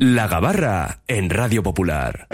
La 0.00 0.28
Gabarra 0.28 1.00
en 1.08 1.28
Radio 1.28 1.64
Popular. 1.64 2.28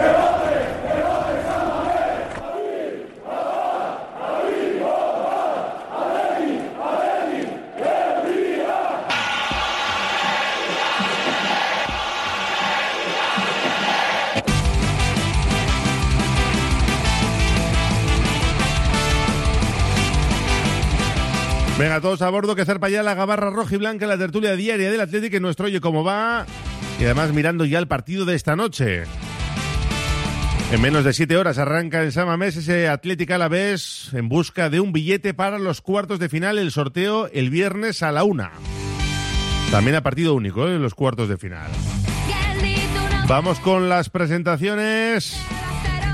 Venga, 21.79 21.99
todos 21.99 22.21
a 22.21 22.29
bordo, 22.29 22.55
que 22.55 22.63
zarpa 22.63 22.89
ya 22.89 23.01
la 23.01 23.15
gabarra 23.15 23.49
roja 23.49 23.73
y 23.73 23.79
blanca, 23.79 24.05
la 24.05 24.19
tertulia 24.19 24.55
diaria 24.55 24.91
del 24.91 25.01
Atlético, 25.01 25.37
en 25.37 25.41
nuestro 25.41 25.65
Oye 25.65 25.81
Cómo 25.81 26.03
Va. 26.03 26.45
Y 26.99 27.03
además 27.03 27.33
mirando 27.33 27.65
ya 27.65 27.79
el 27.79 27.87
partido 27.87 28.25
de 28.25 28.35
esta 28.35 28.55
noche. 28.55 29.03
En 30.71 30.81
menos 30.81 31.03
de 31.03 31.13
siete 31.13 31.37
horas 31.37 31.59
arranca 31.59 32.03
en 32.03 32.11
Samamés 32.11 32.57
ese 32.57 32.89
Atlético 32.89 33.35
a 33.35 33.37
la 33.37 33.47
vez 33.47 34.11
en 34.13 34.27
busca 34.29 34.69
de 34.69 34.79
un 34.79 34.93
billete 34.93 35.33
para 35.33 35.59
los 35.59 35.81
cuartos 35.81 36.19
de 36.19 36.27
final, 36.27 36.57
el 36.57 36.71
sorteo 36.71 37.27
el 37.31 37.49
viernes 37.51 38.01
a 38.01 38.11
la 38.11 38.23
una. 38.23 38.51
También 39.71 39.95
a 39.95 40.01
partido 40.01 40.33
único 40.33 40.67
¿eh? 40.67 40.75
en 40.75 40.81
los 40.81 40.95
cuartos 40.95 41.29
de 41.29 41.37
final. 41.37 41.69
Vamos 43.27 43.59
con 43.59 43.89
las 43.89 44.09
presentaciones. 44.09 45.39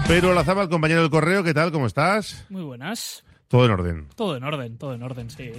Pedro 0.08 0.34
Lazaba, 0.34 0.64
el 0.64 0.70
compañero 0.70 1.02
del 1.02 1.10
correo, 1.10 1.44
¿qué 1.44 1.54
tal? 1.54 1.72
¿Cómo 1.72 1.88
estás? 1.88 2.46
Muy 2.50 2.64
buenas. 2.64 3.24
Todo 3.48 3.66
en 3.66 3.72
orden. 3.72 4.08
Todo 4.16 4.36
en 4.36 4.44
orden, 4.44 4.78
todo 4.78 4.94
en 4.94 5.04
orden, 5.04 5.30
sí. 5.30 5.52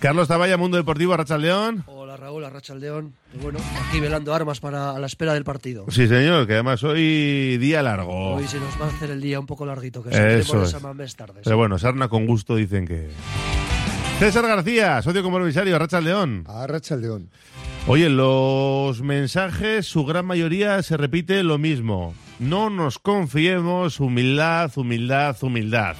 Carlos 0.00 0.28
Taballa, 0.28 0.56
Mundo 0.56 0.76
Deportivo, 0.76 1.16
Racha 1.16 1.38
León. 1.38 1.84
Hola 1.86 2.03
Raúl, 2.16 2.48
Racha 2.50 2.74
León. 2.74 3.14
Y 3.34 3.38
bueno, 3.38 3.58
aquí 3.88 4.00
velando 4.00 4.34
armas 4.34 4.60
para 4.60 4.90
a 4.90 4.98
la 4.98 5.06
espera 5.06 5.34
del 5.34 5.44
partido. 5.44 5.86
Sí, 5.90 6.06
señor, 6.06 6.46
que 6.46 6.54
además 6.54 6.82
hoy 6.82 7.56
día 7.58 7.82
largo. 7.82 8.34
Hoy 8.34 8.46
se 8.46 8.60
nos 8.60 8.80
va 8.80 8.86
a 8.86 8.88
hacer 8.88 9.10
el 9.10 9.20
día 9.20 9.40
un 9.40 9.46
poco 9.46 9.66
larguito, 9.66 10.02
que 10.02 10.10
Eso 10.10 10.62
es. 10.62 10.82
Mes 10.94 11.16
tardes. 11.16 11.42
Pero 11.44 11.56
bueno, 11.56 11.78
sarna 11.78 12.08
con 12.08 12.26
gusto 12.26 12.56
dicen 12.56 12.86
que... 12.86 13.10
César 14.18 14.46
García, 14.46 15.02
socio 15.02 15.22
compromisario, 15.22 15.78
Racha 15.78 16.00
León. 16.00 16.44
A 16.46 16.66
Racha 16.66 16.96
León. 16.96 17.30
Oye, 17.86 18.08
los 18.08 19.02
mensajes, 19.02 19.86
su 19.86 20.04
gran 20.04 20.24
mayoría 20.24 20.82
se 20.82 20.96
repite 20.96 21.42
lo 21.42 21.58
mismo. 21.58 22.14
No 22.38 22.70
nos 22.70 22.98
confiemos, 22.98 24.00
humildad, 24.00 24.70
humildad, 24.76 25.36
humildad 25.42 25.96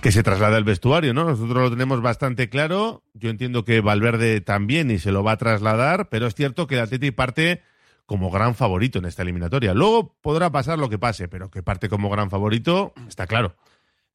que 0.00 0.12
se 0.12 0.22
traslada 0.22 0.56
al 0.56 0.64
vestuario, 0.64 1.12
¿no? 1.12 1.24
Nosotros 1.24 1.62
lo 1.62 1.70
tenemos 1.70 2.00
bastante 2.00 2.48
claro. 2.48 3.02
Yo 3.14 3.30
entiendo 3.30 3.64
que 3.64 3.80
Valverde 3.80 4.40
también 4.40 4.90
y 4.90 4.98
se 4.98 5.12
lo 5.12 5.22
va 5.22 5.32
a 5.32 5.36
trasladar, 5.36 6.08
pero 6.08 6.26
es 6.26 6.34
cierto 6.34 6.66
que 6.66 6.76
el 6.76 6.82
Atleti 6.82 7.10
parte 7.10 7.62
como 8.06 8.30
gran 8.30 8.54
favorito 8.54 8.98
en 8.98 9.04
esta 9.04 9.22
eliminatoria. 9.22 9.74
Luego 9.74 10.16
podrá 10.20 10.50
pasar 10.50 10.78
lo 10.78 10.88
que 10.88 10.98
pase, 10.98 11.28
pero 11.28 11.50
que 11.50 11.62
parte 11.62 11.88
como 11.88 12.08
gran 12.10 12.30
favorito 12.30 12.92
está 13.08 13.26
claro. 13.26 13.54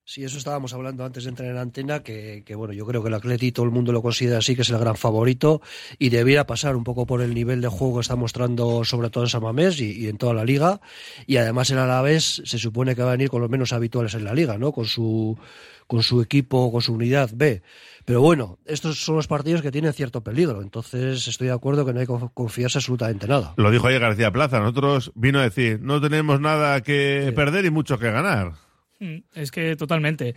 Sí, 0.08 0.24
eso 0.24 0.38
estábamos 0.38 0.72
hablando 0.76 1.04
antes 1.04 1.24
de 1.24 1.32
entrar 1.32 1.50
en 1.50 1.58
antena, 1.58 2.04
que, 2.04 2.44
bueno, 2.56 2.76
yo 2.76 2.86
creo 2.86 3.02
que 3.02 3.08
el 3.08 3.16
Atleti 3.16 3.52
todo 3.52 3.66
el 3.66 3.72
mundo 3.72 3.92
lo 3.92 4.04
considera 4.04 4.38
así, 4.38 4.56
que 4.56 4.62
es 4.62 4.70
el 4.70 4.78
gran 4.78 4.96
favorito 4.96 5.64
y 5.98 6.10
debiera 6.10 6.46
pasar 6.46 6.76
un 6.76 6.84
poco 6.84 7.08
por 7.08 7.24
el 7.24 7.34
nivel 7.34 7.60
de 7.60 7.70
juego 7.70 7.96
que 7.96 8.02
está 8.02 8.16
mostrando 8.16 8.86
sobre 8.86 9.10
todo 9.10 9.24
en 9.24 9.30
Samamés 9.32 9.82
y, 9.82 9.94
y 9.94 10.08
en 10.08 10.20
toda 10.20 10.36
la 10.36 10.46
liga. 10.46 10.80
Y 11.26 11.38
además 11.38 11.72
el 11.72 11.80
Alavés 11.80 12.44
se 12.46 12.60
supone 12.60 12.96
que 12.96 13.02
va 13.02 13.10
a 13.10 13.12
venir 13.14 13.32
con 13.32 13.42
los 13.42 13.50
menos 13.50 13.74
habituales 13.74 14.14
en 14.14 14.26
la 14.26 14.36
liga, 14.36 14.60
¿no? 14.60 14.72
Con 14.72 14.86
su 14.86 15.40
con 15.88 16.04
su 16.04 16.22
equipo, 16.22 16.72
con 16.72 16.82
su 16.82 16.94
unidad 16.94 17.32
B. 17.34 17.62
Pero 18.06 18.22
bueno, 18.22 18.60
estos 18.66 19.00
son 19.04 19.16
los 19.16 19.28
partidos 19.28 19.62
que 19.62 19.72
tienen 19.72 19.94
cierto 19.94 20.22
peligro, 20.22 20.62
entonces 20.62 21.28
estoy 21.28 21.48
de 21.48 21.54
acuerdo 21.54 21.86
que 21.86 21.94
no 21.94 22.00
hay 22.00 22.08
que 22.08 22.14
confiarse 22.34 22.78
absolutamente 22.78 23.28
nada. 23.28 23.54
Lo 23.58 23.72
dijo 23.72 23.88
ayer 23.88 24.00
García 24.00 24.32
Plaza, 24.32 24.60
nosotros 24.60 25.12
vino 25.16 25.40
a 25.40 25.44
decir, 25.44 25.80
no 25.82 26.00
tenemos 26.02 26.40
nada 26.40 26.82
que 26.82 27.32
perder 27.36 27.66
y 27.66 27.72
mucho 27.72 27.98
que 27.98 28.12
ganar. 28.12 28.65
Mm, 29.00 29.18
es 29.34 29.52
que 29.52 29.76
totalmente. 29.76 30.36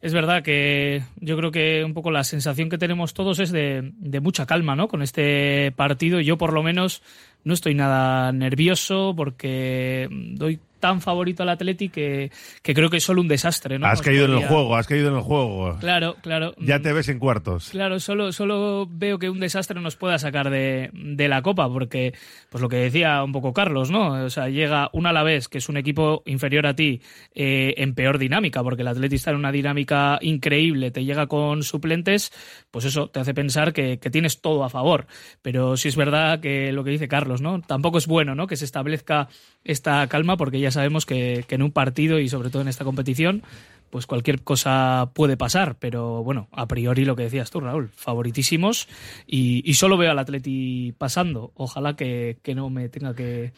Es 0.00 0.14
verdad 0.14 0.42
que 0.42 1.02
yo 1.16 1.36
creo 1.36 1.50
que 1.50 1.82
un 1.84 1.92
poco 1.92 2.10
la 2.10 2.24
sensación 2.24 2.68
que 2.68 2.78
tenemos 2.78 3.14
todos 3.14 3.40
es 3.40 3.50
de, 3.50 3.92
de 3.96 4.20
mucha 4.20 4.46
calma, 4.46 4.76
¿no? 4.76 4.88
Con 4.88 5.02
este 5.02 5.72
partido. 5.72 6.20
Yo 6.20 6.38
por 6.38 6.52
lo 6.52 6.62
menos 6.62 7.02
no 7.48 7.54
estoy 7.54 7.74
nada 7.74 8.30
nervioso 8.30 9.14
porque 9.16 10.06
doy 10.10 10.60
tan 10.80 11.00
favorito 11.00 11.42
al 11.42 11.48
Atleti 11.50 11.88
que, 11.88 12.30
que 12.62 12.74
creo 12.74 12.90
que 12.90 12.98
es 12.98 13.04
solo 13.04 13.20
un 13.20 13.28
desastre, 13.28 13.78
¿no? 13.78 13.86
Has 13.86 14.02
caído 14.02 14.26
en 14.26 14.32
el 14.32 14.46
juego, 14.46 14.76
has 14.76 14.86
caído 14.86 15.08
en 15.08 15.16
el 15.16 15.22
juego. 15.22 15.76
Claro, 15.80 16.16
claro. 16.22 16.54
Ya 16.58 16.80
te 16.80 16.92
ves 16.92 17.08
en 17.08 17.18
cuartos. 17.18 17.70
Claro, 17.70 18.00
solo, 18.00 18.32
solo 18.32 18.86
veo 18.90 19.18
que 19.18 19.30
un 19.30 19.40
desastre 19.40 19.80
nos 19.80 19.96
pueda 19.96 20.18
sacar 20.18 20.50
de, 20.50 20.90
de 20.92 21.28
la 21.28 21.42
Copa, 21.42 21.68
porque, 21.68 22.14
pues 22.50 22.62
lo 22.62 22.68
que 22.68 22.76
decía 22.76 23.22
un 23.22 23.32
poco 23.32 23.52
Carlos, 23.52 23.90
¿no? 23.90 24.24
O 24.24 24.30
sea, 24.30 24.48
llega 24.48 24.90
un 24.92 25.06
Alavés, 25.06 25.48
que 25.48 25.58
es 25.58 25.68
un 25.68 25.76
equipo 25.76 26.22
inferior 26.26 26.66
a 26.66 26.74
ti, 26.74 27.00
eh, 27.34 27.74
en 27.78 27.94
peor 27.94 28.18
dinámica, 28.18 28.62
porque 28.62 28.82
el 28.82 28.88
Atleti 28.88 29.16
está 29.16 29.30
en 29.30 29.36
una 29.36 29.52
dinámica 29.52 30.18
increíble, 30.22 30.90
te 30.90 31.04
llega 31.04 31.26
con 31.26 31.62
suplentes, 31.62 32.32
pues 32.70 32.84
eso 32.84 33.08
te 33.08 33.20
hace 33.20 33.34
pensar 33.34 33.72
que, 33.72 33.98
que 33.98 34.10
tienes 34.10 34.40
todo 34.40 34.64
a 34.64 34.68
favor. 34.68 35.06
Pero 35.42 35.76
sí 35.76 35.88
es 35.88 35.96
verdad 35.96 36.40
que 36.40 36.72
lo 36.72 36.84
que 36.84 36.90
dice 36.90 37.08
Carlos, 37.08 37.37
¿no? 37.40 37.60
Tampoco 37.60 37.98
es 37.98 38.06
bueno, 38.06 38.34
¿no? 38.34 38.46
Que 38.46 38.56
se 38.56 38.64
establezca 38.64 39.28
esta 39.64 40.06
calma, 40.08 40.36
porque 40.36 40.60
ya 40.60 40.70
sabemos 40.70 41.06
que, 41.06 41.44
en 41.48 41.62
un 41.62 41.72
partido 41.72 42.18
y 42.18 42.28
sobre 42.28 42.50
todo 42.50 42.62
en 42.62 42.68
esta 42.68 42.84
competición, 42.84 43.42
pues 43.90 44.06
cualquier 44.06 44.42
cosa 44.42 45.10
puede 45.14 45.36
pasar, 45.36 45.76
pero 45.78 46.22
bueno, 46.22 46.48
a 46.52 46.66
priori 46.68 47.04
lo 47.04 47.16
que 47.16 47.24
decías 47.24 47.50
tú, 47.50 47.60
Raúl, 47.60 47.88
favoritísimos 47.88 48.88
y, 49.26 49.72
solo 49.74 49.96
veo 49.96 50.10
al 50.10 50.18
Atleti 50.18 50.92
pasando. 50.98 51.52
Ojalá 51.54 51.96
que, 51.96 52.38
no 52.54 52.70
me 52.70 52.88
tenga 52.88 53.14
que, 53.14 53.52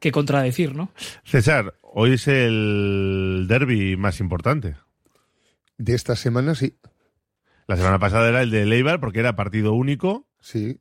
que, 0.00 0.12
contradecir, 0.12 0.74
¿no? 0.74 0.90
César, 1.24 1.74
hoy 1.82 2.14
es 2.14 2.28
el 2.28 3.46
derby 3.48 3.96
más 3.96 4.20
importante. 4.20 4.76
De 5.78 5.94
esta 5.94 6.16
semana, 6.16 6.54
sí. 6.54 6.74
La 7.66 7.76
semana 7.76 7.98
pasada 7.98 8.28
era 8.28 8.42
el 8.42 8.50
de 8.50 8.64
Leibar 8.64 9.00
porque 9.00 9.20
era 9.20 9.36
partido 9.36 9.72
único. 9.72 10.26
Sí. 10.40 10.78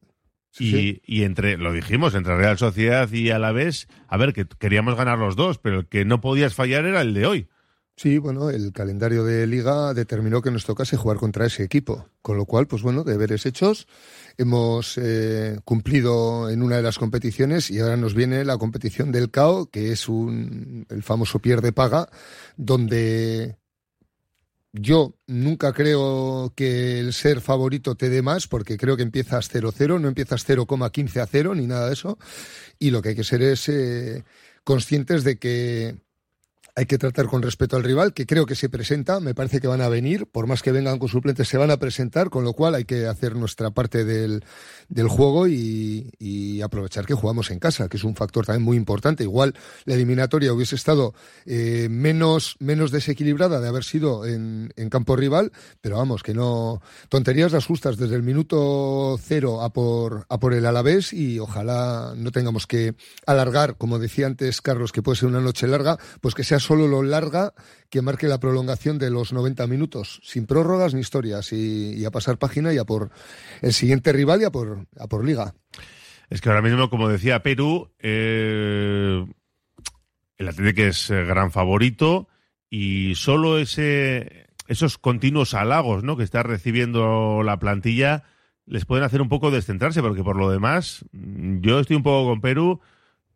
Y, 0.60 1.24
entre, 1.24 1.58
lo 1.58 1.74
dijimos, 1.74 2.16
entre 2.16 2.38
Real 2.38 2.58
Sociedad 2.58 3.12
y 3.12 3.30
Alavés, 3.30 3.88
a 4.08 4.18
ver, 4.18 4.34
que 4.34 4.46
queríamos 4.46 4.96
ganar 4.96 5.18
los 5.18 5.36
dos, 5.36 5.58
pero 5.58 5.80
el 5.80 5.88
que 5.88 6.06
no 6.06 6.22
podías 6.22 6.54
fallar 6.54 6.86
era 6.86 7.02
el 7.02 7.14
de 7.14 7.26
hoy. 7.26 7.48
Sí, 7.98 8.18
bueno, 8.18 8.50
el 8.50 8.74
calendario 8.74 9.24
de 9.24 9.48
liga 9.48 9.94
determinó 9.94 10.42
que 10.42 10.52
nos 10.52 10.66
tocase 10.66 10.98
jugar 10.98 11.16
contra 11.16 11.46
ese 11.46 11.64
equipo, 11.64 12.10
con 12.22 12.36
lo 12.36 12.46
cual, 12.46 12.68
pues 12.68 12.82
bueno, 12.82 13.06
deberes 13.06 13.46
hechos, 13.46 13.88
hemos 14.38 14.98
eh, 14.98 15.60
cumplido 15.64 16.50
en 16.50 16.62
una 16.62 16.76
de 16.76 16.82
las 16.82 17.00
competiciones 17.00 17.72
y 17.72 17.80
ahora 17.80 17.96
nos 17.96 18.14
viene 18.14 18.44
la 18.44 18.58
competición 18.58 19.14
del 19.14 19.32
CAO, 19.32 19.68
que 19.68 19.94
es 19.94 20.10
un, 20.10 20.86
el 20.90 21.04
famoso 21.04 21.40
pierde 21.40 21.72
paga, 21.72 22.10
donde 22.58 23.56
yo 24.78 25.16
nunca 25.28 25.74
creo 25.74 26.52
que 26.56 27.00
el 27.00 27.14
ser 27.14 27.42
favorito 27.42 27.96
te 27.96 28.10
dé 28.10 28.22
más, 28.22 28.48
porque 28.48 28.78
creo 28.78 28.98
que 28.98 29.04
empiezas 29.04 29.50
0-0, 29.54 30.00
no 30.00 30.08
empiezas 30.08 30.48
0,15 30.48 31.22
a 31.22 31.26
0 31.26 31.56
ni 31.56 31.66
nada 31.66 31.88
de 31.88 31.94
eso. 31.94 32.18
Y 32.78 32.92
lo 32.92 33.02
que 33.02 33.10
hay 33.10 33.16
que 33.16 33.24
ser 33.24 33.42
es 33.42 33.70
eh, 33.70 34.24
conscientes 34.64 35.24
de 35.24 35.38
que 35.38 35.96
hay 36.78 36.86
que 36.86 36.98
tratar 36.98 37.28
con 37.28 37.42
respeto 37.42 37.78
al 37.78 37.84
rival, 37.84 38.14
que 38.14 38.26
creo 38.26 38.46
que 38.46 38.56
se 38.56 38.68
presenta, 38.68 39.22
me 39.22 39.34
parece 39.34 39.62
que 39.62 39.68
van 39.68 39.82
a 39.82 39.88
venir, 39.88 40.28
por 40.28 40.46
más 40.46 40.62
que 40.62 40.74
vengan 40.74 41.00
con 41.00 41.08
suplentes, 41.08 41.48
se 41.48 41.58
van 41.58 41.72
a 41.72 41.78
presentar, 41.78 42.30
con 42.30 42.44
lo 42.44 42.52
cual 42.52 42.76
hay 42.76 42.84
que 42.84 43.08
hacer 43.08 43.36
nuestra 43.36 43.72
parte 43.72 44.04
del, 44.04 44.44
del 44.90 45.08
juego 45.08 45.48
y, 45.48 46.12
aprovechar 46.66 47.06
que 47.06 47.14
jugamos 47.14 47.52
en 47.52 47.60
casa, 47.60 47.88
que 47.90 47.98
es 47.98 48.04
un 48.04 48.16
factor 48.16 48.46
también 48.46 48.64
muy 48.64 48.76
importante. 48.76 49.24
Igual 49.24 49.54
la 49.86 49.94
eliminatoria 49.94 50.52
hubiese 50.52 50.76
estado 50.76 51.14
eh, 51.46 51.88
menos, 51.92 52.56
menos 52.60 52.90
desequilibrada 52.90 53.60
de 53.60 53.68
haber 53.68 53.84
sido 53.84 54.26
en, 54.26 54.74
en, 54.76 54.90
campo 54.90 55.16
rival, 55.16 55.52
pero 55.80 55.98
vamos, 55.98 56.24
que 56.24 56.34
no. 56.34 56.82
Tonterías 57.08 57.52
las 57.52 57.68
justas 57.68 57.98
desde 57.98 58.16
el 58.16 58.24
minuto 58.24 59.20
cero 59.22 59.62
a 59.62 59.72
por, 59.72 60.26
a 60.28 60.40
por 60.40 60.56
el 60.56 60.66
Alavés 60.66 61.14
y 61.14 61.38
ojalá 61.40 62.14
no 62.18 62.32
tengamos 62.32 62.66
que 62.66 62.96
alargar, 63.28 63.78
como 63.78 64.00
decía 64.00 64.26
antes 64.26 64.60
Carlos, 64.62 64.92
que 64.92 65.04
puede 65.04 65.18
ser 65.18 65.30
una 65.30 65.42
noche 65.42 65.68
larga, 65.68 66.00
pues 66.20 66.34
que 66.34 66.44
sea 66.44 66.60
solo 66.66 66.88
lo 66.88 67.04
larga 67.04 67.54
que 67.90 68.02
marque 68.02 68.28
la 68.28 68.40
prolongación 68.40 68.98
de 68.98 69.12
los 69.12 69.32
90 69.34 69.68
minutos, 69.68 70.20
sin 70.24 70.46
prórrogas 70.46 70.94
ni 70.94 71.02
historias, 71.02 71.54
y, 71.54 72.04
a 72.06 72.12
pasar 72.12 72.38
página 72.38 72.74
y 72.74 72.78
a 72.78 72.86
por 72.86 73.12
el 73.62 73.74
siguiente 73.74 74.12
rival 74.12 74.42
y 74.42 74.46
a 74.46 74.52
por, 74.52 74.88
a 75.00 75.08
por 75.08 75.24
liga. 75.24 75.54
Es 76.30 76.42
que 76.42 76.50
ahora 76.50 76.62
mismo, 76.62 76.90
como 76.90 77.08
decía 77.08 77.44
Perú, 77.44 77.92
eh, 78.00 79.26
el 80.38 80.48
Atlético 80.48 80.82
es 80.82 81.10
eh, 81.12 81.24
gran 81.24 81.52
favorito 81.52 82.28
y 82.70 83.14
solo 83.16 83.60
ese, 83.60 84.48
esos 84.68 84.98
continuos 84.98 85.54
halagos 85.54 86.04
¿no? 86.04 86.18
que 86.18 86.24
está 86.24 86.42
recibiendo 86.42 87.44
la 87.44 87.60
plantilla 87.60 88.24
les 88.66 88.86
pueden 88.86 89.04
hacer 89.04 89.22
un 89.22 89.30
poco 89.30 89.52
descentrarse, 89.52 90.02
porque 90.02 90.24
por 90.24 90.38
lo 90.38 90.50
demás, 90.50 91.06
yo 91.12 91.80
estoy 91.80 91.96
un 91.96 92.04
poco 92.04 92.30
con 92.30 92.42
Perú. 92.42 92.82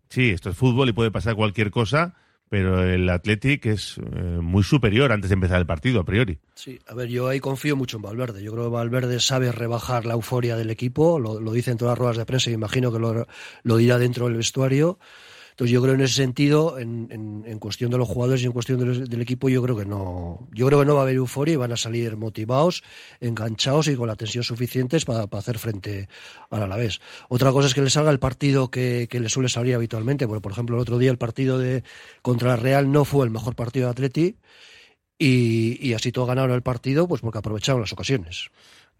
Sí, 0.09 0.31
esto 0.31 0.49
es 0.49 0.57
fútbol 0.57 0.89
y 0.89 0.93
puede 0.93 1.11
pasar 1.11 1.35
cualquier 1.35 1.69
cosa, 1.69 2.15
pero 2.49 2.83
el 2.83 3.07
Athletic 3.09 3.67
es 3.67 3.97
eh, 3.97 4.01
muy 4.41 4.63
superior 4.63 5.11
antes 5.11 5.29
de 5.29 5.35
empezar 5.35 5.59
el 5.59 5.67
partido, 5.67 6.01
a 6.01 6.03
priori. 6.03 6.39
Sí, 6.55 6.79
a 6.87 6.95
ver, 6.95 7.07
yo 7.07 7.27
ahí 7.27 7.39
confío 7.39 7.75
mucho 7.75 7.97
en 7.97 8.03
Valverde. 8.03 8.43
Yo 8.43 8.51
creo 8.51 8.65
que 8.65 8.71
Valverde 8.71 9.19
sabe 9.19 9.51
rebajar 9.51 10.05
la 10.05 10.15
euforia 10.15 10.57
del 10.57 10.71
equipo, 10.71 11.19
lo, 11.19 11.39
lo 11.39 11.51
dice 11.51 11.71
en 11.71 11.77
todas 11.77 11.91
las 11.91 11.99
ruedas 11.99 12.17
de 12.17 12.25
prensa 12.25 12.49
y 12.49 12.53
imagino 12.53 12.91
que 12.91 12.99
lo, 12.99 13.27
lo 13.63 13.77
dirá 13.77 13.99
dentro 13.99 14.25
del 14.25 14.35
vestuario. 14.35 14.99
Entonces 15.59 15.73
yo 15.73 15.81
creo 15.81 15.93
en 15.93 15.99
ese 15.99 16.13
sentido, 16.13 16.79
en, 16.79 17.59
cuestión 17.59 17.91
de 17.91 17.97
los 17.97 18.07
jugadores 18.07 18.41
y 18.41 18.45
en 18.45 18.53
cuestión 18.53 18.79
del, 18.79 19.21
equipo, 19.21 19.49
yo 19.49 19.61
creo 19.61 19.75
que 19.75 19.83
no, 19.83 20.47
yo 20.53 20.65
creo 20.67 20.79
que 20.79 20.85
no 20.85 20.93
va 20.93 21.01
a 21.01 21.03
haber 21.03 21.17
euforia 21.17 21.55
y 21.55 21.57
van 21.57 21.73
a 21.73 21.75
salir 21.75 22.15
motivados, 22.15 22.81
enganchados 23.19 23.89
y 23.89 23.97
con 23.97 24.07
la 24.07 24.15
tensión 24.15 24.45
suficientes 24.45 25.03
para, 25.03 25.27
para 25.27 25.39
hacer 25.39 25.59
frente 25.59 26.07
al 26.49 26.63
Alavés. 26.63 27.01
Otra 27.27 27.51
cosa 27.51 27.67
es 27.67 27.73
que 27.73 27.81
le 27.81 27.89
salga 27.89 28.09
el 28.09 28.19
partido 28.19 28.71
que, 28.71 29.09
que 29.11 29.19
le 29.19 29.27
suele 29.27 29.49
salir 29.49 29.75
habitualmente, 29.75 30.29
porque 30.29 30.39
por 30.39 30.53
ejemplo 30.53 30.77
el 30.77 30.81
otro 30.81 30.97
día 30.97 31.11
el 31.11 31.17
partido 31.17 31.59
de 31.59 31.83
contra 32.21 32.53
el 32.53 32.61
Real 32.61 32.89
no 32.89 33.03
fue 33.03 33.25
el 33.25 33.29
mejor 33.29 33.57
partido 33.57 33.87
de 33.87 33.91
Atleti 33.91 34.37
y, 35.17 35.85
y 35.85 35.93
así 35.93 36.13
todo 36.13 36.25
ganaron 36.25 36.55
el 36.55 36.61
partido, 36.61 37.05
pues 37.05 37.19
porque 37.19 37.39
aprovecharon 37.39 37.81
las 37.81 37.91
ocasiones. 37.91 38.49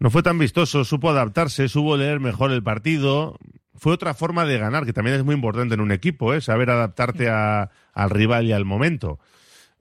No 0.00 0.10
fue 0.10 0.22
tan 0.22 0.38
vistoso, 0.38 0.82
supo 0.84 1.10
adaptarse, 1.10 1.68
supo 1.68 1.98
leer 1.98 2.20
mejor 2.20 2.52
el 2.52 2.62
partido, 2.62 3.38
fue 3.74 3.92
otra 3.92 4.14
forma 4.14 4.46
de 4.46 4.58
ganar, 4.58 4.86
que 4.86 4.94
también 4.94 5.16
es 5.16 5.24
muy 5.24 5.34
importante 5.34 5.74
en 5.74 5.80
un 5.82 5.92
equipo, 5.92 6.32
¿eh? 6.32 6.40
saber 6.40 6.70
adaptarte 6.70 7.28
al 7.28 8.10
rival 8.10 8.46
y 8.46 8.52
al 8.52 8.64
momento. 8.64 9.18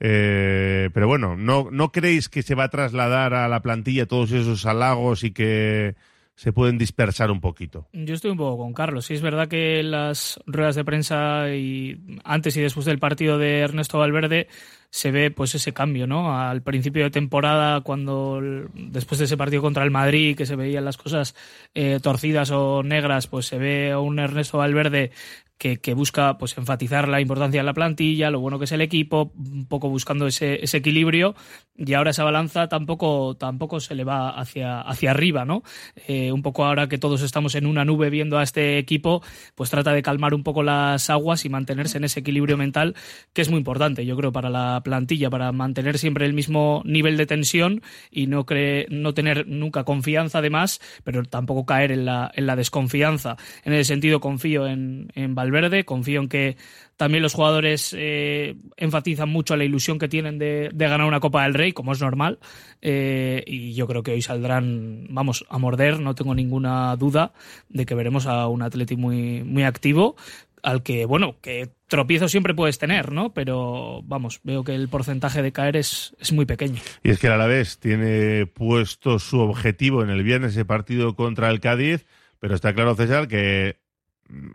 Eh, 0.01 0.89
pero 0.93 1.07
bueno, 1.07 1.37
¿no, 1.37 1.69
¿no 1.71 1.93
creéis 1.93 2.27
que 2.27 2.43
se 2.43 2.53
va 2.53 2.65
a 2.65 2.69
trasladar 2.69 3.33
a 3.33 3.47
la 3.47 3.61
plantilla 3.61 4.07
todos 4.07 4.33
esos 4.33 4.65
halagos 4.65 5.23
y 5.23 5.31
que 5.31 5.95
se 6.39 6.53
pueden 6.53 6.77
dispersar 6.77 7.31
un 7.31 7.41
poquito? 7.41 7.89
Yo 7.91 8.13
estoy 8.13 8.31
un 8.31 8.37
poco 8.37 8.63
con 8.63 8.73
Carlos. 8.73 9.05
Sí, 9.05 9.13
es 9.13 9.21
verdad 9.21 9.49
que 9.49 9.83
las 9.83 10.39
ruedas 10.45 10.75
de 10.75 10.85
prensa 10.85 11.53
y 11.53 11.99
antes 12.23 12.55
y 12.55 12.61
después 12.61 12.85
del 12.85 12.97
partido 12.97 13.37
de 13.37 13.59
Ernesto 13.59 13.99
Valverde 13.99 14.47
se 14.89 15.11
ve 15.11 15.31
pues 15.31 15.53
ese 15.55 15.73
cambio, 15.73 16.07
¿no? 16.07 16.39
Al 16.39 16.61
principio 16.61 17.03
de 17.03 17.09
temporada, 17.09 17.81
cuando 17.81 18.39
después 18.73 19.19
de 19.19 19.25
ese 19.25 19.35
partido 19.35 19.61
contra 19.61 19.83
el 19.83 19.91
Madrid, 19.91 20.37
que 20.37 20.45
se 20.45 20.55
veían 20.55 20.85
las 20.85 20.95
cosas 20.95 21.35
eh, 21.73 21.99
torcidas 22.01 22.51
o 22.51 22.83
negras, 22.83 23.27
pues 23.27 23.45
se 23.45 23.57
ve 23.57 23.91
a 23.91 23.99
un 23.99 24.17
Ernesto 24.17 24.59
Valverde 24.59 25.11
que, 25.59 25.77
que, 25.77 25.93
busca 25.93 26.37
pues 26.37 26.57
enfatizar 26.57 27.07
la 27.07 27.21
importancia 27.21 27.59
de 27.59 27.65
la 27.65 27.73
plantilla, 27.73 28.31
lo 28.31 28.39
bueno 28.39 28.57
que 28.57 28.65
es 28.65 28.71
el 28.71 28.81
equipo, 28.81 29.31
un 29.37 29.67
poco 29.67 29.89
buscando 29.89 30.25
ese, 30.25 30.63
ese 30.63 30.77
equilibrio, 30.77 31.35
y 31.75 31.93
ahora 31.93 32.11
esa 32.11 32.23
balanza 32.23 32.67
tampoco, 32.67 33.35
tampoco 33.37 33.79
se 33.79 33.95
le 33.95 34.03
va 34.03 34.29
hacia, 34.31 34.81
hacia 34.81 35.11
arriba, 35.11 35.45
¿no? 35.45 35.63
Eh, 36.07 36.31
un 36.31 36.41
poco 36.41 36.65
ahora 36.65 36.87
que 36.87 36.97
todos 36.97 37.21
estamos 37.21 37.55
en 37.55 37.65
una 37.65 37.85
nube 37.85 38.09
viendo 38.09 38.37
a 38.37 38.43
este 38.43 38.77
equipo, 38.77 39.21
pues 39.55 39.69
trata 39.69 39.93
de 39.93 40.01
calmar 40.01 40.33
un 40.33 40.43
poco 40.43 40.63
las 40.63 41.09
aguas 41.09 41.45
y 41.45 41.49
mantenerse 41.49 41.97
en 41.97 42.05
ese 42.05 42.21
equilibrio 42.21 42.57
mental, 42.57 42.95
que 43.33 43.41
es 43.41 43.49
muy 43.49 43.59
importante, 43.59 44.05
yo 44.05 44.17
creo, 44.17 44.31
para 44.31 44.49
la 44.49 44.81
plantilla, 44.83 45.29
para 45.29 45.51
mantener 45.51 45.97
siempre 45.97 46.25
el 46.25 46.33
mismo 46.33 46.81
nivel 46.85 47.17
de 47.17 47.25
tensión 47.25 47.81
y 48.11 48.27
no, 48.27 48.45
cree, 48.45 48.85
no 48.89 49.13
tener 49.13 49.47
nunca 49.47 49.83
confianza 49.83 50.39
además, 50.39 50.79
pero 51.03 51.23
tampoco 51.23 51.65
caer 51.65 51.91
en 51.91 52.05
la, 52.05 52.31
en 52.33 52.45
la 52.45 52.55
desconfianza. 52.55 53.37
En 53.63 53.73
ese 53.73 53.85
sentido 53.85 54.19
confío 54.19 54.67
en, 54.67 55.11
en 55.15 55.35
Valverde, 55.49 55.85
confío 55.85 56.21
en 56.21 56.29
que 56.29 56.57
también 56.95 57.23
los 57.23 57.33
jugadores 57.33 57.95
eh, 57.97 58.55
enfatizan 58.77 59.29
mucho 59.29 59.55
la 59.55 59.63
ilusión 59.63 59.99
que 59.99 60.07
tienen 60.07 60.37
de, 60.37 60.69
ganar 60.73 61.07
una 61.07 61.19
Copa 61.19 61.43
del 61.43 61.53
Rey, 61.53 61.71
como 61.71 61.93
es 61.93 62.01
normal, 62.01 62.39
eh, 62.81 63.43
y 63.47 63.73
yo 63.73 63.87
creo 63.87 64.03
que 64.03 64.11
hoy 64.11 64.21
saldrán, 64.21 65.07
vamos, 65.09 65.45
a 65.49 65.57
morder, 65.57 65.99
no 65.99 66.13
tengo 66.13 66.35
ninguna 66.35 66.95
duda 66.97 67.33
de 67.69 67.85
que 67.85 67.95
veremos 67.95 68.25
a 68.25 68.47
un 68.47 68.61
Atleti 68.61 68.95
muy, 68.95 69.43
muy 69.43 69.63
activo, 69.63 70.15
al 70.61 70.83
que, 70.83 71.05
bueno, 71.05 71.37
que 71.41 71.69
tropiezo 71.87 72.27
siempre 72.27 72.53
puedes 72.53 72.77
tener, 72.77 73.11
¿no? 73.11 73.33
Pero 73.33 74.01
vamos, 74.03 74.41
veo 74.43 74.63
que 74.63 74.75
el 74.75 74.89
porcentaje 74.89 75.41
de 75.41 75.51
caer 75.51 75.77
es, 75.77 76.15
es 76.19 76.31
muy 76.31 76.45
pequeño. 76.45 76.81
Y 77.03 77.11
es 77.11 77.19
que 77.19 77.27
el 77.27 77.33
Alavés 77.33 77.79
tiene 77.79 78.45
puesto 78.45 79.19
su 79.19 79.39
objetivo 79.39 80.03
en 80.03 80.09
el 80.09 80.23
viernes 80.23 80.51
ese 80.51 80.65
partido 80.65 81.15
contra 81.15 81.49
el 81.49 81.59
Cádiz, 81.59 82.05
pero 82.39 82.55
está 82.55 82.73
claro, 82.73 82.95
César, 82.95 83.27
que 83.27 83.77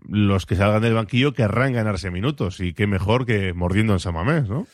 los 0.08 0.46
que 0.46 0.56
salgan 0.56 0.82
del 0.82 0.94
banquillo 0.94 1.34
querrán 1.34 1.72
ganarse 1.72 2.10
minutos 2.10 2.60
y 2.60 2.72
qué 2.74 2.86
mejor 2.86 3.26
que 3.26 3.52
mordiendo 3.52 3.92
en 3.92 4.00
Samamés, 4.00 4.48
¿no? 4.48 4.66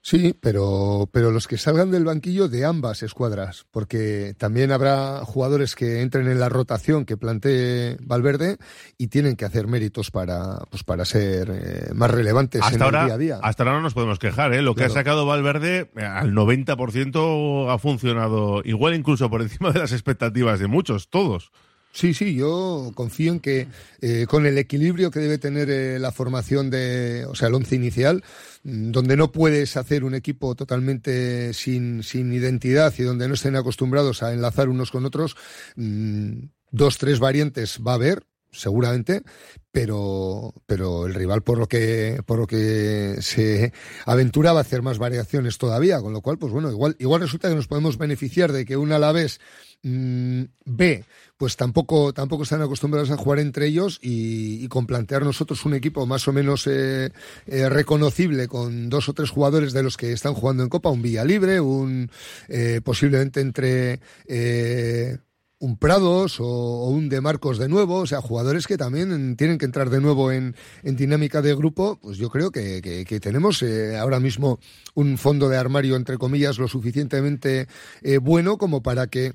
Sí, 0.00 0.34
pero, 0.40 1.08
pero 1.12 1.32
los 1.32 1.48
que 1.48 1.58
salgan 1.58 1.90
del 1.90 2.04
banquillo 2.04 2.48
de 2.48 2.64
ambas 2.64 3.02
escuadras, 3.02 3.66
porque 3.70 4.34
también 4.38 4.70
habrá 4.70 5.24
jugadores 5.24 5.74
que 5.74 6.00
entren 6.02 6.28
en 6.28 6.38
la 6.38 6.48
rotación 6.48 7.04
que 7.04 7.16
plantee 7.16 7.98
Valverde 8.00 8.58
y 8.96 9.08
tienen 9.08 9.36
que 9.36 9.44
hacer 9.44 9.66
méritos 9.66 10.10
para, 10.10 10.60
pues 10.70 10.84
para 10.84 11.04
ser 11.04 11.50
eh, 11.50 11.90
más 11.94 12.10
relevantes 12.10 12.62
hasta 12.62 12.76
en 12.76 12.82
ahora, 12.82 13.00
el 13.00 13.06
día 13.06 13.14
a 13.14 13.18
día. 13.18 13.38
Hasta 13.42 13.64
ahora 13.64 13.74
no 13.74 13.82
nos 13.82 13.94
podemos 13.94 14.18
quejar, 14.18 14.54
¿eh? 14.54 14.62
Lo 14.62 14.74
claro. 14.74 14.88
que 14.88 14.92
ha 14.92 15.00
sacado 15.00 15.26
Valverde 15.26 15.90
eh, 15.96 16.04
al 16.04 16.32
90% 16.32 17.70
ha 17.70 17.78
funcionado 17.78 18.62
igual 18.64 18.94
incluso 18.94 19.28
por 19.28 19.42
encima 19.42 19.72
de 19.72 19.80
las 19.80 19.92
expectativas 19.92 20.60
de 20.60 20.68
muchos, 20.68 21.10
todos. 21.10 21.50
Sí, 21.98 22.14
sí, 22.14 22.32
yo 22.36 22.92
confío 22.94 23.32
en 23.32 23.40
que 23.40 23.66
eh, 24.00 24.26
con 24.28 24.46
el 24.46 24.56
equilibrio 24.56 25.10
que 25.10 25.18
debe 25.18 25.36
tener 25.36 25.68
eh, 25.68 25.98
la 25.98 26.12
formación 26.12 26.70
de, 26.70 27.26
o 27.26 27.34
sea, 27.34 27.48
el 27.48 27.54
once 27.54 27.74
inicial, 27.74 28.22
donde 28.62 29.16
no 29.16 29.32
puedes 29.32 29.76
hacer 29.76 30.04
un 30.04 30.14
equipo 30.14 30.54
totalmente 30.54 31.52
sin, 31.54 32.04
sin 32.04 32.32
identidad 32.32 32.94
y 32.98 33.02
donde 33.02 33.26
no 33.26 33.34
estén 33.34 33.56
acostumbrados 33.56 34.22
a 34.22 34.32
enlazar 34.32 34.68
unos 34.68 34.92
con 34.92 35.06
otros, 35.06 35.36
mmm, 35.74 36.34
dos, 36.70 36.98
tres 36.98 37.18
variantes 37.18 37.80
va 37.84 37.90
a 37.90 37.96
haber, 37.96 38.22
seguramente, 38.50 39.22
pero, 39.70 40.54
pero 40.66 41.06
el 41.06 41.14
rival 41.14 41.42
por 41.42 41.58
lo 41.58 41.68
que 41.68 42.20
por 42.26 42.38
lo 42.38 42.46
que 42.46 43.16
se 43.20 43.72
aventura 44.06 44.52
va 44.52 44.60
a 44.60 44.62
hacer 44.62 44.82
más 44.82 44.98
variaciones 44.98 45.58
todavía, 45.58 46.00
con 46.00 46.12
lo 46.12 46.20
cual, 46.20 46.38
pues 46.38 46.52
bueno, 46.52 46.70
igual, 46.70 46.96
igual 46.98 47.20
resulta 47.20 47.48
que 47.48 47.54
nos 47.54 47.68
podemos 47.68 47.98
beneficiar 47.98 48.52
de 48.52 48.64
que 48.64 48.76
un 48.76 48.92
Alavés 48.92 49.40
mmm, 49.82 50.44
B 50.64 51.04
pues 51.38 51.56
tampoco, 51.56 52.12
tampoco 52.12 52.42
están 52.42 52.62
acostumbrados 52.62 53.12
a 53.12 53.16
jugar 53.16 53.38
entre 53.38 53.66
ellos 53.66 54.00
y, 54.02 54.64
y 54.64 54.68
con 54.68 54.86
plantear 54.86 55.22
nosotros 55.22 55.64
un 55.64 55.74
equipo 55.74 56.04
más 56.04 56.26
o 56.26 56.32
menos 56.32 56.66
eh, 56.66 57.12
eh, 57.46 57.68
reconocible 57.68 58.48
con 58.48 58.88
dos 58.90 59.08
o 59.08 59.12
tres 59.12 59.30
jugadores 59.30 59.72
de 59.72 59.84
los 59.84 59.96
que 59.96 60.12
están 60.12 60.34
jugando 60.34 60.64
en 60.64 60.68
Copa, 60.68 60.90
un 60.90 61.00
Villa 61.00 61.24
Libre, 61.24 61.60
un 61.60 62.10
eh, 62.48 62.80
posiblemente 62.82 63.40
entre 63.40 64.00
eh, 64.26 65.18
un 65.60 65.76
Prados 65.76 66.40
o, 66.40 66.46
o, 66.46 66.90
un 66.90 67.08
De 67.08 67.20
Marcos 67.20 67.58
de 67.58 67.68
nuevo, 67.68 67.96
o 67.96 68.06
sea, 68.06 68.20
jugadores 68.20 68.66
que 68.66 68.76
también 68.76 69.36
tienen 69.36 69.58
que 69.58 69.64
entrar 69.64 69.90
de 69.90 70.00
nuevo 70.00 70.30
en, 70.32 70.54
en 70.82 70.96
dinámica 70.96 71.42
de 71.42 71.54
grupo, 71.54 71.98
pues 72.00 72.18
yo 72.18 72.30
creo 72.30 72.50
que, 72.50 72.80
que, 72.82 73.04
que 73.04 73.20
tenemos 73.20 73.62
eh, 73.62 73.96
ahora 73.96 74.20
mismo 74.20 74.60
un 74.94 75.18
fondo 75.18 75.48
de 75.48 75.56
armario, 75.56 75.96
entre 75.96 76.18
comillas, 76.18 76.58
lo 76.58 76.68
suficientemente 76.68 77.66
eh, 78.02 78.18
bueno 78.18 78.58
como 78.58 78.82
para 78.82 79.08
que 79.08 79.32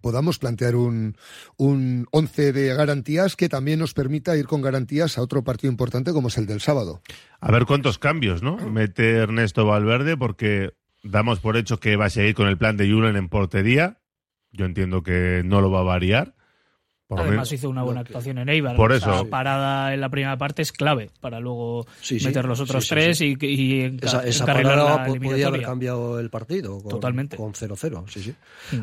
podamos 0.00 0.38
plantear 0.38 0.76
un, 0.76 1.16
un 1.56 2.06
once 2.12 2.52
de 2.52 2.74
garantías 2.74 3.34
que 3.34 3.48
también 3.48 3.80
nos 3.80 3.92
permita 3.92 4.36
ir 4.36 4.46
con 4.46 4.62
garantías 4.62 5.18
a 5.18 5.22
otro 5.22 5.42
partido 5.42 5.70
importante 5.70 6.12
como 6.12 6.28
es 6.28 6.38
el 6.38 6.46
del 6.46 6.60
sábado. 6.60 7.00
A 7.40 7.50
ver 7.50 7.64
cuántos 7.64 7.98
cambios, 7.98 8.42
¿no? 8.42 8.56
Mete 8.56 9.16
Ernesto 9.16 9.66
Valverde 9.66 10.16
porque 10.16 10.74
damos 11.02 11.40
por 11.40 11.56
hecho 11.56 11.80
que 11.80 11.96
va 11.96 12.06
a 12.06 12.10
seguir 12.10 12.34
con 12.34 12.46
el 12.46 12.58
plan 12.58 12.76
de 12.76 12.88
Julen 12.88 13.16
en 13.16 13.28
portería. 13.28 13.98
Yo 14.56 14.64
entiendo 14.64 15.02
que 15.02 15.42
no 15.44 15.60
lo 15.60 15.70
va 15.70 15.80
a 15.80 15.84
variar. 15.84 16.34
Por 17.06 17.20
Además 17.20 17.52
hizo 17.52 17.70
una 17.70 17.84
buena 17.84 18.00
actuación 18.00 18.38
en 18.38 18.48
Eibar. 18.48 18.74
Por 18.74 18.90
eso. 18.90 19.08
La 19.08 19.24
parada 19.30 19.94
en 19.94 20.00
la 20.00 20.08
primera 20.08 20.36
parte 20.36 20.62
es 20.62 20.72
clave 20.72 21.10
para 21.20 21.38
luego 21.38 21.86
sí, 22.00 22.18
sí. 22.18 22.26
meter 22.26 22.46
los 22.46 22.58
otros 22.58 22.84
sí, 22.84 22.90
tres 22.90 23.20
y, 23.20 23.36
y 23.40 23.98
esa, 24.02 24.26
esa 24.26 24.44
parada 24.44 25.06
podría 25.06 25.46
haber 25.46 25.62
cambiado 25.62 26.18
el 26.18 26.30
partido. 26.30 26.80
Con, 26.80 26.88
Totalmente. 26.88 27.36
Con 27.36 27.52
0-0, 27.52 28.08
sí, 28.08 28.22
sí. 28.22 28.34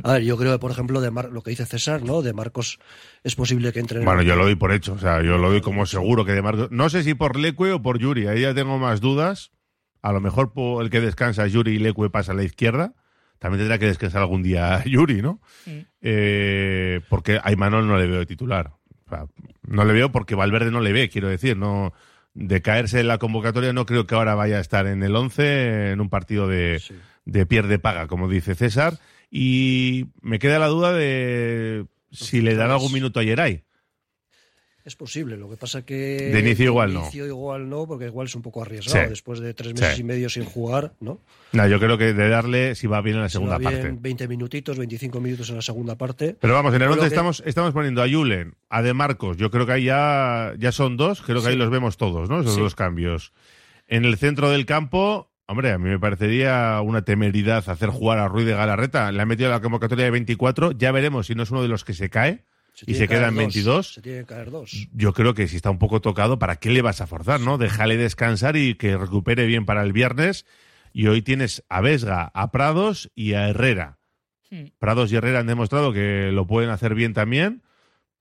A 0.03 0.13
ver, 0.13 0.24
yo 0.24 0.38
creo 0.38 0.53
que, 0.53 0.60
por 0.60 0.72
ejemplo, 0.72 1.01
de 1.01 1.12
Mar 1.12 1.32
lo 1.34 1.42
que 1.42 1.50
dice 1.50 1.65
César, 1.65 2.01
¿no? 2.01 2.22
De 2.22 2.32
Marcos 2.32 2.80
es 3.25 3.36
posible 3.36 3.74
que 3.74 3.82
entre. 3.82 4.00
Bueno, 4.06 4.22
yo 4.22 4.38
lo 4.38 4.46
doy 4.46 4.56
por 4.56 4.72
hecho. 4.72 4.94
O 4.94 5.00
sea, 5.00 5.22
yo 5.22 5.38
lo 5.38 5.50
doy 5.50 5.60
como 5.60 5.86
seguro 5.86 6.24
que 6.24 6.32
de 6.32 6.42
Marcos. 6.42 6.72
No 6.72 6.89
sé 6.89 7.03
si 7.03 7.15
por 7.15 7.38
Leque 7.38 7.74
o 7.74 7.82
por 7.82 8.00
Yuri. 8.00 8.27
Ahí 8.27 8.42
ya 8.42 8.53
tengo 8.53 8.77
más 8.77 9.01
dudas. 9.01 9.51
A 10.01 10.13
lo 10.13 10.22
mejor 10.22 10.53
por 10.53 10.82
el 10.82 10.89
que 10.89 11.01
descansa 11.01 11.46
Yuri 11.48 11.74
y 11.74 11.80
Leque 11.80 12.10
pasa 12.10 12.32
a 12.32 12.36
la 12.36 12.44
izquierda 12.44 12.94
también 13.43 13.59
tendrá 13.59 13.77
que 13.77 13.88
descansar 13.88 14.21
algún 14.21 14.41
día 14.41 14.81
Yuri, 14.85 15.21
¿no? 15.21 15.41
Sí. 15.65 15.85
Eh, 16.00 17.01
porque 17.09 17.41
a 17.43 17.51
Imanol 17.51 17.85
no 17.85 17.97
le 17.97 18.07
veo 18.07 18.19
de 18.19 18.25
titular. 18.25 18.71
O 19.05 19.09
sea, 19.09 19.25
no 19.67 19.83
le 19.83 19.91
veo 19.91 20.13
porque 20.13 20.33
Valverde 20.33 20.71
no 20.71 20.79
le 20.79 20.93
ve, 20.93 21.09
quiero 21.09 21.27
decir. 21.27 21.57
no 21.57 21.91
De 22.33 22.62
caerse 22.62 23.01
en 23.01 23.09
la 23.09 23.17
convocatoria 23.17 23.73
no 23.73 23.85
creo 23.85 24.07
que 24.07 24.15
ahora 24.15 24.33
vaya 24.33 24.59
a 24.59 24.62
estar 24.62 24.88
en 24.88 25.03
el 25.03 25.13
11 25.13 25.91
en 25.91 26.00
un 26.00 26.09
partido 26.09 26.47
de, 26.47 26.79
sí. 26.79 26.95
de 27.25 27.45
pierde 27.45 27.79
paga, 27.79 28.07
como 28.07 28.29
dice 28.29 28.55
César. 28.55 28.97
Y 29.29 30.05
me 30.21 30.39
queda 30.39 30.57
la 30.57 30.67
duda 30.67 30.93
de 30.93 31.85
si 32.12 32.39
le 32.39 32.55
dará 32.55 32.75
algún 32.75 32.93
minuto 32.93 33.19
a 33.19 33.23
Yeray. 33.23 33.65
Es 34.85 34.97
posible, 34.97 35.37
lo 35.37 35.49
que 35.49 35.55
pasa 35.55 35.85
que... 35.85 36.29
De 36.33 36.39
inicio 36.41 36.65
igual 36.65 36.91
de 36.91 36.99
inicio 36.99 37.23
no. 37.23 37.29
igual 37.29 37.69
no, 37.69 37.87
porque 37.87 38.05
igual 38.05 38.27
es 38.27 38.35
un 38.35 38.41
poco 38.41 38.61
arriesgado, 38.61 39.05
sí. 39.05 39.09
después 39.09 39.39
de 39.39 39.53
tres 39.53 39.73
meses 39.73 39.95
sí. 39.95 40.01
y 40.01 40.03
medio 40.03 40.27
sin 40.29 40.43
jugar, 40.43 40.91
¿no? 40.99 41.21
No, 41.53 41.67
yo 41.67 41.79
creo 41.79 41.97
que 41.97 42.13
de 42.13 42.27
darle, 42.27 42.75
si 42.75 42.87
va 42.87 42.99
bien 42.99 43.15
en 43.15 43.21
la 43.21 43.29
segunda 43.29 43.59
si 43.59 43.63
va 43.63 43.69
bien, 43.69 43.81
parte. 43.81 43.97
20 44.01 44.27
minutitos, 44.27 44.77
25 44.77 45.21
minutos 45.21 45.49
en 45.49 45.55
la 45.55 45.61
segunda 45.61 45.95
parte. 45.97 46.35
Pero 46.37 46.53
vamos, 46.53 46.73
en 46.73 46.81
el 46.81 46.89
11 46.89 46.99
que... 46.99 47.07
estamos, 47.07 47.43
estamos 47.45 47.71
poniendo 47.71 48.03
a 48.03 48.09
Julen, 48.09 48.55
a 48.69 48.81
De 48.81 48.93
Marcos, 48.93 49.37
yo 49.37 49.49
creo 49.49 49.65
que 49.65 49.71
ahí 49.71 49.85
ya, 49.85 50.53
ya 50.59 50.73
son 50.73 50.97
dos, 50.97 51.21
creo 51.21 51.37
que 51.37 51.43
sí. 51.43 51.49
ahí 51.51 51.55
los 51.55 51.69
vemos 51.69 51.95
todos, 51.95 52.29
¿no? 52.29 52.41
Esos 52.41 52.57
dos 52.57 52.75
cambios. 52.75 53.31
En 53.87 54.03
el 54.03 54.17
centro 54.17 54.49
del 54.49 54.65
campo, 54.65 55.31
hombre, 55.45 55.71
a 55.71 55.77
mí 55.77 55.87
me 55.89 55.99
parecería 55.99 56.81
una 56.83 57.03
temeridad 57.03 57.63
hacer 57.69 57.87
jugar 57.87 58.19
a 58.19 58.27
Ruiz 58.27 58.45
de 58.45 58.53
Galarreta. 58.53 59.13
Le 59.13 59.21
ha 59.21 59.25
metido 59.25 59.49
la 59.49 59.61
convocatoria 59.61 60.03
de 60.03 60.11
24. 60.11 60.73
Ya 60.73 60.91
veremos 60.91 61.27
si 61.27 61.35
no 61.35 61.43
es 61.43 61.51
uno 61.51 61.61
de 61.61 61.69
los 61.69 61.85
que 61.85 61.93
se 61.93 62.09
cae 62.09 62.43
y 62.86 62.96
se 62.96 63.08
quedan 63.08 63.36
22. 63.36 63.94
Se 63.94 64.01
tienen 64.01 64.22
que 64.24 64.27
caer 64.27 64.51
dos. 64.51 64.88
Yo 64.94 65.13
creo 65.13 65.34
que 65.34 65.48
si 65.48 65.56
está 65.56 65.70
un 65.70 65.80
poco 65.80 66.01
tocado, 66.01 66.39
¿para 66.39 66.56
qué 66.56 66.70
le 66.72 66.82
vas 66.82 67.01
a 67.01 67.08
forzar, 67.08 67.39
no? 67.39 67.58
Déjale 67.58 67.98
descansar 67.98 68.56
y 68.56 68.75
que 68.75 68.98
recupere 68.98 69.46
bien 69.46 69.65
para 69.65 69.84
el 69.84 69.94
viernes. 69.94 70.46
Y 70.92 71.08
hoy 71.08 71.22
tienes 71.22 71.63
a 71.70 71.82
Vesga, 71.82 72.32
a 72.34 72.51
Prados 72.51 73.12
y 73.15 73.34
a 73.34 73.50
Herrera. 73.50 74.00
Hmm. 74.50 74.65
Prados 74.80 75.12
y 75.12 75.15
Herrera 75.15 75.39
han 75.39 75.48
demostrado 75.48 75.94
que 75.94 76.32
lo 76.32 76.48
pueden 76.48 76.70
hacer 76.70 76.96
bien 76.96 77.13
también. 77.13 77.63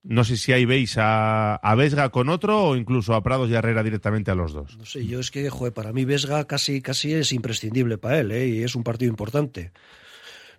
No 0.03 0.25
sé 0.25 0.37
si 0.37 0.53
ahí 0.53 0.65
veis 0.65 0.99
a, 0.99 1.55
a 1.55 1.75
Vesga 1.77 2.09
con 2.09 2.29
otro 2.29 2.65
o 2.65 2.77
incluso 2.77 3.15
a 3.15 3.23
Prados 3.23 3.49
y 3.51 3.55
a 3.55 3.59
Herrera 3.59 3.83
directamente 3.83 4.31
a 4.31 4.35
los 4.35 4.53
dos. 4.53 4.77
No 4.77 4.85
sé, 4.85 5.07
yo 5.07 5.21
es 5.21 5.31
que, 5.31 5.49
joder, 5.49 5.73
para 5.73 5.93
mí 5.93 6.05
Vesga 6.05 6.45
casi, 6.47 6.83
casi 6.83 7.15
es 7.15 7.33
imprescindible 7.33 7.99
para 7.99 8.19
él, 8.19 8.33
¿eh? 8.33 8.49
Y 8.49 8.63
es 8.63 8.75
un 8.75 8.83
partido 8.83 9.11
importante. 9.11 9.71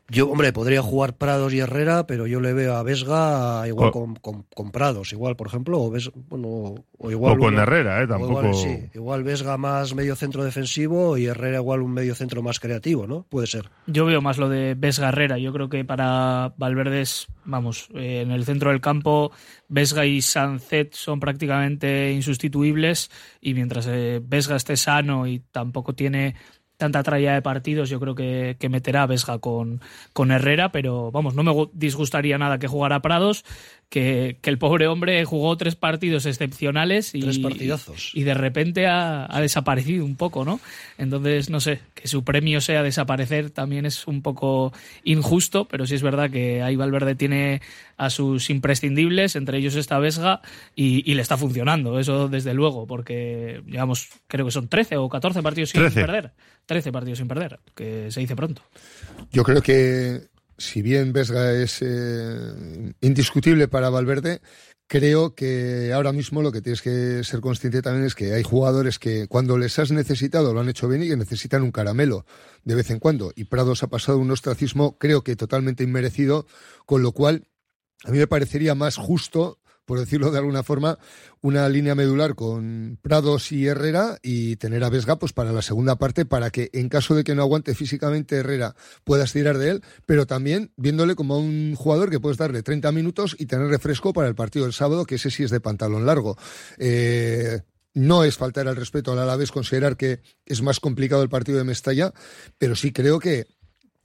Yo, 0.10 0.29
hombre, 0.29 0.51
podría 0.51 0.81
jugar 0.81 1.15
Prados 1.17 1.53
y 1.53 1.60
Herrera, 1.60 2.05
pero 2.05 2.27
yo 2.27 2.41
le 2.41 2.51
veo 2.53 2.75
a 2.75 2.83
Vesga 2.83 3.65
igual 3.67 3.91
Co- 3.91 4.00
con, 4.05 4.15
con- 4.17 4.45
con 4.53 4.69
Prados, 4.72 5.13
igual, 5.13 5.38
por 5.38 5.48
ejemplo, 5.48 5.79
o, 5.81 5.89
Ves- 5.89 6.12
bueno, 6.27 6.75
o 6.98 7.10
igual... 7.10 7.33
O 7.33 7.38
con 7.39 7.57
Herrera, 7.57 8.03
¿eh? 8.03 8.07
Tampoco. 8.07 8.41
Igual, 8.41 8.53
sí, 8.53 8.89
igual 8.93 9.24
Vesga 9.24 9.57
más 9.57 9.95
medio 9.95 10.15
centro 10.17 10.43
defensivo 10.43 11.17
y 11.17 11.25
Herrera 11.27 11.57
igual 11.57 11.81
un 11.81 11.93
medio 11.93 12.15
centro 12.15 12.41
más 12.43 12.60
creativo, 12.60 13.07
¿no? 13.07 13.25
Puede 13.29 13.48
ser. 13.48 13.69
Yo 13.88 14.05
veo 14.05 14.22
más 14.22 14.38
lo 14.38 14.50
de 14.50 14.75
Vesga 14.77 15.07
Herrera. 15.07 15.38
Yo 15.39 15.53
creo 15.53 15.69
que 15.69 15.86
para 15.86 16.53
Valverde 16.57 17.01
es, 17.01 17.27
vamos, 17.45 17.88
eh, 17.95 18.22
en 18.22 18.31
el 18.31 18.43
centro 18.43 18.72
del 18.72 18.81
campo, 18.81 19.31
Vesga 19.69 20.05
y 20.05 20.22
Sancet 20.22 20.93
son 20.95 21.22
prácticamente 21.22 22.12
insustituibles. 22.12 23.10
Y 23.39 23.53
mientras 23.53 23.88
eh, 23.88 24.22
Vesga 24.22 24.57
esté 24.57 24.75
sano 24.75 25.27
y 25.27 25.39
tampoco 25.39 25.93
tiene 25.95 26.36
tanta 26.77 27.03
tralla 27.03 27.34
de 27.34 27.42
partidos, 27.42 27.89
yo 27.89 28.00
creo 28.00 28.15
que, 28.15 28.58
que 28.60 28.70
meterá 28.70 29.03
a 29.03 29.08
Vesga 29.08 29.39
con, 29.39 29.80
con 30.13 30.32
Herrera. 30.32 30.72
Pero 30.72 31.12
vamos, 31.12 31.36
no 31.36 31.44
me 31.44 31.51
gu- 31.51 31.70
disgustaría 31.74 32.38
nada 32.38 32.60
que 32.60 32.68
jugara 32.68 33.01
Prados, 33.01 33.46
que, 33.89 34.38
que 34.42 34.50
el 34.50 34.58
pobre 34.58 34.88
hombre 34.88 35.24
jugó 35.24 35.56
tres 35.56 35.75
partidos 35.75 36.25
excepcionales 36.25 37.13
y, 37.13 37.22
Tres 37.22 37.38
partidazos. 37.39 38.10
y 38.13 38.24
de 38.24 38.34
repente 38.34 38.88
ha, 38.88 39.27
ha 39.30 39.39
desaparecido 39.39 40.03
un 40.03 40.15
poco, 40.15 40.44
¿no? 40.46 40.60
Entonces, 40.98 41.50
no 41.51 41.60
sé, 41.60 41.80
que 41.94 42.08
su 42.08 42.24
premio 42.24 42.60
sea 42.60 42.82
desaparecer 42.82 43.51
también 43.51 43.86
es 43.86 44.08
un 44.08 44.22
poco 44.24 44.74
injusto, 45.03 45.65
pero 45.68 45.86
sí 45.86 45.94
es 45.96 46.01
verdad 46.01 46.32
que 46.32 46.63
ahí 46.63 46.75
Valverde 46.75 47.13
tiene 47.15 47.62
a 47.98 48.10
sus 48.10 48.50
imprescindibles, 48.50 49.36
entre 49.36 49.60
ellos 49.60 49.75
esta 49.75 50.00
Vesga, 50.00 50.42
y, 50.75 51.10
y 51.10 51.13
le 51.13 51.22
está 51.22 51.38
funcionando, 51.38 52.00
eso 52.00 52.27
desde 52.30 52.56
luego, 52.56 52.88
porque, 52.88 53.62
digamos, 53.68 54.10
creo 54.27 54.46
que 54.46 54.51
son 54.51 54.68
13 54.68 54.98
o 54.98 55.08
14 55.08 55.44
partidos 55.44 55.70
sin 55.70 55.82
13. 55.82 56.01
perder. 56.01 56.32
13 56.65 56.91
partidos 56.91 57.20
sin 57.20 57.27
perder, 57.27 57.60
que 57.75 58.12
se 58.12 58.20
dice 58.20 58.36
pronto. 58.36 58.62
Yo 59.32 59.43
creo 59.43 59.62
que 59.62 60.27
si 60.58 60.82
bien 60.82 61.13
Vesga 61.13 61.53
es 61.53 61.79
eh, 61.82 62.93
indiscutible 63.01 63.67
para 63.67 63.89
Valverde, 63.89 64.41
creo 64.88 65.34
que 65.34 65.91
ahora 65.93 66.12
mismo 66.12 66.41
lo 66.41 66.51
que 66.51 66.62
tienes 66.62 66.82
que 66.82 67.24
ser 67.24 67.41
consciente 67.41 67.82
también 67.82 68.05
es 68.05 68.15
que 68.15 68.34
hay 68.34 68.43
jugadores 68.43 69.00
que 69.00 69.27
cuando 69.27 69.58
les 69.58 69.77
has 69.79 69.91
necesitado 69.91 70.53
lo 70.53 70.60
han 70.60 70.70
hecho 70.70 70.88
bien 70.88 71.03
y 71.03 71.10
que 71.10 71.17
necesitan 71.17 71.63
un 71.63 71.72
caramelo 71.72 72.25
de 72.63 72.75
vez 72.75 72.89
en 72.91 73.00
cuando. 73.00 73.32
Y 73.36 73.46
Prados 73.46 73.84
ha 73.84 73.88
pasado 73.88 74.20
un 74.20 74.32
ostracismo 74.32 74.98
creo 74.98 75.24
que 75.24 75.36
totalmente 75.36 75.84
inmerecido, 75.84 76.46
con 76.86 77.01
lo 77.01 77.12
cual 77.12 77.48
a 78.03 78.12
mí 78.12 78.17
me 78.17 78.27
parecería 78.27 78.75
más 78.75 78.98
justo 78.98 79.60
por 79.86 80.00
decirlo 80.00 80.32
de 80.32 80.38
alguna 80.38 80.63
forma, 80.63 80.98
una 81.42 81.68
línea 81.70 81.96
medular 81.96 82.36
con 82.36 82.98
Prados 83.02 83.52
y 83.52 83.68
Herrera 83.68 84.18
y 84.22 84.56
tener 84.56 84.84
a 84.84 84.90
Vesga 84.90 85.18
pues, 85.18 85.34
para 85.34 85.52
la 85.52 85.62
segunda 85.62 85.98
parte 85.98 86.25
para 86.25 86.50
que 86.50 86.70
en 86.74 86.90
caso 86.90 87.16
de 87.16 87.24
que 87.24 87.36
no 87.36 87.42
aguante 87.42 87.75
físicamente 87.75 88.38
Herrera 88.38 88.75
puedas 89.04 89.34
tirar 89.34 89.58
de 89.58 89.72
él, 89.72 89.84
pero 90.06 90.25
también 90.25 90.72
viéndole 90.78 91.16
como 91.16 91.36
a 91.36 91.40
un 91.40 91.75
jugador 91.75 92.10
que 92.10 92.20
puedes 92.20 92.38
darle 92.38 92.63
30 92.63 92.92
minutos 92.92 93.36
y 93.38 93.46
tener 93.46 93.68
refresco 93.68 94.13
para 94.13 94.28
el 94.28 94.36
partido 94.36 94.66
del 94.66 94.74
sábado, 94.74 95.06
que 95.06 95.16
ese 95.16 95.32
sí 95.32 95.44
es 95.44 95.52
de 95.52 95.60
pantalón 95.60 96.06
largo. 96.06 96.38
Eh, 96.78 97.62
no 97.94 98.24
es 98.24 98.38
faltar 98.38 98.68
al 98.68 98.75
respeto 98.75 99.12
al 99.12 99.20
Alavés 99.20 99.52
considerar 99.52 99.98
que 99.98 100.22
es 100.46 100.62
más 100.62 100.80
complicado 100.80 101.22
el 101.22 101.30
partido 101.30 101.58
de 101.58 101.63
Mestalla, 101.63 102.13
pero 102.58 102.75
sí 102.75 102.92
creo 102.92 103.20
que 103.20 103.46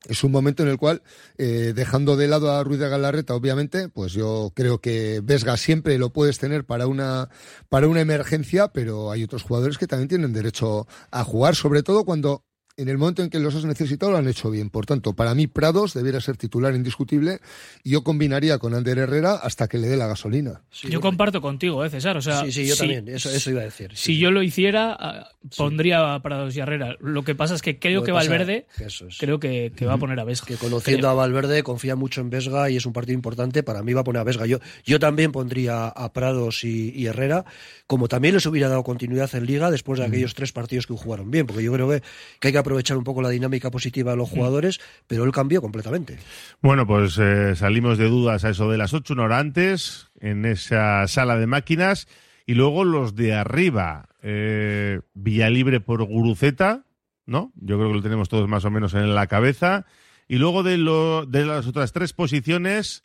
es 0.06 0.22
un 0.24 0.32
momento 0.32 0.62
en 0.62 0.68
el 0.68 0.78
cual, 0.78 1.02
eh, 1.38 1.72
dejando 1.74 2.16
de 2.16 2.28
lado 2.28 2.52
a 2.52 2.62
Ruiz 2.62 2.78
de 2.78 2.88
Galarreta, 2.88 3.34
obviamente, 3.34 3.88
pues 3.88 4.12
yo 4.12 4.52
creo 4.54 4.80
que 4.80 5.20
Vesga 5.22 5.56
siempre 5.56 5.98
lo 5.98 6.12
puedes 6.12 6.38
tener 6.38 6.64
para 6.64 6.86
una, 6.86 7.30
para 7.68 7.88
una 7.88 8.00
emergencia, 8.00 8.68
pero 8.68 9.10
hay 9.10 9.24
otros 9.24 9.42
jugadores 9.42 9.76
que 9.76 9.86
también 9.86 10.08
tienen 10.08 10.32
derecho 10.32 10.86
a 11.10 11.24
jugar, 11.24 11.56
sobre 11.56 11.82
todo 11.82 12.04
cuando 12.04 12.44
en 12.78 12.88
el 12.88 12.96
momento 12.96 13.22
en 13.22 13.28
que 13.28 13.38
los 13.40 13.54
has 13.54 13.64
necesitado 13.64 14.12
lo 14.12 14.18
han 14.18 14.28
hecho 14.28 14.50
bien. 14.50 14.70
Por 14.70 14.86
tanto, 14.86 15.12
para 15.12 15.34
mí 15.34 15.46
Prados 15.48 15.92
debiera 15.94 16.20
ser 16.20 16.36
titular 16.38 16.74
indiscutible 16.74 17.40
y 17.84 17.90
yo 17.90 18.02
combinaría 18.04 18.58
con 18.58 18.72
Ander 18.74 18.98
Herrera 18.98 19.34
hasta 19.34 19.68
que 19.68 19.76
le 19.78 19.88
dé 19.88 19.96
la 19.96 20.06
gasolina. 20.06 20.62
Sí, 20.70 20.88
yo 20.88 21.00
comparto 21.00 21.40
contigo, 21.42 21.84
¿eh, 21.84 21.90
César? 21.90 22.16
O 22.16 22.22
sea, 22.22 22.44
sí, 22.44 22.52
sí, 22.52 22.66
yo 22.66 22.74
si- 22.74 22.80
también, 22.80 23.08
eso, 23.08 23.30
eso 23.30 23.50
iba 23.50 23.60
a 23.60 23.64
decir. 23.64 23.90
Si 23.90 23.96
sí, 23.96 24.12
sí. 24.14 24.18
yo 24.18 24.30
lo 24.30 24.42
hiciera, 24.42 24.96
ah, 24.98 25.28
pondría 25.56 26.14
a 26.14 26.22
Prados 26.22 26.56
y 26.56 26.60
Herrera. 26.60 26.96
Lo 27.00 27.22
que 27.24 27.34
pasa 27.34 27.54
es 27.54 27.62
que 27.62 27.78
creo 27.78 28.00
Lo 28.00 28.06
que 28.06 28.12
Valverde 28.12 28.66
eso 28.78 29.06
es. 29.08 29.18
creo 29.18 29.40
que, 29.40 29.72
que 29.74 29.84
va 29.84 29.94
a 29.94 29.98
poner 29.98 30.20
a 30.20 30.24
Vesga. 30.24 30.46
que 30.46 30.54
conociendo 30.56 31.08
a 31.08 31.14
Valverde 31.14 31.62
confía 31.64 31.96
mucho 31.96 32.20
en 32.20 32.30
Vesga 32.30 32.70
y 32.70 32.76
es 32.76 32.86
un 32.86 32.92
partido 32.92 33.14
importante. 33.14 33.62
Para 33.62 33.82
mí 33.82 33.92
va 33.92 34.02
a 34.02 34.04
poner 34.04 34.20
a 34.20 34.24
Vesga. 34.24 34.46
Yo, 34.46 34.58
yo 34.84 35.00
también 35.00 35.32
pondría 35.32 35.88
a 35.88 36.12
Prados 36.12 36.62
y, 36.64 36.90
y 36.94 37.06
Herrera, 37.06 37.44
como 37.88 38.06
también 38.06 38.34
les 38.34 38.46
hubiera 38.46 38.68
dado 38.68 38.84
continuidad 38.84 39.34
en 39.34 39.46
Liga 39.46 39.70
después 39.70 39.98
de 39.98 40.06
aquellos 40.06 40.34
tres 40.34 40.52
partidos 40.52 40.86
que 40.86 40.94
jugaron 40.94 41.30
bien, 41.30 41.46
porque 41.46 41.64
yo 41.64 41.72
creo 41.72 41.88
que, 41.90 42.02
que 42.38 42.48
hay 42.48 42.52
que 42.52 42.58
aprovechar 42.68 42.98
un 42.98 43.04
poco 43.04 43.22
la 43.22 43.30
dinámica 43.30 43.70
positiva 43.70 44.10
de 44.10 44.18
los 44.18 44.28
jugadores, 44.28 44.78
pero 45.06 45.24
él 45.24 45.32
cambió 45.32 45.62
completamente. 45.62 46.18
Bueno, 46.60 46.86
pues 46.86 47.18
eh, 47.18 47.56
salimos 47.56 47.96
de 47.96 48.08
dudas 48.08 48.44
a 48.44 48.50
eso 48.50 48.70
de 48.70 48.76
las 48.76 48.92
ocho, 48.92 49.14
una 49.14 49.24
hora 49.24 49.38
antes, 49.38 50.08
en 50.20 50.44
esa 50.44 51.06
sala 51.08 51.38
de 51.38 51.46
máquinas. 51.46 52.06
Y 52.44 52.54
luego 52.54 52.84
los 52.84 53.14
de 53.14 53.34
arriba, 53.34 54.08
eh, 54.22 55.00
Villalibre 55.14 55.80
por 55.80 56.04
Guruceta, 56.04 56.84
¿no? 57.24 57.52
Yo 57.56 57.78
creo 57.78 57.88
que 57.88 57.96
lo 57.96 58.02
tenemos 58.02 58.28
todos 58.28 58.48
más 58.48 58.66
o 58.66 58.70
menos 58.70 58.92
en 58.92 59.14
la 59.14 59.26
cabeza. 59.28 59.86
Y 60.28 60.36
luego 60.36 60.62
de, 60.62 60.76
lo, 60.76 61.24
de 61.24 61.46
las 61.46 61.66
otras 61.66 61.92
tres 61.92 62.12
posiciones, 62.12 63.04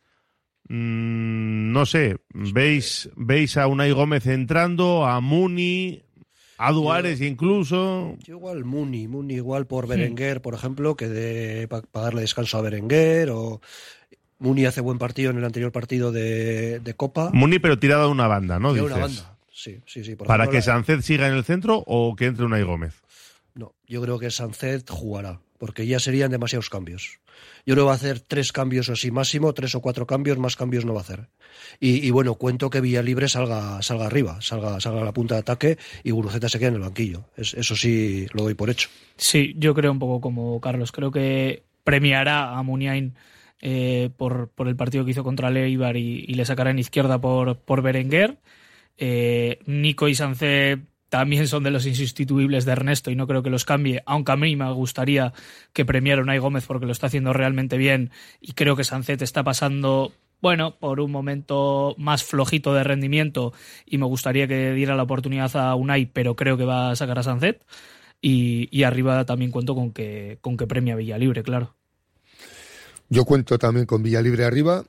mm, 0.67 1.71
no 1.71 1.85
sé, 1.85 2.17
¿veis, 2.33 3.09
¿veis 3.15 3.55
a 3.55 3.67
Unai 3.67 3.91
Gómez 3.91 4.27
entrando, 4.27 5.05
a 5.05 5.21
Muni, 5.21 6.03
a 6.67 6.71
Duárez 6.71 7.21
incluso? 7.21 8.15
Yo 8.23 8.35
igual 8.35 8.63
Muni, 8.65 9.07
Muni 9.07 9.35
igual 9.35 9.65
por 9.67 9.87
Berenguer, 9.87 10.41
por 10.41 10.53
ejemplo, 10.53 10.95
que 10.95 11.67
para 11.69 11.85
darle 12.05 12.21
descanso 12.21 12.57
a 12.57 12.61
Berenguer 12.61 13.29
o 13.31 13.61
Muni 14.39 14.65
hace 14.65 14.81
buen 14.81 14.97
partido 14.97 15.31
en 15.31 15.37
el 15.37 15.45
anterior 15.45 15.71
partido 15.71 16.11
de, 16.11 16.79
de 16.79 16.93
Copa. 16.95 17.29
Muni, 17.33 17.59
pero 17.59 17.79
tirado 17.79 18.03
a 18.03 18.07
una 18.09 18.27
banda, 18.27 18.59
¿no? 18.59 18.73
de 18.73 18.81
Dices. 18.81 18.91
una 18.95 19.01
banda. 19.05 19.37
Sí, 19.51 19.79
sí, 19.85 20.03
sí. 20.03 20.15
por 20.15 20.27
¿Para 20.27 20.43
ejemplo, 20.45 20.51
que 20.51 20.57
la- 20.67 20.73
Sánchez 20.73 21.05
siga 21.05 21.27
en 21.27 21.33
el 21.35 21.43
centro 21.43 21.83
o 21.85 22.15
que 22.15 22.25
entre 22.25 22.45
Unai 22.45 22.63
Gómez? 22.63 22.95
No, 23.55 23.73
yo 23.87 24.01
creo 24.01 24.17
que 24.19 24.31
Sánchez 24.31 24.83
jugará, 24.89 25.39
porque 25.63 25.87
ya 25.87 25.97
serían 25.97 26.29
demasiados 26.29 26.69
cambios. 26.69 27.21
Yo 27.65 27.73
creo 27.73 27.85
que 27.85 27.87
va 27.87 27.91
a 27.93 27.95
hacer 27.95 28.19
tres 28.19 28.51
cambios 28.51 28.89
así 28.89 29.11
máximo, 29.11 29.53
tres 29.53 29.73
o 29.75 29.79
cuatro 29.79 30.05
cambios, 30.05 30.37
más 30.37 30.57
cambios 30.57 30.83
no 30.83 30.93
va 30.93 30.99
a 30.99 31.03
hacer. 31.03 31.29
Y, 31.79 32.11
bueno, 32.11 32.35
cuento 32.35 32.69
que 32.69 32.81
Villalibre 32.81 33.29
salga, 33.29 33.81
salga 33.81 34.07
arriba, 34.07 34.41
salga, 34.41 34.81
salga 34.81 34.99
a 34.99 35.05
la 35.05 35.13
punta 35.13 35.35
de 35.35 35.39
ataque 35.39 35.77
y 36.03 36.11
Guruceta 36.11 36.49
se 36.49 36.59
quede 36.59 36.67
en 36.67 36.75
el 36.75 36.81
banquillo. 36.81 37.29
Es- 37.37 37.53
eso 37.53 37.77
sí 37.77 38.27
lo 38.33 38.43
doy 38.43 38.55
por 38.55 38.69
hecho. 38.69 38.89
Sí, 39.15 39.53
yo 39.57 39.73
creo 39.73 39.93
un 39.93 39.99
poco 39.99 40.19
como 40.19 40.59
Carlos. 40.59 40.91
Creo 40.91 41.11
que 41.11 41.63
premiará 41.85 42.57
a 42.57 42.61
Muniain 42.61 43.13
eh, 43.61 44.09
por, 44.17 44.49
por 44.49 44.67
el 44.67 44.75
partido 44.75 45.05
que 45.05 45.11
hizo 45.11 45.23
contra 45.23 45.49
Leibar 45.49 45.95
y, 45.95 46.25
le 46.25 46.43
sacará 46.43 46.71
en 46.71 46.79
izquierda 46.79 47.21
por, 47.21 47.57
por 47.59 47.81
Berenguer. 47.81 48.37
Eh, 48.97 49.59
Nico 49.65 50.09
y 50.09 50.15
Sánchez 50.15 50.79
también 51.13 51.47
son 51.47 51.61
de 51.61 51.69
los 51.69 51.85
insustituibles 51.85 52.65
de 52.65 52.71
Ernesto 52.71 53.11
y 53.11 53.15
no 53.15 53.27
creo 53.27 53.43
que 53.43 53.51
los 53.51 53.65
cambie, 53.65 54.01
aunque 54.07 54.31
a 54.31 54.35
mí 54.35 54.55
me 54.55 54.71
gustaría 54.73 55.31
que 55.71 55.85
premiara 55.85 56.23
a 56.23 56.37
Gómez 56.39 56.65
porque 56.65 56.87
lo 56.87 56.91
está 56.91 57.05
haciendo 57.05 57.33
realmente 57.33 57.77
bien 57.77 58.09
y 58.41 58.53
creo 58.53 58.75
que 58.75 58.83
Sánchez 58.83 59.21
está 59.21 59.43
pasando, 59.43 60.11
bueno, 60.41 60.79
por 60.79 60.99
un 60.99 61.11
momento 61.11 61.93
más 61.99 62.23
flojito 62.23 62.73
de 62.73 62.83
rendimiento 62.83 63.53
y 63.85 63.99
me 63.99 64.07
gustaría 64.07 64.47
que 64.47 64.73
diera 64.73 64.95
la 64.95 65.03
oportunidad 65.03 65.55
a 65.55 65.75
Unai, 65.75 66.07
pero 66.07 66.35
creo 66.35 66.57
que 66.57 66.65
va 66.65 66.89
a 66.89 66.95
sacar 66.95 67.19
a 67.19 67.23
Sánchez. 67.23 67.59
Y, 68.19 68.67
y 68.71 68.81
arriba 68.81 69.23
también 69.23 69.51
cuento 69.51 69.75
con 69.75 69.91
que, 69.91 70.39
con 70.41 70.57
que 70.57 70.65
premia 70.65 70.95
Villalibre, 70.95 71.43
claro. 71.43 71.75
Yo 73.07 73.23
cuento 73.23 73.59
también 73.59 73.85
con 73.85 74.01
Villalibre 74.01 74.45
arriba 74.45 74.83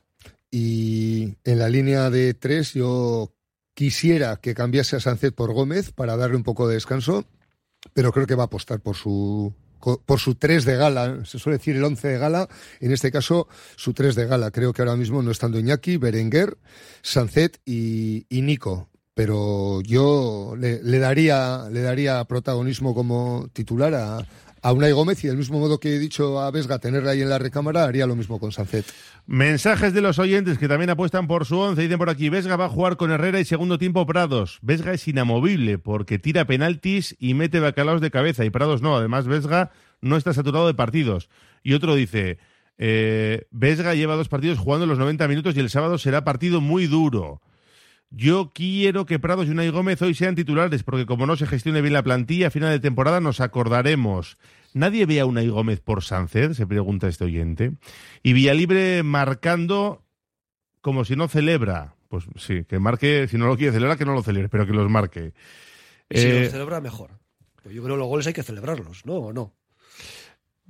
y 0.49 1.35
en 1.43 1.59
la 1.59 1.69
línea 1.69 2.09
de 2.09 2.33
tres 2.33 2.73
yo 2.73 3.34
quisiera 3.75 4.37
que 4.37 4.55
cambiase 4.55 4.95
a 4.95 4.99
Sánchez 4.99 5.33
por 5.33 5.53
Gómez 5.53 5.91
para 5.91 6.17
darle 6.17 6.37
un 6.37 6.43
poco 6.43 6.67
de 6.67 6.73
descanso, 6.73 7.25
pero 7.93 8.11
creo 8.11 8.25
que 8.25 8.33
va 8.33 8.43
a 8.43 8.45
apostar 8.47 8.79
por 8.79 8.95
su 8.95 9.53
por 10.07 10.19
su 10.19 10.33
3 10.33 10.65
de 10.65 10.77
gala, 10.77 11.25
se 11.25 11.37
suele 11.37 11.59
decir 11.59 11.75
el 11.75 11.83
11 11.83 12.07
de 12.07 12.17
gala, 12.17 12.49
en 12.79 12.91
este 12.91 13.11
caso 13.11 13.47
su 13.75 13.93
3 13.93 14.15
de 14.15 14.25
gala. 14.25 14.49
Creo 14.49 14.73
que 14.73 14.81
ahora 14.81 14.95
mismo 14.95 15.21
no 15.21 15.29
estando 15.29 15.59
Iñaki, 15.59 15.97
Berenguer, 15.97 16.57
Sancet 17.03 17.61
y, 17.65 18.25
y 18.27 18.41
Nico. 18.41 18.89
pero 19.13 19.81
yo 19.81 20.55
le, 20.57 20.81
le, 20.81 20.97
daría, 20.97 21.69
le 21.69 21.81
daría 21.81 22.23
protagonismo 22.23 22.95
como 22.95 23.47
titular 23.53 23.93
a, 23.93 24.25
a 24.65 24.73
Unai 24.73 24.93
Gómez 24.93 25.23
y 25.23 25.27
del 25.27 25.37
mismo 25.37 25.59
modo 25.59 25.79
que 25.79 25.95
he 25.95 25.99
dicho 25.99 26.41
a 26.41 26.49
Vesga 26.49 26.79
tenerla 26.79 27.11
ahí 27.11 27.21
en 27.21 27.29
la 27.29 27.37
recámara, 27.37 27.83
haría 27.83 28.07
lo 28.07 28.15
mismo 28.15 28.39
con 28.39 28.51
Sancet. 28.51 28.83
Mensajes 29.27 29.93
de 29.93 30.01
los 30.01 30.17
oyentes 30.17 30.57
que 30.57 30.67
también 30.67 30.89
apuestan 30.89 31.27
por 31.27 31.45
su 31.45 31.59
once. 31.59 31.83
Dicen 31.83 31.99
por 31.99 32.09
aquí, 32.09 32.29
Vesga 32.29 32.55
va 32.55 32.65
a 32.65 32.69
jugar 32.69 32.97
con 32.97 33.11
Herrera 33.11 33.39
y 33.39 33.45
segundo 33.45 33.77
tiempo 33.77 34.07
Prados. 34.07 34.57
Vesga 34.63 34.91
es 34.91 35.07
inamovible 35.07 35.77
porque 35.77 36.17
tira 36.17 36.45
penaltis 36.45 37.15
y 37.19 37.35
mete 37.35 37.59
bacalaos 37.59 38.01
de 38.01 38.09
cabeza 38.09 38.43
y 38.43 38.49
Prados 38.49 38.81
no. 38.81 38.97
Además, 38.97 39.27
Vesga 39.27 39.69
no 40.01 40.17
está 40.17 40.33
saturado 40.33 40.65
de 40.65 40.73
partidos. 40.73 41.29
Y 41.61 41.75
otro 41.75 41.93
dice, 41.93 42.39
eh, 42.79 43.45
Vesga 43.51 43.93
lleva 43.93 44.15
dos 44.15 44.29
partidos 44.29 44.57
jugando 44.57 44.87
los 44.87 44.97
90 44.97 45.27
minutos 45.27 45.55
y 45.55 45.59
el 45.59 45.69
sábado 45.69 45.99
será 45.99 46.23
partido 46.23 46.59
muy 46.59 46.87
duro. 46.87 47.39
Yo 48.09 48.51
quiero 48.53 49.05
que 49.05 49.19
Prados 49.19 49.47
y 49.47 49.51
Unai 49.51 49.69
Gómez 49.69 50.01
hoy 50.01 50.13
sean 50.13 50.35
titulares, 50.35 50.83
porque 50.83 51.05
como 51.05 51.25
no 51.25 51.35
se 51.35 51.47
gestione 51.47 51.81
bien 51.81 51.93
la 51.93 52.03
plantilla, 52.03 52.47
a 52.47 52.51
final 52.51 52.69
de 52.69 52.79
temporada 52.79 53.19
nos 53.19 53.41
acordaremos. 53.41 54.37
¿Nadie 54.73 55.05
ve 55.05 55.19
a 55.19 55.25
Unai 55.25 55.49
Gómez 55.49 55.81
por 55.81 56.03
Sánchez? 56.03 56.57
Se 56.57 56.67
pregunta 56.67 57.07
este 57.07 57.25
oyente. 57.25 57.73
Y 58.23 58.33
Villalibre 58.33 59.03
marcando 59.03 60.03
como 60.81 61.03
si 61.03 61.15
no 61.15 61.27
celebra. 61.27 61.95
Pues 62.09 62.25
sí, 62.37 62.63
que 62.65 62.79
marque, 62.79 63.27
si 63.27 63.37
no 63.37 63.47
lo 63.47 63.57
quiere 63.57 63.73
celebrar, 63.73 63.97
que 63.97 64.05
no 64.05 64.13
lo 64.13 64.21
celebre, 64.21 64.49
pero 64.49 64.65
que 64.65 64.73
los 64.73 64.89
marque. 64.89 65.33
Y 66.09 66.17
si 66.17 66.27
eh, 66.27 66.43
lo 66.43 66.51
celebra, 66.51 66.79
mejor. 66.79 67.11
Pues 67.63 67.73
yo 67.73 67.81
creo 67.81 67.95
que 67.95 67.99
los 67.99 68.07
goles 68.07 68.27
hay 68.27 68.33
que 68.33 68.43
celebrarlos, 68.43 69.05
¿no? 69.05 69.15
¿O 69.15 69.33
no? 69.33 69.55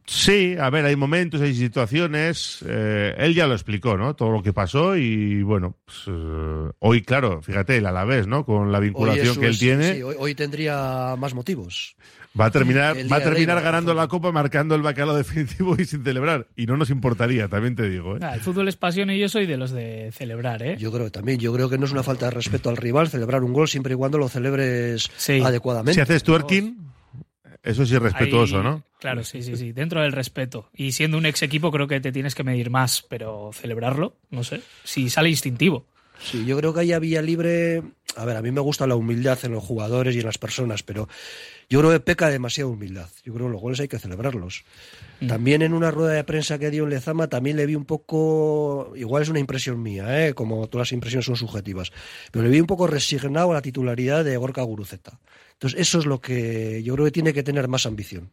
Sí, 0.06 0.56
a 0.60 0.70
ver, 0.70 0.86
hay 0.86 0.96
momentos, 0.96 1.42
hay 1.42 1.56
situaciones. 1.56 2.64
Eh, 2.68 3.16
él 3.18 3.34
ya 3.34 3.48
lo 3.48 3.54
explicó, 3.54 3.98
¿no? 3.98 4.16
Todo 4.16 4.32
lo 4.32 4.44
que 4.44 4.54
pasó 4.54 4.96
y 4.96 5.42
bueno, 5.42 5.78
pues, 5.84 5.98
eh, 6.08 6.72
hoy, 6.80 7.02
claro, 7.02 7.42
fíjate, 7.42 7.78
el 7.78 7.86
Alavés, 7.86 8.28
¿no? 8.28 8.46
Con 8.46 8.72
la 8.72 8.80
vinculación 8.80 9.36
que 9.38 9.46
él 9.46 9.52
es, 9.52 9.60
tiene. 9.60 9.96
Sí, 9.96 10.04
hoy, 10.04 10.16
hoy, 10.20 10.36
tendría 10.36 11.16
más 11.18 11.34
motivos. 11.34 11.96
Va 12.40 12.46
a 12.46 12.52
terminar, 12.52 12.98
va 13.10 13.16
a 13.16 13.24
terminar 13.24 13.62
ganando 13.62 13.94
la 13.94 14.10
copa, 14.10 14.32
marcando 14.32 14.76
el 14.76 14.82
bacalao 14.82 15.16
definitivo 15.16 15.76
y 15.80 15.86
sin 15.86 16.04
celebrar. 16.04 16.48
Y 16.58 16.66
no 16.66 16.76
nos 16.76 16.90
importaría, 16.90 17.48
también 17.48 17.76
te 17.76 17.90
digo. 17.90 18.18
¿eh? 18.18 18.20
Ah, 18.22 18.36
el 18.36 18.42
fútbol 18.42 18.68
es 18.68 18.76
pasión 18.76 19.10
y 19.10 19.18
yo 19.18 19.30
soy 19.30 19.46
de 19.46 19.56
los 19.56 19.72
de 19.72 20.12
celebrar, 20.12 20.62
¿eh? 20.62 20.76
Yo 20.78 20.92
creo 20.92 21.06
que 21.06 21.12
también. 21.12 21.40
Yo 21.40 21.54
creo 21.54 21.70
que 21.70 21.78
no 21.78 21.86
es 21.86 21.94
una 21.94 22.04
falta 22.04 22.26
de 22.26 22.32
respeto 22.32 22.70
al 22.70 22.78
rival 22.78 23.08
celebrar 23.08 23.44
un 23.44 23.54
gol 23.54 23.70
siempre 23.70 23.94
y 23.94 23.98
cuando 23.98 24.18
lo 24.18 24.28
celebres 24.28 25.10
sí. 25.16 25.42
adecuadamente. 25.42 25.94
Si 25.94 26.02
haces 26.02 26.24
twerking, 26.24 26.85
eso 27.66 27.84
es 27.84 27.92
irrespetuoso, 27.92 28.58
Ahí, 28.58 28.64
¿no? 28.64 28.84
Claro, 29.00 29.24
sí, 29.24 29.42
sí, 29.42 29.58
sí. 29.58 29.72
Dentro 29.72 30.02
del 30.02 30.12
respeto. 30.12 30.70
Y 30.74 30.92
siendo 30.92 31.18
un 31.18 31.26
ex 31.26 31.42
equipo, 31.42 31.72
creo 31.72 31.88
que 31.88 32.00
te 32.00 32.12
tienes 32.12 32.36
que 32.36 32.44
medir 32.44 32.70
más, 32.70 33.02
pero 33.10 33.50
celebrarlo, 33.54 34.16
no 34.30 34.44
sé. 34.44 34.62
Si 34.84 35.10
sale 35.10 35.30
instintivo. 35.30 35.86
Sí, 36.20 36.46
yo 36.46 36.58
creo 36.58 36.74
que 36.74 36.82
ahí 36.82 36.94
había 36.94 37.22
libre. 37.22 37.82
A 38.16 38.24
ver, 38.24 38.38
a 38.38 38.42
mí 38.42 38.52
me 38.52 38.62
gusta 38.62 38.88
la 38.88 38.96
humildad 38.96 39.40
en 39.44 39.52
los 39.52 39.64
jugadores 39.64 40.16
y 40.16 40.20
en 40.20 40.26
las 40.26 40.38
personas, 40.38 40.84
pero 40.84 41.10
yo 41.70 41.80
creo 41.80 41.92
que 41.92 42.00
peca 42.00 42.30
demasiada 42.30 42.70
humildad. 42.70 43.10
Yo 43.24 43.34
creo 43.34 43.48
que 43.48 43.54
los 43.54 43.62
goles 43.62 43.80
hay 43.80 43.88
que 43.88 44.00
celebrarlos. 44.00 44.64
Mm. 45.20 45.28
También 45.28 45.62
en 45.62 45.74
una 45.74 45.92
rueda 45.92 46.14
de 46.14 46.24
prensa 46.24 46.60
que 46.60 46.70
dio 46.72 46.84
en 46.84 46.92
Lezama, 46.92 47.28
también 47.28 47.58
le 47.58 47.66
vi 47.66 47.76
un 47.76 47.86
poco. 47.86 48.94
Igual 48.96 49.24
es 49.24 49.30
una 49.30 49.40
impresión 49.40 49.82
mía, 49.82 50.28
¿eh? 50.28 50.34
como 50.34 50.68
todas 50.68 50.88
las 50.88 50.94
impresiones 50.94 51.26
son 51.26 51.36
subjetivas, 51.36 51.92
pero 52.32 52.44
le 52.44 52.52
vi 52.52 52.60
un 52.60 52.68
poco 52.68 52.88
resignado 52.88 53.52
a 53.52 53.56
la 53.56 53.62
titularidad 53.62 54.24
de 54.24 54.38
Gorka 54.38 54.62
Guruceta. 54.62 55.20
Entonces, 55.54 55.80
eso 55.80 56.00
es 56.00 56.06
lo 56.06 56.22
que 56.22 56.84
yo 56.84 56.94
creo 56.94 57.06
que 57.06 57.12
tiene 57.12 57.34
que 57.34 57.44
tener 57.44 57.68
más 57.68 57.86
ambición. 57.86 58.32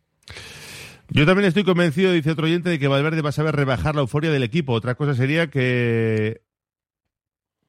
Yo 1.09 1.27
también 1.27 1.47
estoy 1.47 1.65
convencido, 1.65 2.12
dice 2.12 2.31
otro 2.31 2.47
oyente, 2.47 2.71
de 2.71 2.79
que 2.79 2.89
Valverde 2.89 3.23
va 3.23 3.31
a 3.31 3.33
saber 3.33 3.55
rebajar 3.55 3.95
la 3.95 4.01
euforia 4.01 4.31
del 4.31 4.43
equipo. 4.43 4.73
Otra 4.73 4.95
cosa 4.95 5.15
sería 5.15 5.49
que 5.49 6.43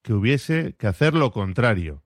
que 0.03 0.13
hubiese 0.13 0.75
que 0.77 0.88
hacer 0.88 1.15
lo 1.15 1.32
contrario. 1.32 2.02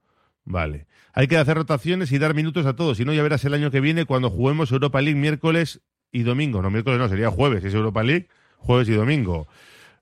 Vale. 0.48 0.88
Hay 1.14 1.28
que 1.28 1.36
hacer 1.36 1.58
rotaciones 1.58 2.10
y 2.14 2.20
dar 2.20 2.34
minutos 2.34 2.66
a 2.66 2.76
todos. 2.76 2.98
Si 2.98 3.04
no, 3.04 3.14
ya 3.14 3.22
verás 3.22 3.44
el 3.44 3.54
año 3.54 3.70
que 3.70 3.82
viene 3.82 4.06
cuando 4.06 4.30
juguemos 4.30 4.72
Europa 4.72 5.02
League 5.02 5.20
miércoles 5.20 5.82
y 6.10 6.24
domingo. 6.24 6.62
No, 6.62 6.70
miércoles 6.72 7.00
no, 7.00 7.10
sería 7.10 7.30
jueves. 7.30 7.66
Es 7.66 7.74
Europa 7.74 8.02
League, 8.02 8.30
jueves 8.58 8.88
y 8.88 8.94
domingo. 8.94 9.48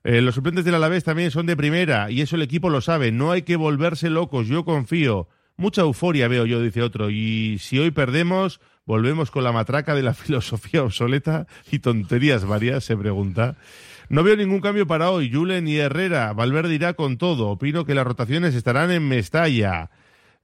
Eh, 0.04 0.20
los 0.20 0.36
suplentes 0.36 0.64
del 0.64 0.76
Alavés 0.76 1.02
también 1.02 1.32
son 1.32 1.46
de 1.46 1.56
primera 1.56 2.12
y 2.12 2.20
eso 2.20 2.36
el 2.36 2.42
equipo 2.42 2.70
lo 2.70 2.80
sabe. 2.80 3.10
No 3.10 3.32
hay 3.32 3.42
que 3.42 3.56
volverse 3.56 4.08
locos. 4.08 4.46
Yo 4.46 4.64
confío. 4.64 5.28
Mucha 5.56 5.80
euforia 5.80 6.28
veo 6.28 6.46
yo, 6.46 6.62
dice 6.62 6.80
otro. 6.82 7.10
Y 7.10 7.58
si 7.58 7.80
hoy 7.80 7.90
perdemos, 7.90 8.60
volvemos 8.84 9.32
con 9.32 9.42
la 9.42 9.50
matraca 9.50 9.96
de 9.96 10.04
la 10.04 10.14
filosofía 10.14 10.84
obsoleta 10.84 11.48
y 11.72 11.80
tonterías 11.80 12.44
varias, 12.44 12.84
se 12.84 12.96
pregunta. 12.96 13.56
No 14.08 14.22
veo 14.22 14.36
ningún 14.36 14.60
cambio 14.60 14.86
para 14.86 15.10
hoy. 15.10 15.28
Julen 15.32 15.66
y 15.66 15.78
Herrera. 15.78 16.32
Valverde 16.34 16.76
irá 16.76 16.94
con 16.94 17.18
todo. 17.18 17.48
Opino 17.48 17.84
que 17.84 17.96
las 17.96 18.06
rotaciones 18.06 18.54
estarán 18.54 18.92
en 18.92 19.08
Mestalla. 19.08 19.90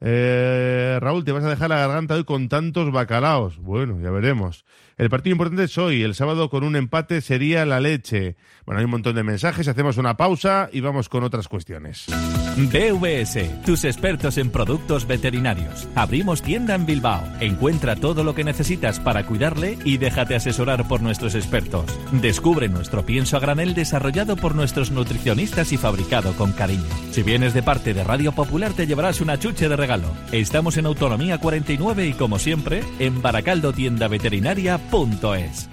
Eh, 0.05 0.99
Raúl, 1.01 1.25
te 1.25 1.31
vas 1.31 1.45
a 1.45 1.51
dejar 1.51 1.69
la 1.71 1.77
garganta 1.77 2.15
hoy 2.15 2.25
con 2.25 2.49
tantos 2.49 2.91
bacalaos. 2.91 3.59
Bueno, 3.59 4.01
ya 4.01 4.11
veremos. 4.11 4.65
El 5.03 5.11
partido 5.11 5.33
importante 5.33 5.65
es 5.65 5.77
hoy. 5.79 6.05
El 6.05 6.15
sábado 6.15 6.49
con 6.49 6.63
un 6.63 6.77
empate 6.77 7.23
sería 7.23 7.67
la 7.67 7.81
leche. 7.81 8.37
Bueno, 8.65 8.79
hay 8.79 8.85
un 8.85 8.93
montón 8.93 9.17
de 9.17 9.25
mensajes. 9.25 9.67
Hacemos 9.67 9.97
una 9.97 10.17
pausa 10.17 10.71
y 10.73 10.81
vamos 10.81 11.09
con 11.09 11.25
otras 11.25 11.49
cuestiones. 11.49 12.07
BVS, 12.57 13.65
tus 13.65 13.85
expertos 13.85 14.39
en 14.39 14.51
productos 14.51 15.09
veterinarios. 15.09 15.89
Abrimos 15.97 16.43
tienda 16.43 16.77
en 16.77 16.87
Bilbao. 16.87 17.21
Encuentra 17.41 17.97
todo 17.97 18.23
lo 18.23 18.37
que 18.37 18.45
necesitas 18.45 19.01
para 19.01 19.27
cuidarle 19.27 19.77
y 19.85 19.97
déjate 19.97 20.37
asesorar 20.37 20.87
por 20.87 21.03
nuestros 21.03 21.35
expertos. 21.35 21.87
Descubre 22.13 22.69
nuestro 22.69 23.05
pienso 23.05 23.37
a 23.37 23.41
granel 23.41 23.75
desarrollado 23.75 24.37
por 24.37 24.55
nuestros 24.55 24.93
nutricionistas 24.93 25.73
y 25.73 25.79
fabricado 25.79 26.33
con 26.35 26.53
cariño. 26.53 26.85
Si 27.11 27.25
vienes 27.25 27.55
de 27.55 27.65
parte 27.65 27.93
de 27.93 28.05
Radio 28.05 28.31
Popular 28.31 28.73
te 28.73 28.87
llevarás 28.87 29.21
una 29.21 29.37
chuche 29.37 29.69
de 29.69 29.75
regalo. 29.75 30.13
Estamos 30.31 30.77
en 30.77 30.87
Autonomía 30.87 31.39
49 31.39 32.07
y 32.07 32.13
como 32.13 32.39
siempre, 32.39 32.85
en 33.01 33.21
Baracaldo 33.21 33.73
Veterinaria.es. 34.93 35.69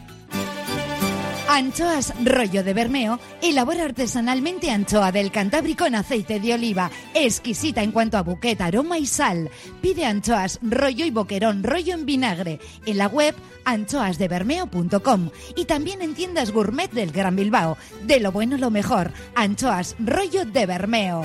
Anchoas 1.49 2.13
Rollo 2.23 2.63
de 2.63 2.73
Bermeo 2.73 3.19
elabora 3.41 3.83
artesanalmente 3.83 4.71
anchoa 4.71 5.11
del 5.11 5.31
Cantábrico 5.31 5.85
en 5.85 5.95
aceite 5.95 6.39
de 6.39 6.53
oliva, 6.53 6.89
exquisita 7.13 7.81
en 7.81 7.91
cuanto 7.91 8.17
a 8.17 8.21
buquet, 8.21 8.61
aroma 8.61 8.97
y 8.97 9.05
sal. 9.05 9.49
Pide 9.81 10.05
anchoas 10.05 10.59
rollo 10.61 11.05
y 11.05 11.11
boquerón 11.11 11.63
rollo 11.63 11.95
en 11.95 12.05
vinagre 12.05 12.59
en 12.85 12.97
la 12.97 13.07
web 13.07 13.35
anchoasdebermeo.com 13.65 15.31
y 15.57 15.65
también 15.65 16.01
en 16.01 16.13
tiendas 16.13 16.51
gourmet 16.51 16.91
del 16.91 17.11
Gran 17.11 17.35
Bilbao. 17.35 17.77
De 18.03 18.19
lo 18.19 18.31
bueno 18.31 18.57
lo 18.57 18.69
mejor, 18.69 19.11
anchoas 19.35 19.95
rollo 19.99 20.45
de 20.45 20.65
Bermeo. 20.65 21.23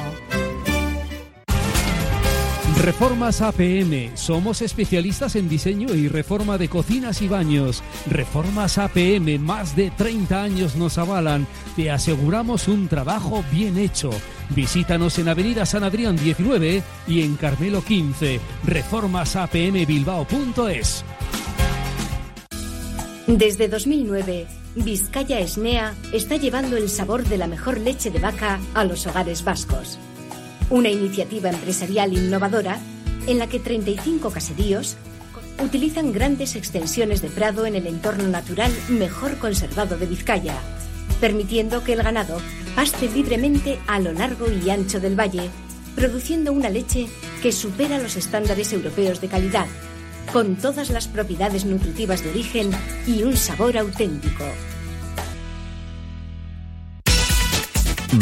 Reformas 2.83 3.41
APM. 3.41 4.17
Somos 4.17 4.61
especialistas 4.61 5.37
en 5.37 5.49
diseño 5.49 5.95
y 5.95 6.09
reforma 6.09 6.59
de 6.59 6.69
cocinas 6.69 7.23
y 7.23 7.29
baños. 7.29 7.85
Reformas 8.11 8.79
APM, 8.79 9.39
más 9.39 9.77
de 9.77 9.93
30 9.93 10.43
años 10.43 10.75
nos 10.77 10.99
avalan. 10.99 11.47
Te 11.77 11.91
aseguramos 11.91 12.69
un 12.69 12.89
trabajo 12.89 13.43
bien 13.53 13.79
hecho. 13.79 14.11
Visítanos 14.51 15.19
en 15.19 15.29
Avenida 15.29 15.65
San 15.65 15.85
Adrián 15.85 16.17
19 16.17 16.83
y 17.07 17.23
en 17.23 17.37
Carmelo 17.37 17.83
15. 17.83 18.41
Reformasapmbilbao.es. 18.65 21.05
Desde 23.27 23.69
2009, 23.69 24.47
Vizcaya 24.75 25.41
Esnea 25.41 25.95
está 26.13 26.37
llevando 26.37 26.77
el 26.77 26.91
sabor 26.91 27.25
de 27.25 27.39
la 27.39 27.47
mejor 27.47 27.81
leche 27.81 28.11
de 28.11 28.19
vaca 28.19 28.61
a 28.75 28.85
los 28.85 29.07
hogares 29.07 29.43
vascos. 29.45 29.99
Una 30.71 30.89
iniciativa 30.89 31.51
empresarial 31.51 32.13
innovadora 32.13 32.79
en 33.27 33.39
la 33.39 33.49
que 33.49 33.61
35 33.61 34.31
caseríos 34.31 34.97
utilizan 35.63 36.13
grandes 36.13 36.57
extensiones 36.57 37.23
de 37.23 37.29
prado 37.29 37.67
en 37.67 37.77
el 37.77 37.87
entorno 37.87 38.27
natural 38.29 38.73
mejor 38.89 39.39
conservado 39.39 39.97
de 39.97 40.07
Vizcaya, 40.07 40.55
permitiendo 41.21 41.85
que 41.85 41.93
el 41.93 42.03
ganado 42.03 42.39
paste 42.75 43.09
libremente 43.09 43.79
a 43.87 44.01
lo 44.01 44.13
largo 44.13 44.47
y 44.51 44.71
ancho 44.71 45.01
del 45.01 45.19
valle, 45.19 45.51
produciendo 45.95 46.53
una 46.53 46.71
leche 46.71 47.09
que 47.43 47.53
supera 47.53 47.99
los 47.99 48.17
estándares 48.17 48.73
europeos 48.73 49.21
de 49.21 49.29
calidad, 49.29 49.67
con 50.33 50.57
todas 50.57 50.91
las 50.91 51.07
propiedades 51.07 51.65
nutritivas 51.65 52.25
de 52.25 52.31
origen 52.31 52.71
y 53.07 53.23
un 53.23 53.37
sabor 53.37 53.79
auténtico. 53.79 54.45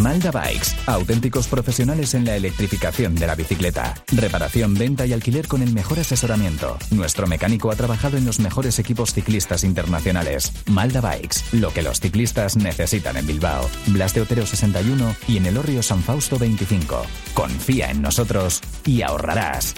Malda 0.01 0.31
Bikes, 0.31 0.71
auténticos 0.87 1.49
profesionales 1.49 2.15
en 2.15 2.25
la 2.25 2.37
electrificación 2.37 3.15
de 3.15 3.27
la 3.27 3.35
bicicleta. 3.35 3.95
Reparación, 4.13 4.75
venta 4.75 5.07
y 5.07 5.13
alquiler 5.13 5.47
con 5.49 5.63
el 5.63 5.73
mejor 5.73 6.01
asesoramiento. 6.01 6.79
Nuestro 6.91 7.27
mecánico 7.27 7.71
ha 7.71 7.77
trabajado 7.77 8.17
en 8.17 8.25
los 8.25 8.41
mejores 8.41 8.79
equipos 8.79 9.13
ciclistas 9.13 9.65
internacionales. 9.65 10.53
Malda 10.67 11.01
Bikes, 11.01 11.41
lo 11.53 11.73
que 11.73 11.83
los 11.83 12.01
ciclistas 12.01 12.57
necesitan 12.57 13.17
en 13.17 13.27
Bilbao. 13.27 13.69
Blas 13.89 14.15
de 14.15 14.23
Otero 14.23 14.47
61 14.47 15.15
y 15.29 15.37
en 15.37 15.47
el 15.47 15.59
Orrio 15.59 15.83
San 15.83 16.03
Fausto 16.03 16.39
25. 16.39 17.03
Confía 17.35 17.91
en 17.91 18.03
nosotros 18.03 18.61
y 18.87 19.03
ahorrarás. 19.03 19.75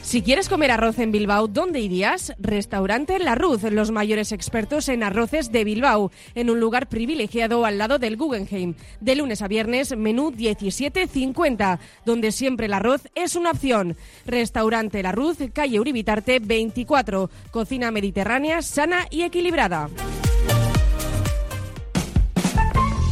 Si 0.09 0.23
quieres 0.23 0.49
comer 0.49 0.71
arroz 0.71 0.97
en 0.97 1.11
Bilbao, 1.11 1.47
¿dónde 1.47 1.81
irías? 1.81 2.33
Restaurante 2.39 3.19
La 3.19 3.35
Ruz, 3.35 3.61
los 3.61 3.91
mayores 3.91 4.31
expertos 4.31 4.89
en 4.89 5.03
arroces 5.03 5.51
de 5.51 5.63
Bilbao, 5.63 6.11
en 6.33 6.49
un 6.49 6.59
lugar 6.59 6.89
privilegiado 6.89 7.63
al 7.63 7.77
lado 7.77 7.99
del 7.99 8.17
Guggenheim. 8.17 8.73
De 9.01 9.13
lunes 9.13 9.43
a 9.43 9.47
viernes, 9.47 9.95
menú 9.95 10.31
17.50, 10.31 11.77
donde 12.05 12.31
siempre 12.31 12.65
el 12.65 12.73
arroz 12.73 13.03
es 13.13 13.35
una 13.35 13.51
opción. 13.51 13.97
Restaurante 14.25 15.03
La 15.03 15.11
Ruz, 15.11 15.37
calle 15.53 15.79
Uribitarte 15.79 16.39
24, 16.39 17.29
cocina 17.51 17.91
mediterránea 17.91 18.63
sana 18.63 19.05
y 19.11 19.21
equilibrada. 19.21 19.91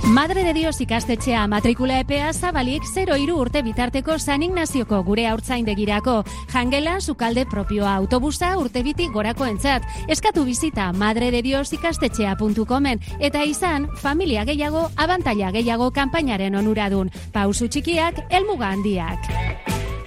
Madre 0.08 0.43
de 0.43 0.54
Dios 0.54 0.80
ikastetxea 0.80 1.48
matrikula 1.52 2.00
epea 2.00 2.32
zabalik 2.34 2.84
0 2.88 3.17
iru 3.20 3.36
urte 3.41 3.62
bitarteko 3.62 4.17
San 4.17 4.41
Ignazioko 4.41 5.02
gure 5.04 5.26
haurtzaindegirako. 5.28 6.24
Jangela, 6.54 7.02
sukalde 7.02 7.46
propioa 7.46 7.93
autobusa 7.96 8.54
urte 8.58 8.84
biti 8.84 9.10
gorako 9.12 9.46
entzat. 9.46 9.84
Eskatu 10.08 10.46
bizita 10.46 10.93
madre 10.93 11.30
de 11.32 11.41
Dios 11.41 11.74
ikastetxea.comen 11.74 13.02
eta 13.20 13.43
izan 13.43 13.89
familia 13.98 14.46
gehiago, 14.46 14.88
abantaila 14.96 15.52
gehiago 15.52 15.91
kanpainaren 15.91 16.56
onuradun. 16.56 17.12
Pausu 17.34 17.67
txikiak, 17.67 18.24
elmuga 18.30 18.72
handiak. 18.72 19.28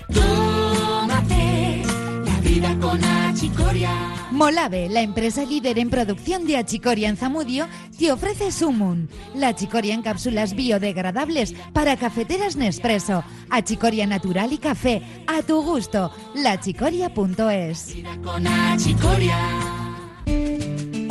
Tómate 0.08 1.84
la 2.24 2.40
vida 2.40 2.74
con 2.80 3.04
achicoria. 3.04 4.19
Molave, 4.30 4.88
la 4.88 5.02
empresa 5.02 5.44
líder 5.44 5.78
en 5.78 5.90
producción 5.90 6.46
de 6.46 6.56
achicoria 6.56 7.08
en 7.08 7.16
Zamudio, 7.16 7.66
te 7.98 8.12
ofrece 8.12 8.52
Sumun, 8.52 9.08
la 9.34 9.48
achicoria 9.48 9.94
en 9.94 10.02
cápsulas 10.02 10.54
biodegradables 10.54 11.54
para 11.72 11.96
cafeteras 11.96 12.56
Nespresso, 12.56 13.24
achicoria 13.50 14.06
natural 14.06 14.52
y 14.52 14.58
café, 14.58 15.02
a 15.26 15.42
tu 15.42 15.62
gusto, 15.62 16.12
lachicoria.es. 16.34 17.96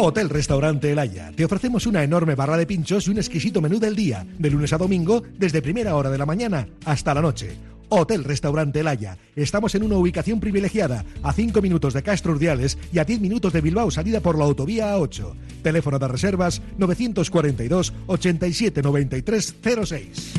Hotel 0.01 0.29
Restaurante 0.29 0.91
El 0.91 0.99
Haya. 0.99 1.33
Te 1.35 1.43
ofrecemos 1.43 1.85
una 1.85 2.03
enorme 2.03 2.35
barra 2.35 2.55
de 2.55 2.65
pinchos 2.65 3.07
y 3.07 3.11
un 3.11 3.17
exquisito 3.17 3.59
menú 3.59 3.79
del 3.79 3.97
día, 3.97 4.25
de 4.37 4.49
lunes 4.49 4.71
a 4.71 4.77
domingo, 4.77 5.23
desde 5.37 5.61
primera 5.61 5.95
hora 5.95 6.09
de 6.09 6.17
la 6.17 6.25
mañana 6.25 6.69
hasta 6.85 7.13
la 7.13 7.21
noche. 7.21 7.57
Hotel 7.89 8.23
Restaurante 8.23 8.79
El 8.79 8.87
Haya. 8.87 9.17
Estamos 9.35 9.75
en 9.75 9.83
una 9.83 9.97
ubicación 9.97 10.39
privilegiada, 10.39 11.05
a 11.23 11.33
5 11.33 11.61
minutos 11.61 11.93
de 11.93 12.03
Castro 12.03 12.33
Urdiales 12.33 12.77
y 12.93 12.99
a 12.99 13.05
10 13.05 13.19
minutos 13.19 13.53
de 13.53 13.61
Bilbao, 13.61 13.91
salida 13.91 14.21
por 14.21 14.37
la 14.37 14.45
autovía 14.45 14.95
A8. 14.95 15.33
Teléfono 15.63 15.99
de 15.99 16.07
reservas 16.07 16.61
942 16.77 17.93
87 18.07 18.81
93 18.81 19.55
06. 19.85 20.33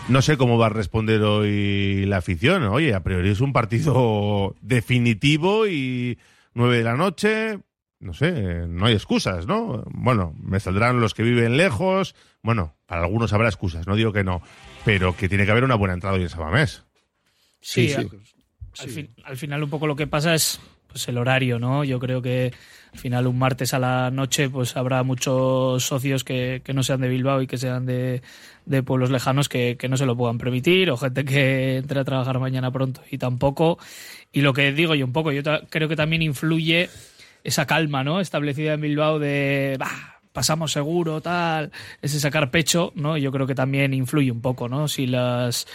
No 0.10 0.22
sé 0.22 0.38
cómo 0.38 0.58
va 0.58 0.66
a 0.66 0.70
responder 0.70 1.22
hoy 1.22 2.06
la 2.06 2.18
afición. 2.18 2.64
Oye, 2.64 2.94
a 2.94 3.04
priori 3.04 3.30
es 3.30 3.40
un 3.42 3.54
partido 3.54 4.56
definitivo 4.62 5.68
y 5.68 6.18
9 6.54 6.78
de 6.78 6.84
la 6.84 6.96
noche 6.96 7.60
no 8.00 8.14
sé, 8.14 8.66
no 8.68 8.86
hay 8.86 8.94
excusas, 8.94 9.46
¿no? 9.46 9.84
Bueno, 9.92 10.34
me 10.42 10.60
saldrán 10.60 11.02
los 11.02 11.14
que 11.14 11.24
viven 11.24 11.58
lejos, 11.58 12.16
bueno, 12.42 12.76
para 12.86 13.04
algunos 13.04 13.34
habrá 13.34 13.50
excusas, 13.50 13.88
no 13.88 13.96
digo 13.96 14.14
que 14.14 14.24
no, 14.24 14.42
pero 14.86 15.16
que 15.16 15.28
tiene 15.28 15.46
que 15.46 15.52
haber 15.52 15.66
una 15.66 15.76
buena 15.76 15.94
entrada 15.94 16.16
hoy 16.16 16.24
en 16.24 16.30
Sabamés. 16.30 16.84
Sí, 17.62 17.90
sí. 17.90 19.10
Al, 19.26 19.36
final 19.36 19.64
un 19.64 19.70
poco 19.70 19.88
lo 19.88 19.98
que 19.98 20.08
pasa 20.08 20.34
es 20.34 20.62
pues 20.90 21.08
el 21.08 21.18
horario, 21.18 21.60
¿no? 21.60 21.84
Yo 21.84 22.00
creo 22.00 22.22
que 22.22 22.52
al 22.92 23.00
final 23.00 23.28
un 23.28 23.38
martes 23.38 23.74
a 23.74 23.80
la 23.80 24.10
noche 24.12 24.50
pues 24.50 24.76
habrá 24.76 25.04
muchos 25.04 25.84
socios 25.84 26.24
que, 26.24 26.62
no 26.74 26.84
sean 26.84 27.02
de 27.02 27.08
Bilbao 27.08 27.42
y 27.42 27.48
que 27.48 27.58
sean 27.58 27.86
de, 27.86 28.22
pueblos 28.86 29.12
lejanos 29.12 29.48
que, 29.48 29.78
que, 29.78 29.88
no 29.88 29.98
se 29.98 30.06
lo 30.06 30.18
puedan 30.18 30.38
permitir 30.38 30.90
o 30.92 30.98
gente 30.98 31.24
que 31.24 31.78
entre 31.78 32.00
a 32.00 32.04
trabajar 32.04 32.40
mañana 32.40 32.72
pronto 32.72 33.02
y 33.10 33.18
tampoco. 33.18 33.78
Y 34.32 34.42
lo 34.42 34.54
que 34.54 34.72
digo 34.74 34.96
yo 34.96 35.06
un 35.06 35.14
poco, 35.14 35.32
yo 35.32 35.42
creo 35.70 35.88
que 35.88 35.96
también 35.96 36.22
influye 36.22 36.90
esa 37.44 37.66
calma, 37.66 38.04
¿no? 38.04 38.20
Establecida 38.20 38.74
en 38.74 38.82
Bilbao 38.82 39.20
de, 39.20 39.78
bah, 39.80 40.19
pasamos 40.40 40.72
seguro, 40.72 41.20
tal, 41.20 41.70
ese 42.02 42.18
sacar 42.18 42.50
pecho, 42.50 42.94
¿no? 42.96 43.18
Yo 43.18 43.30
creo 43.30 43.46
que 43.46 43.56
también 43.56 43.94
influye 43.94 44.32
un 44.32 44.40
poco, 44.40 44.70
¿no? 44.70 44.88
Si 44.88 45.06
las, 45.06 45.68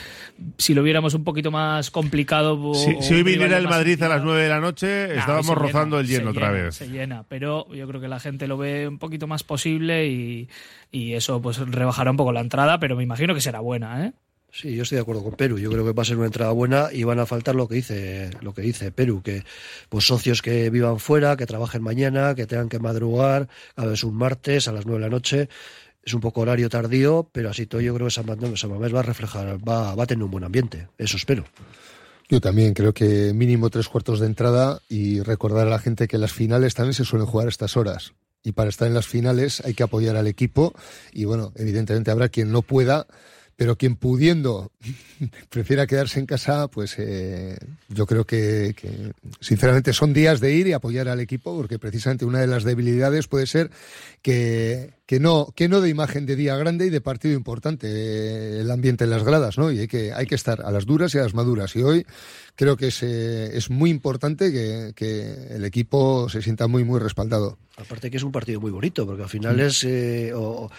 si 0.56 0.72
lo 0.72 0.82
viéramos 0.82 1.12
un 1.12 1.22
poquito 1.22 1.50
más 1.50 1.90
complicado. 1.90 2.72
si 2.72 3.12
hoy 3.12 3.22
viniera 3.22 3.58
el 3.58 3.68
Madrid 3.68 4.02
a 4.02 4.08
las 4.08 4.22
9 4.24 4.42
de 4.42 4.48
la 4.48 4.60
noche, 4.60 5.18
estábamos 5.18 5.58
rozando 5.58 6.00
el 6.00 6.06
lleno 6.06 6.30
otra 6.30 6.50
vez. 6.50 6.76
Se 6.76 6.88
llena, 6.88 7.24
pero 7.28 7.70
yo 7.74 7.86
creo 7.86 8.00
que 8.00 8.08
la 8.08 8.20
gente 8.20 8.46
lo 8.48 8.56
ve 8.56 8.88
un 8.88 8.98
poquito 8.98 9.26
más 9.26 9.44
posible 9.44 10.06
y, 10.08 10.48
y 10.90 11.12
eso 11.12 11.42
pues 11.42 11.58
rebajará 11.58 12.10
un 12.10 12.16
poco 12.16 12.32
la 12.32 12.40
entrada, 12.40 12.80
pero 12.80 12.96
me 12.96 13.02
imagino 13.02 13.34
que 13.34 13.42
será 13.42 13.60
buena, 13.60 14.06
¿eh? 14.06 14.12
Sí, 14.54 14.76
yo 14.76 14.84
estoy 14.84 14.96
de 14.96 15.02
acuerdo 15.02 15.24
con 15.24 15.32
Perú. 15.32 15.58
Yo 15.58 15.68
creo 15.68 15.84
que 15.84 15.92
va 15.92 16.02
a 16.02 16.06
ser 16.06 16.16
una 16.16 16.26
entrada 16.26 16.52
buena 16.52 16.88
y 16.92 17.02
van 17.02 17.18
a 17.18 17.26
faltar 17.26 17.56
lo 17.56 17.66
que 17.66 17.74
dice, 17.74 18.30
lo 18.40 18.54
que 18.54 18.62
dice 18.62 18.92
Perú, 18.92 19.20
que 19.20 19.42
pues 19.88 20.06
socios 20.06 20.42
que 20.42 20.70
vivan 20.70 21.00
fuera, 21.00 21.36
que 21.36 21.44
trabajen 21.44 21.82
mañana, 21.82 22.36
que 22.36 22.46
tengan 22.46 22.68
que 22.68 22.78
madrugar, 22.78 23.48
a 23.74 23.84
veces 23.84 24.04
un 24.04 24.14
martes 24.14 24.68
a 24.68 24.72
las 24.72 24.86
nueve 24.86 25.02
de 25.02 25.08
la 25.08 25.10
noche. 25.10 25.48
Es 26.04 26.14
un 26.14 26.20
poco 26.20 26.42
horario 26.42 26.68
tardío, 26.68 27.28
pero 27.32 27.50
así 27.50 27.66
todo 27.66 27.80
yo 27.80 27.94
creo 27.94 28.06
que 28.06 28.12
San 28.12 28.26
Mamés 28.26 28.94
va 28.94 29.00
a 29.00 29.02
reflejar, 29.02 29.58
va, 29.68 29.96
va 29.96 30.04
a 30.04 30.06
tener 30.06 30.22
un 30.22 30.30
buen 30.30 30.44
ambiente. 30.44 30.86
Eso 30.98 31.16
espero. 31.16 31.44
Yo 32.28 32.40
también 32.40 32.74
creo 32.74 32.94
que 32.94 33.32
mínimo 33.34 33.70
tres 33.70 33.88
cuartos 33.88 34.20
de 34.20 34.26
entrada 34.26 34.80
y 34.88 35.20
recordar 35.20 35.66
a 35.66 35.70
la 35.70 35.80
gente 35.80 36.06
que 36.06 36.16
las 36.16 36.32
finales 36.32 36.74
también 36.74 36.94
se 36.94 37.04
suelen 37.04 37.26
jugar 37.26 37.48
a 37.48 37.50
estas 37.50 37.76
horas. 37.76 38.12
Y 38.44 38.52
para 38.52 38.70
estar 38.70 38.86
en 38.86 38.94
las 38.94 39.08
finales 39.08 39.62
hay 39.64 39.74
que 39.74 39.82
apoyar 39.82 40.14
al 40.14 40.28
equipo 40.28 40.74
y 41.12 41.24
bueno, 41.24 41.52
evidentemente 41.56 42.12
habrá 42.12 42.28
quien 42.28 42.52
no 42.52 42.62
pueda 42.62 43.08
pero 43.56 43.76
quien 43.76 43.96
pudiendo 43.96 44.72
prefiera 45.50 45.86
quedarse 45.86 46.20
en 46.20 46.26
casa, 46.26 46.68
pues 46.68 46.96
eh, 46.98 47.56
yo 47.88 48.06
creo 48.06 48.24
que, 48.24 48.74
sinceramente 49.40 49.92
son 49.92 50.12
días 50.12 50.40
de 50.40 50.52
ir 50.54 50.66
y 50.66 50.72
apoyar 50.72 51.08
al 51.08 51.20
equipo, 51.20 51.56
porque 51.56 51.78
precisamente 51.78 52.24
una 52.24 52.40
de 52.40 52.46
las 52.46 52.64
debilidades 52.64 53.28
puede 53.28 53.46
ser 53.46 53.70
que, 54.22 54.94
que 55.06 55.20
no, 55.20 55.52
que 55.54 55.68
no 55.68 55.80
de 55.80 55.90
imagen 55.90 56.24
de 56.24 56.34
día 56.34 56.56
grande 56.56 56.86
y 56.86 56.90
de 56.90 57.00
partido 57.02 57.34
importante 57.34 57.86
eh, 57.88 58.60
el 58.60 58.70
ambiente 58.70 59.04
en 59.04 59.10
las 59.10 59.22
gradas, 59.22 59.58
¿no? 59.58 59.70
Y 59.70 59.80
hay 59.80 59.88
que, 59.88 60.12
hay 60.14 60.26
que 60.26 60.34
estar 60.34 60.62
a 60.62 60.70
las 60.70 60.86
duras 60.86 61.14
y 61.14 61.18
a 61.18 61.22
las 61.22 61.34
maduras. 61.34 61.76
Y 61.76 61.82
hoy 61.82 62.06
creo 62.56 62.78
que 62.78 62.86
es, 62.86 63.02
eh, 63.02 63.54
es 63.54 63.68
muy 63.68 63.90
importante 63.90 64.50
que, 64.50 64.92
que, 64.96 65.54
el 65.54 65.64
equipo 65.64 66.28
se 66.30 66.40
sienta 66.40 66.68
muy, 66.68 66.84
muy 66.84 67.00
respaldado. 67.00 67.58
Aparte 67.76 68.10
que 68.10 68.16
es 68.16 68.22
un 68.22 68.32
partido 68.32 68.60
muy 68.60 68.70
bonito, 68.70 69.04
porque 69.04 69.24
al 69.24 69.28
final 69.28 69.60
es 69.60 69.84
eh, 69.84 70.32
o, 70.34 70.70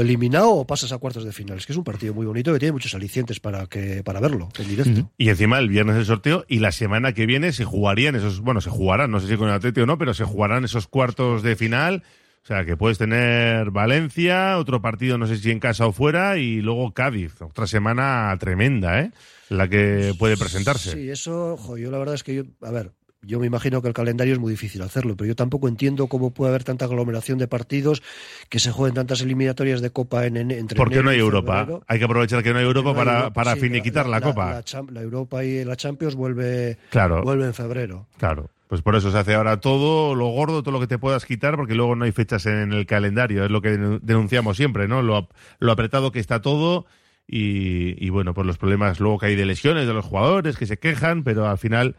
eliminado 0.00 0.50
o 0.52 0.66
pasas 0.66 0.92
a 0.92 0.98
cuartos 0.98 1.24
de 1.24 1.32
final. 1.32 1.58
Es 1.58 1.66
que 1.66 1.72
es 1.72 1.76
un 1.76 1.84
partido 1.84 2.14
muy 2.14 2.24
bonito 2.24 2.52
que 2.52 2.58
tiene 2.58 2.72
muchos 2.72 2.94
alicientes 2.94 3.40
para 3.40 3.66
que 3.66 4.02
para 4.04 4.20
verlo 4.20 4.48
en 4.58 4.68
directo. 4.68 5.10
Y 5.18 5.28
encima 5.28 5.58
el 5.58 5.68
viernes 5.68 5.96
el 5.96 6.06
sorteo 6.06 6.46
y 6.48 6.60
la 6.60 6.72
semana 6.72 7.12
que 7.12 7.26
viene 7.26 7.52
se 7.52 7.64
jugarían 7.64 8.14
esos, 8.14 8.40
bueno, 8.40 8.60
se 8.60 8.70
jugarán, 8.70 9.10
no 9.10 9.20
sé 9.20 9.28
si 9.28 9.36
con 9.36 9.48
el 9.48 9.54
Atlético 9.54 9.82
o 9.82 9.86
no, 9.86 9.98
pero 9.98 10.14
se 10.14 10.24
jugarán 10.24 10.64
esos 10.64 10.86
cuartos 10.86 11.42
de 11.42 11.56
final. 11.56 12.04
O 12.46 12.48
sea, 12.48 12.64
que 12.64 12.76
puedes 12.76 12.96
tener 12.96 13.72
Valencia, 13.72 14.56
otro 14.58 14.80
partido, 14.80 15.18
no 15.18 15.26
sé 15.26 15.36
si 15.36 15.50
en 15.50 15.58
casa 15.58 15.84
o 15.84 15.90
fuera, 15.90 16.38
y 16.38 16.60
luego 16.60 16.94
Cádiz. 16.94 17.42
Otra 17.42 17.66
semana 17.66 18.36
tremenda, 18.38 19.00
¿eh? 19.00 19.10
La 19.48 19.66
que 19.66 20.14
puede 20.16 20.36
presentarse. 20.36 20.92
Sí, 20.92 21.10
eso, 21.10 21.54
ojo, 21.54 21.76
yo 21.76 21.90
la 21.90 21.98
verdad 21.98 22.14
es 22.14 22.22
que 22.22 22.36
yo, 22.36 22.42
a 22.62 22.70
ver, 22.70 22.92
yo 23.26 23.40
me 23.40 23.46
imagino 23.46 23.82
que 23.82 23.88
el 23.88 23.94
calendario 23.94 24.32
es 24.32 24.38
muy 24.38 24.52
difícil 24.52 24.82
hacerlo, 24.82 25.16
pero 25.16 25.28
yo 25.28 25.36
tampoco 25.36 25.68
entiendo 25.68 26.06
cómo 26.06 26.30
puede 26.30 26.50
haber 26.50 26.64
tanta 26.64 26.84
aglomeración 26.84 27.38
de 27.38 27.48
partidos 27.48 28.02
que 28.48 28.58
se 28.58 28.70
jueguen 28.70 28.94
tantas 28.94 29.20
eliminatorias 29.20 29.80
de 29.80 29.90
Copa 29.90 30.26
en, 30.26 30.36
en 30.36 30.50
entre. 30.50 30.76
¿Por 30.76 30.90
qué 30.90 31.02
no 31.02 31.10
hay 31.10 31.18
Europa? 31.18 31.66
Hay 31.86 31.98
que 31.98 32.04
aprovechar 32.04 32.42
que 32.42 32.52
no 32.52 32.58
hay 32.58 32.64
Europa 32.64 32.94
para, 32.94 33.32
para 33.32 33.56
finiquitar 33.56 34.08
la, 34.08 34.20
Copa. 34.20 34.62
La, 34.92 35.00
Europa 35.00 35.44
y 35.44 35.64
la 35.64 35.76
Champions 35.76 36.14
vuelve, 36.14 36.78
claro. 36.90 37.22
vuelve 37.22 37.46
en 37.46 37.54
febrero. 37.54 38.06
Claro. 38.18 38.50
Pues 38.68 38.82
por 38.82 38.96
eso 38.96 39.12
se 39.12 39.18
hace 39.18 39.34
ahora 39.34 39.60
todo 39.60 40.14
lo 40.14 40.26
gordo, 40.28 40.62
todo 40.62 40.72
lo 40.72 40.80
que 40.80 40.88
te 40.88 40.98
puedas 40.98 41.24
quitar, 41.24 41.56
porque 41.56 41.74
luego 41.74 41.94
no 41.94 42.04
hay 42.04 42.12
fechas 42.12 42.46
en 42.46 42.72
el 42.72 42.86
calendario. 42.86 43.44
Es 43.44 43.50
lo 43.50 43.62
que 43.62 43.78
denunciamos 44.02 44.56
siempre, 44.56 44.88
¿no? 44.88 45.02
Lo, 45.02 45.28
lo 45.60 45.72
apretado 45.72 46.10
que 46.10 46.18
está 46.18 46.42
todo 46.42 46.86
y, 47.28 48.04
y 48.04 48.10
bueno, 48.10 48.34
pues 48.34 48.46
los 48.46 48.58
problemas 48.58 48.98
luego 48.98 49.18
que 49.18 49.26
hay 49.26 49.36
de 49.36 49.46
lesiones 49.46 49.86
de 49.86 49.94
los 49.94 50.04
jugadores 50.04 50.56
que 50.56 50.66
se 50.66 50.78
quejan, 50.78 51.22
pero 51.22 51.48
al 51.48 51.58
final 51.58 51.96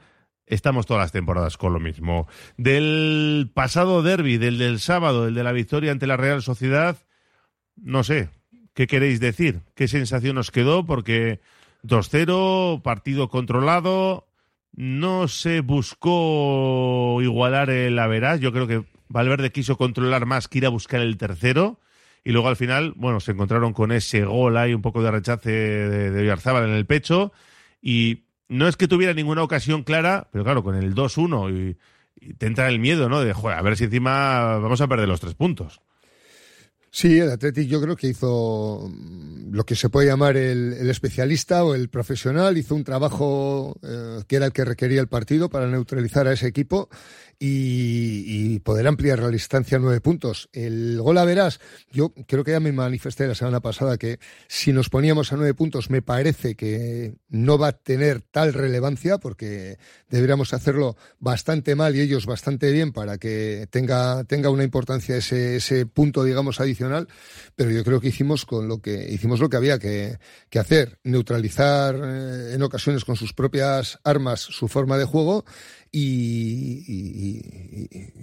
estamos 0.48 0.86
todas 0.86 1.04
las 1.04 1.12
temporadas 1.12 1.58
con 1.58 1.74
lo 1.74 1.80
mismo. 1.80 2.28
Del 2.58 3.52
pasado 3.54 4.02
derby, 4.02 4.38
del 4.38 4.58
del 4.58 4.80
sábado, 4.80 5.28
el 5.28 5.36
de 5.36 5.44
la 5.44 5.52
victoria 5.52 5.92
ante 5.92 6.08
la 6.08 6.18
Real 6.18 6.42
Sociedad, 6.42 6.98
no 7.76 8.04
sé, 8.04 8.30
¿qué 8.74 8.88
queréis 8.88 9.20
decir? 9.20 9.62
¿Qué 9.76 9.88
sensación 9.88 10.38
os 10.38 10.52
quedó? 10.52 10.86
Porque 10.86 11.42
2-0, 11.84 12.82
partido 12.82 13.30
controlado, 13.30 14.28
no 14.74 15.28
se 15.28 15.62
buscó 15.62 17.20
igualar 17.22 17.70
el 17.70 18.00
Averas, 18.00 18.40
yo 18.40 18.52
creo 18.52 18.68
que 18.68 18.84
Valverde 19.10 19.52
quiso 19.52 19.78
controlar 19.78 20.26
más 20.26 20.48
que 20.48 20.60
ir 20.60 20.66
a 20.66 20.70
buscar 20.70 21.02
el 21.02 21.18
tercero. 21.18 21.80
Y 22.24 22.32
luego 22.32 22.50
al 22.50 22.58
final, 22.58 22.94
bueno, 22.98 23.22
se 23.22 23.32
encontraron 23.32 23.72
con 23.72 23.92
ese 23.92 24.26
gol 24.26 24.58
ahí, 24.58 24.74
un 24.74 24.82
poco 24.82 25.02
de 25.02 25.12
rechace 25.12 25.50
de, 25.50 26.12
de 26.12 26.30
en 26.30 26.70
el 26.70 26.86
pecho. 26.86 27.32
Y 27.82 28.27
no 28.50 28.68
es 28.68 28.78
que 28.78 28.88
tuviera 28.88 29.14
ninguna 29.14 29.44
ocasión 29.44 29.84
clara, 29.84 30.30
pero 30.32 30.44
claro, 30.44 30.64
con 30.64 30.76
el 30.76 30.96
2-1 30.96 31.52
y, 31.52 31.78
y, 32.20 32.34
te 32.34 32.48
entra 32.48 32.68
el 32.70 32.80
miedo, 32.80 33.10
¿no? 33.10 33.22
De, 33.22 33.34
joder, 33.34 33.58
a 33.58 33.62
ver 33.62 33.78
si 33.78 33.86
encima 33.86 34.58
vamos 34.58 34.82
a 34.82 34.88
perder 34.88 35.08
los 35.08 35.20
tres 35.20 35.36
puntos. 35.36 35.82
Sí, 36.90 37.20
el 37.20 37.30
Athletic 37.30 37.68
yo 37.68 37.82
creo 37.82 37.96
que 37.96 38.08
hizo 38.08 38.90
lo 39.52 39.66
que 39.66 39.76
se 39.76 39.90
puede 39.90 40.08
llamar 40.08 40.38
el, 40.38 40.74
el 40.74 40.90
especialista 40.90 41.64
o 41.64 41.76
el 41.76 41.90
profesional, 41.90 42.58
hizo 42.58 42.76
un 42.76 42.84
trabajo 42.84 43.78
eh, 43.84 44.24
que 44.28 44.38
era 44.38 44.48
el 44.48 44.54
que 44.54 44.66
requería 44.66 45.02
el 45.02 45.08
partido 45.08 45.50
para 45.50 45.68
neutralizar 45.68 46.28
a 46.28 46.34
ese 46.34 46.48
equipo 46.48 46.90
y, 47.40 48.60
poder 48.60 48.88
ampliar 48.88 49.20
la 49.20 49.30
distancia 49.30 49.78
a 49.78 49.80
nueve 49.80 50.02
puntos. 50.02 50.50
El 50.52 51.00
gol 51.00 51.18
a 51.18 51.26
verás, 51.26 51.60
yo 51.92 52.12
creo 52.28 52.44
que 52.44 52.52
ya 52.52 52.60
me 52.60 52.72
manifesté 52.72 53.28
la 53.28 53.36
semana 53.36 53.60
pasada 53.60 53.98
que 53.98 54.20
si 54.48 54.74
nos 54.74 54.90
poníamos 54.90 55.32
a 55.32 55.36
nueve 55.36 55.54
puntos 55.54 55.90
me 55.90 56.02
parece 56.02 56.56
que 56.56 57.16
no 57.30 57.58
va 57.58 57.70
a 57.70 57.72
tener 57.72 58.22
tal 58.22 58.54
relevancia 58.54 59.20
porque 59.20 59.78
deberíamos 60.10 60.54
hacerlo 60.54 60.98
bastante 61.20 61.76
mal 61.76 61.96
y 61.96 62.02
ellos 62.02 62.26
bastante 62.26 62.72
bien 62.72 62.92
para 62.92 63.18
que 63.18 63.68
tenga, 63.70 64.24
tenga 64.24 64.50
una 64.50 64.64
importancia 64.64 65.16
ese, 65.16 65.58
ese 65.58 65.86
punto, 65.86 66.24
digamos, 66.24 66.60
adicional. 66.60 67.08
Pero 67.56 67.72
yo 67.72 67.84
creo 67.84 68.02
que 68.02 68.10
hicimos 68.10 68.46
con 68.46 68.68
lo 68.68 68.82
que 68.82 69.12
hicimos 69.12 69.40
lo 69.40 69.50
que 69.50 69.58
había 69.58 69.80
que, 69.80 70.18
que 70.50 70.60
hacer, 70.60 71.00
neutralizar 71.04 71.96
eh, 71.96 72.54
en 72.56 72.64
ocasiones 72.64 73.06
con 73.06 73.16
sus 73.16 73.34
propias 73.34 74.00
armas 74.04 74.42
su 74.42 74.68
forma 74.68 74.98
de 74.98 75.06
juego 75.06 75.46
y, 75.92 77.42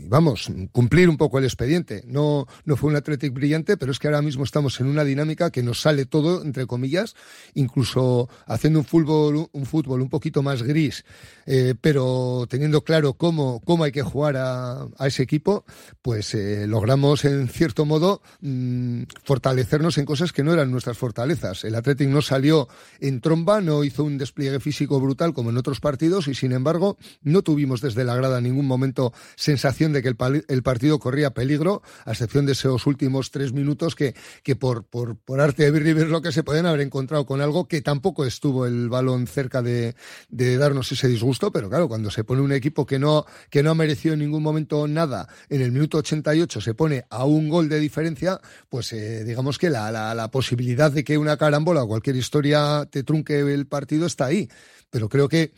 vamos, 0.08 0.50
cumplir 0.72 1.08
un 1.08 1.16
poco 1.16 1.38
el 1.38 1.44
expediente. 1.44 2.04
No, 2.06 2.46
no 2.64 2.76
fue 2.76 2.90
un 2.90 2.96
Athletic 2.96 3.32
brillante, 3.32 3.76
pero 3.76 3.92
es 3.92 3.98
que 3.98 4.08
ahora 4.08 4.22
mismo 4.22 4.44
estamos 4.44 4.80
en 4.80 4.86
una 4.86 5.04
dinámica 5.04 5.50
que 5.50 5.62
nos 5.62 5.80
sale 5.80 6.06
todo, 6.06 6.42
entre 6.42 6.66
comillas, 6.66 7.14
incluso 7.54 8.28
haciendo 8.46 8.80
un 8.80 8.84
fútbol, 8.84 9.48
un 9.52 9.66
fútbol 9.66 10.00
un 10.00 10.08
poquito 10.08 10.42
más 10.42 10.62
gris, 10.62 11.04
eh, 11.46 11.74
pero 11.80 12.46
teniendo 12.48 12.82
claro 12.82 13.14
cómo, 13.14 13.60
cómo 13.64 13.84
hay 13.84 13.92
que 13.92 14.02
jugar 14.02 14.36
a, 14.36 14.88
a 14.98 15.06
ese 15.06 15.22
equipo, 15.22 15.64
pues 16.02 16.34
eh, 16.34 16.66
logramos 16.66 17.24
en 17.24 17.48
cierto 17.48 17.84
modo 17.84 18.22
mmm, 18.40 19.02
fortalecernos 19.24 19.98
en 19.98 20.04
cosas 20.04 20.32
que 20.32 20.42
no 20.42 20.52
eran 20.52 20.70
nuestras 20.70 20.98
fortalezas. 20.98 21.64
El 21.64 21.74
Athletic 21.74 22.08
no 22.08 22.22
salió 22.22 22.68
en 23.00 23.20
tromba, 23.20 23.60
no 23.60 23.84
hizo 23.84 24.04
un 24.04 24.18
despliegue 24.18 24.60
físico 24.60 25.00
brutal 25.00 25.34
como 25.34 25.50
en 25.50 25.56
otros 25.56 25.80
partidos 25.80 26.28
y 26.28 26.34
sin 26.34 26.52
embargo 26.52 26.96
no 27.22 27.42
tuvimos 27.54 27.80
desde 27.80 28.02
la 28.02 28.16
grada 28.16 28.38
en 28.38 28.44
ningún 28.44 28.66
momento 28.66 29.12
sensación 29.36 29.92
de 29.92 30.02
que 30.02 30.08
el, 30.08 30.62
partido 30.64 30.98
corría 30.98 31.34
peligro, 31.34 31.82
a 32.04 32.10
excepción 32.10 32.46
de 32.46 32.52
esos 32.52 32.84
últimos 32.84 33.30
tres 33.30 33.52
minutos 33.52 33.94
que, 33.94 34.16
que 34.42 34.56
por, 34.56 34.82
por, 34.82 35.16
por 35.16 35.40
arte 35.40 35.70
de 35.70 35.70
vivir 35.70 36.08
lo 36.08 36.20
que 36.20 36.32
se 36.32 36.42
pueden 36.42 36.66
haber 36.66 36.80
encontrado 36.80 37.26
con 37.26 37.40
algo 37.40 37.68
que 37.68 37.80
tampoco 37.80 38.24
estuvo 38.24 38.66
el 38.66 38.88
balón 38.88 39.28
cerca 39.28 39.62
de, 39.62 39.94
de, 40.30 40.56
darnos 40.56 40.90
ese 40.90 41.06
disgusto, 41.06 41.52
pero 41.52 41.68
claro, 41.68 41.86
cuando 41.86 42.10
se 42.10 42.24
pone 42.24 42.42
un 42.42 42.50
equipo 42.50 42.86
que 42.86 42.98
no, 42.98 43.24
que 43.50 43.62
no 43.62 43.70
ha 43.70 43.74
merecido 43.76 44.14
en 44.14 44.20
ningún 44.20 44.42
momento 44.42 44.88
nada, 44.88 45.28
en 45.48 45.60
el 45.60 45.70
minuto 45.70 45.98
88 45.98 46.60
se 46.60 46.74
pone 46.74 47.04
a 47.08 47.24
un 47.24 47.48
gol 47.48 47.68
de 47.68 47.78
diferencia, 47.78 48.40
pues 48.68 48.92
eh, 48.92 49.22
digamos 49.22 49.58
que 49.58 49.70
la, 49.70 49.92
la, 49.92 50.12
la 50.12 50.28
posibilidad 50.32 50.90
de 50.90 51.04
que 51.04 51.18
una 51.18 51.36
carambola 51.36 51.84
o 51.84 51.86
cualquier 51.86 52.16
historia 52.16 52.88
te 52.90 53.04
trunque 53.04 53.38
el 53.38 53.68
partido 53.68 54.06
está 54.06 54.24
ahí. 54.24 54.48
Pero 54.90 55.08
creo 55.08 55.28
que 55.28 55.52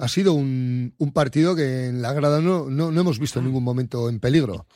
ha 0.00 0.08
sido 0.08 0.32
un, 0.32 0.94
un 0.98 1.12
partido 1.12 1.54
que 1.54 1.86
en 1.86 2.02
la 2.02 2.12
grada 2.12 2.40
no, 2.40 2.70
no, 2.70 2.90
no, 2.90 3.00
hemos 3.00 3.18
visto 3.18 3.38
en 3.38 3.46
ningún 3.46 3.62
momento 3.62 4.08
en 4.08 4.18
peligro. 4.18 4.66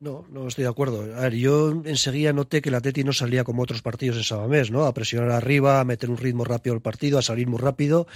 No, 0.00 0.24
no 0.30 0.46
estoy 0.46 0.62
de 0.62 0.70
acuerdo. 0.70 1.02
A 1.16 1.22
ver, 1.22 1.34
yo 1.34 1.82
enseguida 1.84 2.32
noté 2.32 2.62
que 2.62 2.68
el 2.68 2.76
Atleti 2.76 3.02
no 3.02 3.12
salía 3.12 3.42
como 3.42 3.62
otros 3.64 3.82
partidos 3.82 4.16
en 4.16 4.22
Sabamés, 4.22 4.70
¿no? 4.70 4.84
A 4.84 4.94
presionar 4.94 5.32
arriba, 5.32 5.80
a 5.80 5.84
meter 5.84 6.08
un 6.08 6.16
ritmo 6.16 6.44
rápido 6.44 6.74
al 6.74 6.80
partido, 6.80 7.18
a 7.18 7.22
salir 7.22 7.48
muy 7.48 7.58
rápido. 7.58 8.06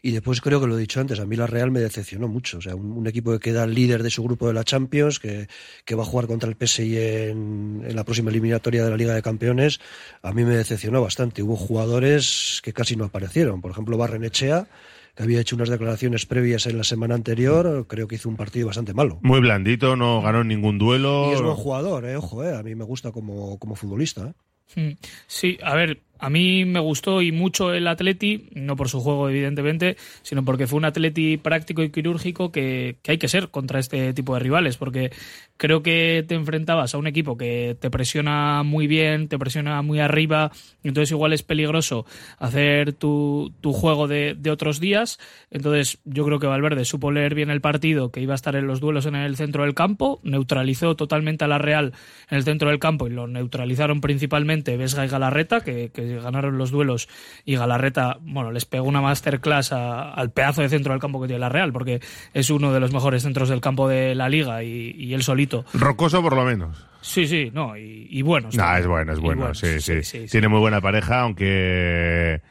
Y 0.00 0.12
después 0.12 0.40
creo 0.40 0.60
que 0.60 0.68
lo 0.68 0.78
he 0.78 0.80
dicho 0.80 1.00
antes, 1.00 1.18
a 1.18 1.26
mí 1.26 1.34
la 1.34 1.48
Real 1.48 1.72
me 1.72 1.80
decepcionó 1.80 2.28
mucho. 2.28 2.58
O 2.58 2.60
sea, 2.60 2.76
un, 2.76 3.04
equipo 3.08 3.32
que 3.32 3.40
queda 3.40 3.66
líder 3.66 4.04
de 4.04 4.10
su 4.10 4.22
grupo 4.22 4.46
de 4.46 4.54
la 4.54 4.62
Champions, 4.62 5.18
que, 5.18 5.48
que 5.84 5.94
va 5.96 6.04
a 6.04 6.06
jugar 6.06 6.28
contra 6.28 6.48
el 6.48 6.54
PSG 6.54 7.30
en, 7.30 7.82
en, 7.84 7.96
la 7.96 8.04
próxima 8.04 8.30
eliminatoria 8.30 8.84
de 8.84 8.90
la 8.90 8.96
Liga 8.96 9.14
de 9.14 9.22
Campeones, 9.22 9.80
a 10.22 10.32
mí 10.32 10.44
me 10.44 10.56
decepcionó 10.56 11.02
bastante. 11.02 11.42
Hubo 11.42 11.56
jugadores 11.56 12.60
que 12.62 12.72
casi 12.72 12.94
no 12.94 13.06
aparecieron. 13.06 13.60
Por 13.60 13.72
ejemplo, 13.72 13.98
Barrenechea 13.98 14.68
que 15.14 15.22
había 15.22 15.40
hecho 15.40 15.56
unas 15.56 15.68
declaraciones 15.68 16.26
previas 16.26 16.66
en 16.66 16.76
la 16.76 16.84
semana 16.84 17.14
anterior, 17.14 17.86
creo 17.88 18.08
que 18.08 18.16
hizo 18.16 18.28
un 18.28 18.36
partido 18.36 18.66
bastante 18.66 18.94
malo. 18.94 19.18
Muy 19.22 19.40
blandito, 19.40 19.96
no 19.96 20.20
ganó 20.20 20.42
ningún 20.42 20.78
duelo. 20.78 21.30
Y 21.30 21.34
es 21.34 21.42
buen 21.42 21.54
jugador, 21.54 22.04
eh, 22.04 22.16
ojo, 22.16 22.44
eh, 22.44 22.54
a 22.54 22.62
mí 22.62 22.74
me 22.74 22.84
gusta 22.84 23.12
como, 23.12 23.58
como 23.58 23.76
futbolista. 23.76 24.34
Eh. 24.76 24.96
Sí, 25.26 25.58
a 25.62 25.74
ver, 25.74 26.00
a 26.24 26.30
mí 26.30 26.64
me 26.64 26.80
gustó 26.80 27.20
y 27.20 27.32
mucho 27.32 27.74
el 27.74 27.86
Atleti, 27.86 28.48
no 28.54 28.76
por 28.76 28.88
su 28.88 29.00
juego 29.00 29.28
evidentemente, 29.28 29.98
sino 30.22 30.42
porque 30.42 30.66
fue 30.66 30.78
un 30.78 30.86
Atleti 30.86 31.36
práctico 31.36 31.82
y 31.82 31.90
quirúrgico 31.90 32.50
que, 32.50 32.96
hay 33.06 33.18
que 33.18 33.28
ser 33.28 33.50
contra 33.50 33.78
este 33.78 34.14
tipo 34.14 34.32
de 34.32 34.40
rivales, 34.40 34.78
porque 34.78 35.12
creo 35.58 35.82
que 35.82 36.24
te 36.26 36.34
enfrentabas 36.34 36.94
a 36.94 36.98
un 36.98 37.06
equipo 37.08 37.36
que 37.36 37.76
te 37.78 37.90
presiona 37.90 38.62
muy 38.62 38.86
bien, 38.86 39.28
te 39.28 39.38
presiona 39.38 39.82
muy 39.82 40.00
arriba, 40.00 40.50
entonces 40.82 41.10
igual 41.10 41.34
es 41.34 41.42
peligroso 41.42 42.06
hacer 42.38 42.94
tu, 42.94 43.52
juego 43.62 44.08
de, 44.08 44.34
otros 44.50 44.80
días, 44.80 45.18
entonces 45.50 45.98
yo 46.06 46.24
creo 46.24 46.38
que 46.38 46.46
Valverde 46.46 46.86
supo 46.86 47.12
leer 47.12 47.34
bien 47.34 47.50
el 47.50 47.60
partido, 47.60 48.10
que 48.10 48.22
iba 48.22 48.32
a 48.32 48.36
estar 48.36 48.56
en 48.56 48.66
los 48.66 48.80
duelos 48.80 49.04
en 49.04 49.14
el 49.14 49.36
centro 49.36 49.64
del 49.64 49.74
campo, 49.74 50.20
neutralizó 50.22 50.96
totalmente 50.96 51.44
a 51.44 51.48
la 51.48 51.58
Real 51.58 51.92
en 52.30 52.38
el 52.38 52.44
centro 52.44 52.70
del 52.70 52.78
campo 52.78 53.08
y 53.08 53.10
lo 53.10 53.26
neutralizaron 53.26 54.00
principalmente 54.00 54.78
Vesga 54.78 55.04
y 55.04 55.08
Galarreta, 55.08 55.60
que 55.60 55.90
ganaron 56.22 56.58
los 56.58 56.70
duelos 56.70 57.08
y 57.44 57.56
Galarreta, 57.56 58.18
bueno, 58.20 58.50
les 58.50 58.64
pegó 58.64 58.86
una 58.86 59.00
masterclass 59.00 59.72
a, 59.72 60.12
al 60.12 60.30
pedazo 60.32 60.62
de 60.62 60.68
centro 60.68 60.92
del 60.92 61.00
campo 61.00 61.20
que 61.20 61.28
tiene 61.28 61.40
la 61.40 61.48
Real, 61.48 61.72
porque 61.72 62.00
es 62.32 62.50
uno 62.50 62.72
de 62.72 62.80
los 62.80 62.92
mejores 62.92 63.22
centros 63.22 63.48
del 63.48 63.60
campo 63.60 63.88
de 63.88 64.14
la 64.14 64.28
liga 64.28 64.62
y, 64.62 64.94
y 64.96 65.14
él 65.14 65.22
solito. 65.22 65.64
Rocoso 65.74 66.22
por 66.22 66.34
lo 66.36 66.44
menos. 66.44 66.86
Sí, 67.00 67.26
sí, 67.26 67.50
no, 67.52 67.76
y, 67.76 68.06
y 68.10 68.22
bueno. 68.22 68.48
Nah, 68.54 68.78
es 68.78 68.86
bueno, 68.86 69.12
es 69.12 69.20
bueno, 69.20 69.42
bueno 69.42 69.54
sí, 69.54 69.80
sí, 69.80 70.02
sí, 70.02 70.20
sí, 70.22 70.26
Tiene 70.30 70.48
muy 70.48 70.60
buena 70.60 70.80
pareja, 70.80 71.20
aunque... 71.20 72.42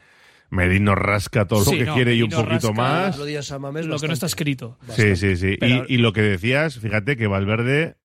Medino 0.50 0.94
rasca 0.94 1.46
todo 1.46 1.64
lo 1.64 1.70
que 1.72 1.84
no, 1.84 1.94
quiere 1.94 2.14
y 2.14 2.22
un 2.22 2.30
poquito 2.30 2.72
más. 2.72 3.18
Lo, 3.18 3.24
lo 3.24 3.98
que 3.98 4.06
no 4.06 4.12
está 4.12 4.26
escrito. 4.26 4.76
Bastante. 4.86 5.16
Sí, 5.16 5.36
sí, 5.36 5.36
sí. 5.36 5.56
Pero... 5.58 5.84
Y, 5.88 5.94
y, 5.94 5.96
lo 5.96 6.12
que 6.12 6.22
decías, 6.22 6.78
fíjate 6.78 7.16
que 7.16 7.26
Valverde 7.26 7.96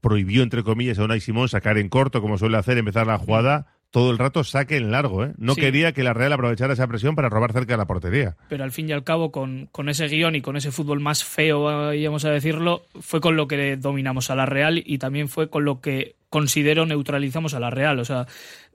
prohibió, 0.00 0.42
entre 0.42 0.62
comillas, 0.62 0.98
a 0.98 1.04
Unai 1.04 1.20
Simón 1.20 1.48
sacar 1.48 1.78
en 1.78 1.88
corto, 1.88 2.20
como 2.20 2.38
suele 2.38 2.58
hacer, 2.58 2.78
empezar 2.78 3.06
la 3.06 3.18
jugada 3.18 3.75
todo 3.90 4.10
el 4.10 4.18
rato 4.18 4.44
saque 4.44 4.76
en 4.76 4.90
largo. 4.90 5.24
¿eh? 5.24 5.32
No 5.38 5.54
sí. 5.54 5.60
quería 5.60 5.92
que 5.92 6.02
la 6.02 6.12
Real 6.12 6.32
aprovechara 6.32 6.74
esa 6.74 6.86
presión 6.86 7.14
para 7.14 7.28
robar 7.28 7.52
cerca 7.52 7.74
de 7.74 7.78
la 7.78 7.86
portería. 7.86 8.36
Pero 8.48 8.64
al 8.64 8.72
fin 8.72 8.88
y 8.88 8.92
al 8.92 9.04
cabo, 9.04 9.32
con, 9.32 9.68
con 9.72 9.88
ese 9.88 10.08
guion 10.08 10.34
y 10.34 10.42
con 10.42 10.56
ese 10.56 10.70
fútbol 10.70 11.00
más 11.00 11.24
feo, 11.24 11.64
vamos 11.64 12.24
a 12.24 12.30
decirlo, 12.30 12.86
fue 13.00 13.20
con 13.20 13.36
lo 13.36 13.48
que 13.48 13.76
dominamos 13.76 14.30
a 14.30 14.34
la 14.34 14.46
Real 14.46 14.82
y 14.84 14.98
también 14.98 15.28
fue 15.28 15.48
con 15.48 15.64
lo 15.64 15.80
que 15.80 16.16
considero 16.28 16.86
neutralizamos 16.86 17.54
a 17.54 17.60
la 17.60 17.70
Real. 17.70 17.98
O 17.98 18.04
sea, 18.04 18.26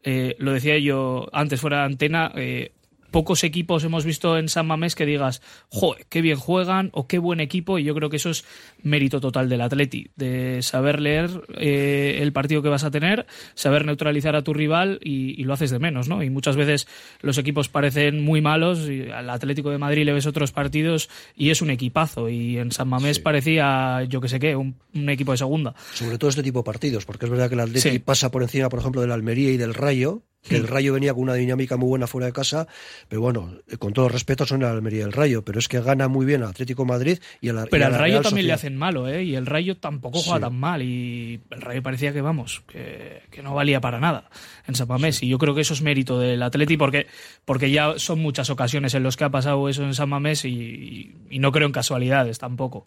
eh, 0.04 0.36
lo 0.40 0.54
decía 0.54 0.78
yo 0.80 1.28
antes 1.32 1.62
fuera 1.62 1.80
de 1.80 1.86
antena, 1.86 2.32
eh, 2.36 2.74
pocos 3.12 3.44
equipos 3.44 3.84
hemos 3.84 4.06
visto 4.06 4.38
en 4.38 4.50
San 4.50 4.66
Mamés 4.66 4.96
que 4.96 5.06
digas, 5.06 5.42
joder, 5.70 6.06
qué 6.10 6.22
bien 6.22 6.38
juegan 6.38 6.90
o 6.94 7.08
qué 7.08 7.20
buen 7.20 7.40
equipo, 7.40 7.78
y 7.78 7.84
yo 7.84 7.94
creo 7.94 8.10
que 8.10 8.18
eso 8.18 8.30
es 8.30 8.46
mérito 8.82 9.20
total 9.20 9.50
del 9.50 9.62
Atleti, 9.62 10.10
de 10.16 10.62
saber 10.62 11.00
leer 11.02 11.30
eh, 11.58 12.20
el 12.22 12.34
partido 12.34 12.62
que 12.62 12.70
vas 12.70 12.84
a 12.84 12.92
tener, 12.92 13.28
saber 13.54 13.86
neutralizar 13.86 14.36
a 14.36 14.44
tu 14.44 14.54
rival 14.54 15.00
y, 15.04 15.40
y, 15.40 15.44
lo 15.44 15.54
haces 15.54 15.72
de 15.72 15.80
menos, 15.80 16.08
¿no? 16.08 16.24
Y 16.24 16.30
muchas 16.30 16.56
veces 16.56 16.88
los 17.22 17.38
equipos 17.38 17.70
parecen 17.70 18.24
muy 18.24 18.42
malos, 18.42 18.90
y 18.90 19.10
al 19.10 19.30
Atlético 19.30 19.70
de 19.70 19.78
Madrid 19.78 20.06
le 20.06 20.14
ves 20.14 20.26
otros 20.26 20.52
partidos 20.52 21.10
y 21.36 21.50
es 21.50 21.62
un 21.62 21.70
equipazo, 21.70 22.30
y 22.30 22.58
en 22.58 22.72
San 22.72 22.88
Mamés 22.88 23.18
sí. 23.18 23.22
parecía, 23.22 24.04
yo 24.04 24.22
que 24.22 24.30
sé 24.30 24.40
qué, 24.40 24.56
un, 24.56 24.76
un, 24.96 25.10
equipo 25.10 25.32
de 25.32 25.38
segunda. 25.38 25.76
Sobre 25.94 26.18
todo 26.18 26.30
este 26.30 26.44
tipo 26.44 26.60
de 26.60 26.64
partidos, 26.64 27.06
porque 27.06 27.26
es 27.26 27.32
verdad 27.32 27.50
que 27.50 27.56
el 27.56 27.62
Atleti 27.62 27.82
sí. 27.82 28.00
pasa 28.00 28.32
por 28.32 28.42
encima, 28.42 28.70
por 28.70 28.80
ejemplo, 28.80 29.02
del 29.02 29.12
Almería 29.12 29.52
y 29.52 29.58
del 29.58 29.74
Rayo, 29.74 30.24
que 30.42 30.56
el 30.56 30.68
Rayo 30.68 30.94
venía 30.94 31.14
con 31.14 31.24
una 31.24 31.36
dinámica 31.36 31.78
muy 31.78 31.90
buena 31.90 32.08
fuera 32.08 32.28
de 32.28 32.34
casa, 32.34 32.68
pero 33.08 33.22
bueno, 33.22 33.54
eh, 33.68 33.78
con 33.78 33.94
todo 33.94 34.10
respeto 34.10 34.46
son 34.46 34.64
el 34.64 34.68
Almería 34.68 35.06
el 35.06 35.12
Rayo, 35.12 35.44
pero 35.44 35.60
es 35.60 35.68
que 35.68 35.80
gana 35.82 36.08
muy 36.08 36.26
bien 36.26 36.44
Atlético 36.44 36.86
Madrid 36.86 37.20
y 37.42 37.50
el 37.50 37.58
Pero 37.70 37.86
al 37.86 37.94
Rayo 37.94 38.22
también 38.22 38.48
le 38.48 38.54
hacen 38.54 38.76
malo, 38.76 39.08
¿eh? 39.08 39.24
Y 39.24 39.36
el 39.36 39.46
Rayo 39.46 39.78
tampoco 39.78 40.20
juega 40.20 40.40
tan 40.40 40.56
mal 40.56 40.82
y 40.82 41.42
el 41.50 41.62
Rayo 41.62 41.84
parecía 41.84 42.12
que, 42.14 42.22
vamos, 42.22 42.64
que, 42.68 43.22
no 43.44 43.54
valía 43.56 43.82
para 43.82 44.00
nada 44.00 44.30
en 44.68 44.76
San 44.76 44.88
Mamés. 44.88 45.24
Y 45.24 45.28
yo 45.28 45.38
creo 45.38 45.56
que 45.56 45.62
eso 45.62 45.74
es 45.74 45.82
mérito 45.82 46.20
del 46.20 46.42
Atleti 46.44 46.78
porque, 46.78 47.08
porque 47.46 47.72
ya 47.72 47.98
son 47.98 48.20
muchas 48.20 48.50
ocasiones 48.50 48.94
en 48.94 49.04
las 49.04 49.18
que 49.18 49.24
ha 49.24 49.30
pasado 49.30 49.68
eso 49.70 49.84
en 49.84 49.94
San 49.94 50.10
Mamés 50.10 50.46
y 50.46 51.14
no 51.32 51.52
creo 51.52 51.68
en 51.68 51.74
casualidades 51.74 52.40
tampoco. 52.40 52.86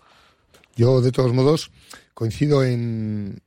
Yo, 0.76 1.00
de 1.00 1.12
todos 1.12 1.32
modos, 1.32 1.70
coincido 2.14 2.64
en, 2.64 3.42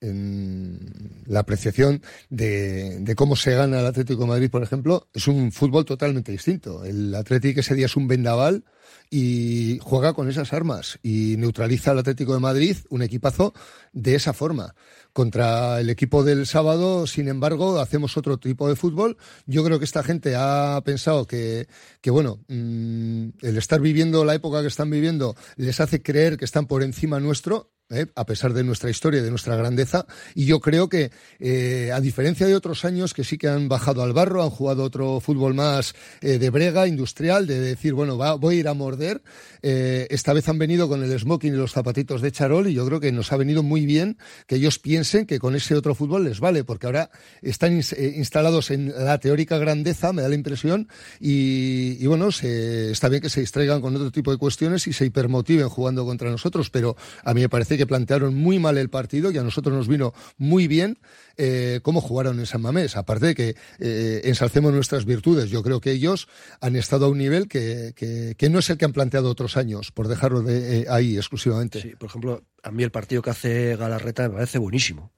la 1.25 1.39
apreciación 1.39 2.01
de, 2.29 3.13
cómo 3.15 3.35
se 3.35 3.55
gana 3.55 3.79
el 3.79 3.85
Atlético 3.85 4.21
de 4.21 4.27
Madrid, 4.27 4.51
por 4.51 4.61
ejemplo. 4.61 5.07
Es 5.13 5.27
un 5.27 5.51
fútbol 5.51 5.85
totalmente 5.85 6.31
distinto. 6.31 6.83
El 6.83 7.15
Atlético 7.15 7.61
ese 7.61 7.75
día 7.75 7.85
es 7.87 7.95
un 7.95 8.07
vendaval 8.07 8.65
y 9.09 9.79
juega 9.81 10.13
con 10.13 10.29
esas 10.29 10.51
armas 10.53 10.99
y 11.01 11.35
neutraliza 11.37 11.91
al 11.91 11.99
Atlético 11.99 12.33
de 12.33 12.39
Madrid, 12.39 12.77
un 12.89 13.01
equipazo, 13.01 13.53
de 13.93 14.15
esa 14.15 14.33
forma. 14.33 14.75
Contra 15.13 15.79
el 15.79 15.89
equipo 15.89 16.23
del 16.23 16.45
sábado, 16.45 17.07
sin 17.07 17.27
embargo, 17.27 17.79
hacemos 17.79 18.17
otro 18.17 18.37
tipo 18.37 18.67
de 18.69 18.75
fútbol. 18.75 19.17
Yo 19.45 19.63
creo 19.63 19.79
que 19.79 19.85
esta 19.85 20.03
gente 20.03 20.35
ha 20.35 20.79
pensado 20.85 21.25
que, 21.25 21.67
bueno, 22.05 22.43
mm, 22.47 23.29
el 23.41 23.57
estar 23.57 23.79
viviendo 23.79 24.25
la 24.25 24.35
época 24.35 24.61
que 24.61 24.67
están 24.67 24.89
viviendo 24.89 25.35
les 25.55 25.79
hace 25.79 26.01
creer 26.01 26.37
que 26.37 26.45
están 26.45 26.67
por 26.67 26.83
encima 26.83 27.19
nuestro 27.19 27.71
¿eh? 27.89 28.07
a 28.15 28.25
pesar 28.25 28.53
de 28.53 28.63
nuestra 28.63 28.89
historia 28.89 29.21
y 29.21 29.23
de 29.23 29.29
nuestra 29.29 29.55
grandeza. 29.55 30.05
Y 30.35 30.45
yo 30.45 30.59
creo 30.59 30.89
que, 30.89 31.11
eh, 31.39 31.91
a 31.93 32.01
diferencia 32.01 32.47
de 32.47 32.55
otros 32.55 32.85
años 32.85 33.13
que 33.13 33.23
sí 33.23 33.37
que 33.37 33.47
han 33.47 33.69
bajado 33.69 34.03
al 34.03 34.13
barro, 34.13 34.43
han 34.43 34.49
jugado 34.49 34.83
otro 34.83 35.19
fútbol 35.19 35.53
más 35.53 35.95
eh, 36.21 36.37
de 36.37 36.49
brega, 36.49 36.87
industrial, 36.87 37.47
de 37.47 37.59
decir, 37.59 37.93
bueno, 37.93 38.17
va, 38.17 38.33
voy 38.35 38.57
a 38.57 38.59
ir 38.59 38.67
a 38.67 38.73
morder, 38.73 39.21
esta 39.61 40.33
vez 40.33 40.47
han 40.47 40.57
venido 40.57 40.87
con 40.87 41.03
el 41.03 41.19
smoking 41.19 41.53
y 41.53 41.57
los 41.57 41.73
zapatitos 41.73 42.21
de 42.21 42.31
charol 42.31 42.67
y 42.67 42.73
yo 42.73 42.85
creo 42.85 42.99
que 42.99 43.11
nos 43.11 43.33
ha 43.33 43.37
venido 43.37 43.63
muy 43.63 43.85
bien 43.85 44.17
que 44.45 44.55
ellos 44.55 44.79
piensen 44.79 45.25
que 45.25 45.39
con 45.39 45.55
ese 45.55 45.75
otro 45.75 45.93
fútbol 45.93 46.23
les 46.23 46.39
vale, 46.39 46.63
porque 46.63 46.85
ahora 46.85 47.09
están 47.41 47.73
instalados 47.73 48.71
en 48.71 48.93
la 48.95 49.17
teórica 49.17 49.57
grandeza, 49.57 50.13
me 50.13 50.21
da 50.21 50.29
la 50.29 50.35
impresión, 50.35 50.87
y, 51.19 52.05
bueno, 52.05 52.29
está 52.29 53.09
bien 53.09 53.21
que 53.21 53.29
se 53.29 53.41
distraigan 53.41 53.81
con 53.81 53.95
otro 53.95 54.11
tipo 54.11 54.31
de 54.31 54.37
cuestiones 54.37 54.87
y 54.87 54.93
se 54.93 55.05
hipermotiven 55.05 55.67
jugando 55.67 56.05
contra 56.05 56.29
nosotros, 56.29 56.69
pero 56.69 56.95
a 57.23 57.33
mí 57.33 57.41
me 57.41 57.49
parece 57.49 57.76
que 57.77 57.87
plantearon 57.87 58.35
muy 58.35 58.59
mal 58.59 58.77
el 58.77 58.89
partido 58.89 59.31
y 59.31 59.37
a 59.37 59.43
nosotros 59.43 59.75
nos 59.75 59.87
vino 59.87 60.13
muy 60.37 60.67
bien 60.67 60.99
eh, 61.37 61.79
cómo 61.83 62.01
jugaron 62.01 62.39
en 62.39 62.45
San 62.45 62.61
Mamés. 62.61 62.97
Aparte 62.97 63.27
de 63.27 63.35
que 63.35 63.55
eh, 63.79 64.21
ensalcemos 64.23 64.73
nuestras 64.73 65.05
virtudes, 65.05 65.49
yo 65.49 65.63
creo 65.63 65.79
que 65.79 65.91
ellos 65.91 66.27
han 66.61 66.75
estado 66.75 67.05
a 67.05 67.09
un 67.09 67.17
nivel 67.17 67.47
que, 67.47 67.93
que, 67.95 68.49
no 68.49 68.59
es 68.59 68.69
el 68.69 68.77
que 68.77 68.85
han 68.85 68.93
planteado 68.93 69.29
otros 69.29 69.57
años, 69.57 69.91
por 69.91 70.07
dejarlo 70.07 70.41
de, 70.41 70.81
eh, 70.81 70.85
ahí 70.89 71.17
exclusivamente. 71.17 71.81
Sí, 71.81 71.93
por 71.97 72.09
ejemplo, 72.09 72.43
a 72.63 72.71
mí 72.71 72.83
el 72.83 72.91
partido 72.91 73.21
que 73.21 73.29
hace 73.29 73.75
Galarreta 73.75 74.23
me 74.23 74.35
parece 74.35 74.57
buenísimo 74.57 75.11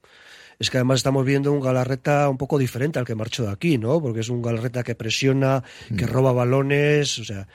es 0.60 0.70
que 0.70 0.78
además 0.78 0.98
estamos 0.98 1.26
viendo 1.26 1.54
un 1.54 1.62
Galarreta 1.62 2.28
un 2.28 2.38
poco 2.38 2.58
diferente 2.58 3.00
al 3.00 3.06
que 3.06 3.16
marchó 3.16 3.44
de 3.46 3.52
aquí, 3.52 3.78
¿no? 3.78 4.02
Porque 4.02 4.20
es 4.20 4.28
un 4.28 4.42
Galarreta 4.42 4.84
que 4.84 4.94
presiona, 4.94 5.64
que 5.98 6.06
mm. 6.06 6.10
roba 6.10 6.34
balones, 6.34 7.18
o 7.18 7.24
sea, 7.24 7.48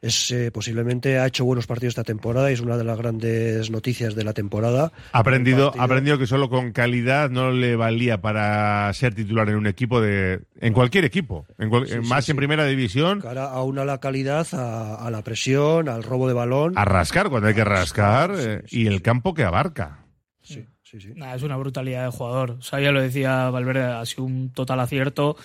es 0.00 0.30
eh, 0.30 0.50
posiblemente 0.50 1.18
ha 1.18 1.26
hecho 1.26 1.44
buenos 1.44 1.66
partidos 1.66 1.92
esta 1.92 2.04
temporada 2.04 2.50
y 2.50 2.54
es 2.54 2.60
una 2.60 2.76
de 2.76 2.84
las 2.84 2.98
grandes 2.98 3.70
noticias 3.70 4.14
de 4.14 4.24
la 4.24 4.32
temporada. 4.32 4.92
Ha 5.12 5.18
aprendido, 5.18 5.72
ha 5.76 5.84
aprendido 5.84 6.18
que 6.18 6.26
solo 6.26 6.48
con 6.48 6.72
calidad 6.72 7.30
no 7.30 7.50
le 7.50 7.76
valía 7.76 8.20
para 8.20 8.92
ser 8.94 9.14
titular 9.14 9.48
en 9.48 9.56
un 9.56 9.66
equipo 9.66 10.00
de, 10.00 10.40
en 10.60 10.72
cualquier 10.72 11.04
equipo, 11.04 11.46
en 11.58 12.06
más 12.06 12.28
en 12.28 12.36
primera 12.36 12.64
división. 12.66 13.20
Cara 13.20 13.52
a 13.52 13.84
la 13.84 13.98
calidad, 13.98 14.46
a, 14.52 15.08
la 15.10 15.22
presión, 15.22 15.88
al 15.88 16.02
robo 16.02 16.28
de 16.28 16.34
balón. 16.34 16.74
A 16.76 16.84
rascar 16.84 17.28
cuando 17.28 17.48
hay 17.48 17.54
que 17.54 17.64
rascar 17.64 18.34
eh, 18.36 18.62
y 18.68 18.86
el 18.86 19.02
campo 19.02 19.34
que 19.34 19.44
abarca. 19.44 20.04
Sí. 20.42 20.66
Sí, 20.90 20.98
sí. 21.02 21.12
es 21.34 21.42
una 21.42 21.58
brutalidad 21.58 22.06
de 22.06 22.10
jugador. 22.10 22.52
O 22.52 22.62
sea, 22.62 22.80
ya 22.80 22.92
lo 22.92 23.02
decía 23.02 23.50
Valverde, 23.50 23.82
ha 23.82 24.06
sido 24.06 24.24
un 24.24 24.54
total 24.54 24.80
acierto. 24.80 25.36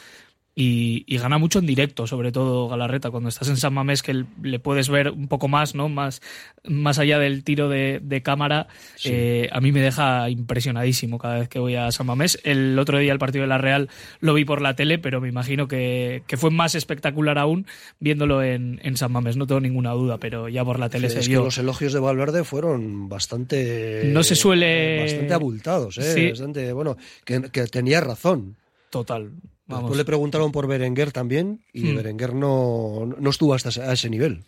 Y, 0.55 1.17
gana 1.17 1.39
mucho 1.39 1.57
en 1.59 1.65
directo, 1.65 2.05
sobre 2.05 2.31
todo 2.31 2.67
Galarreta, 2.67 3.09
cuando 3.09 3.29
estás 3.29 3.47
en 3.49 3.57
San 3.57 3.73
Mamés 3.73 4.03
que 4.03 4.25
le 4.43 4.59
puedes 4.59 4.87
ver 4.87 5.09
un 5.09 5.27
poco 5.27 5.47
más, 5.47 5.73
¿no? 5.73 5.89
Más, 5.89 6.21
más 6.63 6.99
allá 6.99 7.17
del 7.17 7.43
tiro 7.43 7.69
de, 7.69 8.21
cámara, 8.23 8.67
eh, 9.03 9.49
a 9.51 9.59
mí 9.61 9.71
me 9.71 9.81
deja 9.81 10.29
impresionadísimo 10.29 11.17
cada 11.17 11.39
vez 11.39 11.49
que 11.49 11.57
voy 11.57 11.75
a 11.75 11.91
San 11.91 12.05
Mamés. 12.05 12.39
El 12.43 12.77
otro 12.77 12.99
día 12.99 13.13
el 13.13 13.17
partido 13.17 13.41
de 13.41 13.47
la 13.47 13.57
Real 13.57 13.89
lo 14.19 14.35
vi 14.35 14.45
por 14.45 14.61
la 14.61 14.75
tele, 14.75 14.99
pero 14.99 15.19
me 15.21 15.27
imagino 15.27 15.67
que, 15.67 16.23
fue 16.37 16.51
más 16.51 16.75
espectacular 16.75 17.39
aún 17.39 17.65
viéndolo 17.99 18.43
en, 18.43 18.79
San 18.95 19.11
Mamés, 19.11 19.37
no 19.37 19.47
tengo 19.47 19.61
ninguna 19.61 19.91
duda, 19.93 20.19
pero 20.19 20.49
ya 20.49 20.63
por 20.63 20.77
la 20.77 20.89
tele 20.89 21.09
se 21.09 21.21
es 21.21 21.27
vio. 21.27 21.39
Que 21.39 21.45
los 21.45 21.57
elogios 21.57 21.93
de 21.93 21.99
Valverde 21.99 22.43
fueron 22.43 23.09
bastante... 23.09 24.03
No 24.05 24.21
se 24.21 24.35
suele... 24.35 25.01
Bastante 25.01 25.33
abultados, 25.33 25.97
¿eh? 25.97 26.29
Bastante, 26.29 26.73
bueno, 26.73 26.95
que 27.25 27.67
tenía 27.67 28.01
razón. 28.01 28.55
Total. 28.91 29.31
Después 29.65 29.97
le 29.97 30.05
preguntaron 30.05 30.51
por 30.51 30.67
Berenguer 30.67 31.11
también 31.11 31.61
y 31.71 31.85
hmm. 31.85 31.95
Berenguer 31.95 32.33
no, 32.33 33.05
no 33.05 33.29
estuvo 33.29 33.53
hasta 33.53 33.69
a 33.81 33.93
ese 33.93 34.09
nivel. 34.09 34.43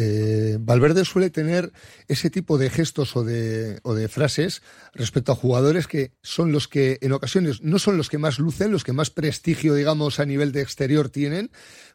Eh, 0.00 0.58
Valverde 0.60 1.04
suele 1.04 1.28
tener 1.28 1.72
ese 2.06 2.30
tipo 2.30 2.56
de 2.56 2.70
gestos 2.70 3.16
o 3.16 3.24
de, 3.24 3.80
o 3.82 3.94
de, 3.94 4.06
frases 4.06 4.62
respecto 4.94 5.32
a 5.32 5.34
jugadores 5.34 5.88
que 5.88 6.12
son 6.22 6.52
los 6.52 6.68
que 6.68 6.98
en 7.00 7.10
ocasiones 7.10 7.62
no 7.62 7.80
son 7.80 7.96
los 7.96 8.08
que 8.08 8.16
más 8.16 8.38
lucen, 8.38 8.70
los 8.70 8.84
que 8.84 8.92
más 8.92 9.10
prestigio, 9.10 9.74
digamos, 9.74 10.20
a 10.20 10.24
nivel 10.24 10.52
de 10.52 10.60
exterior 10.60 11.08
tienen, 11.08 11.50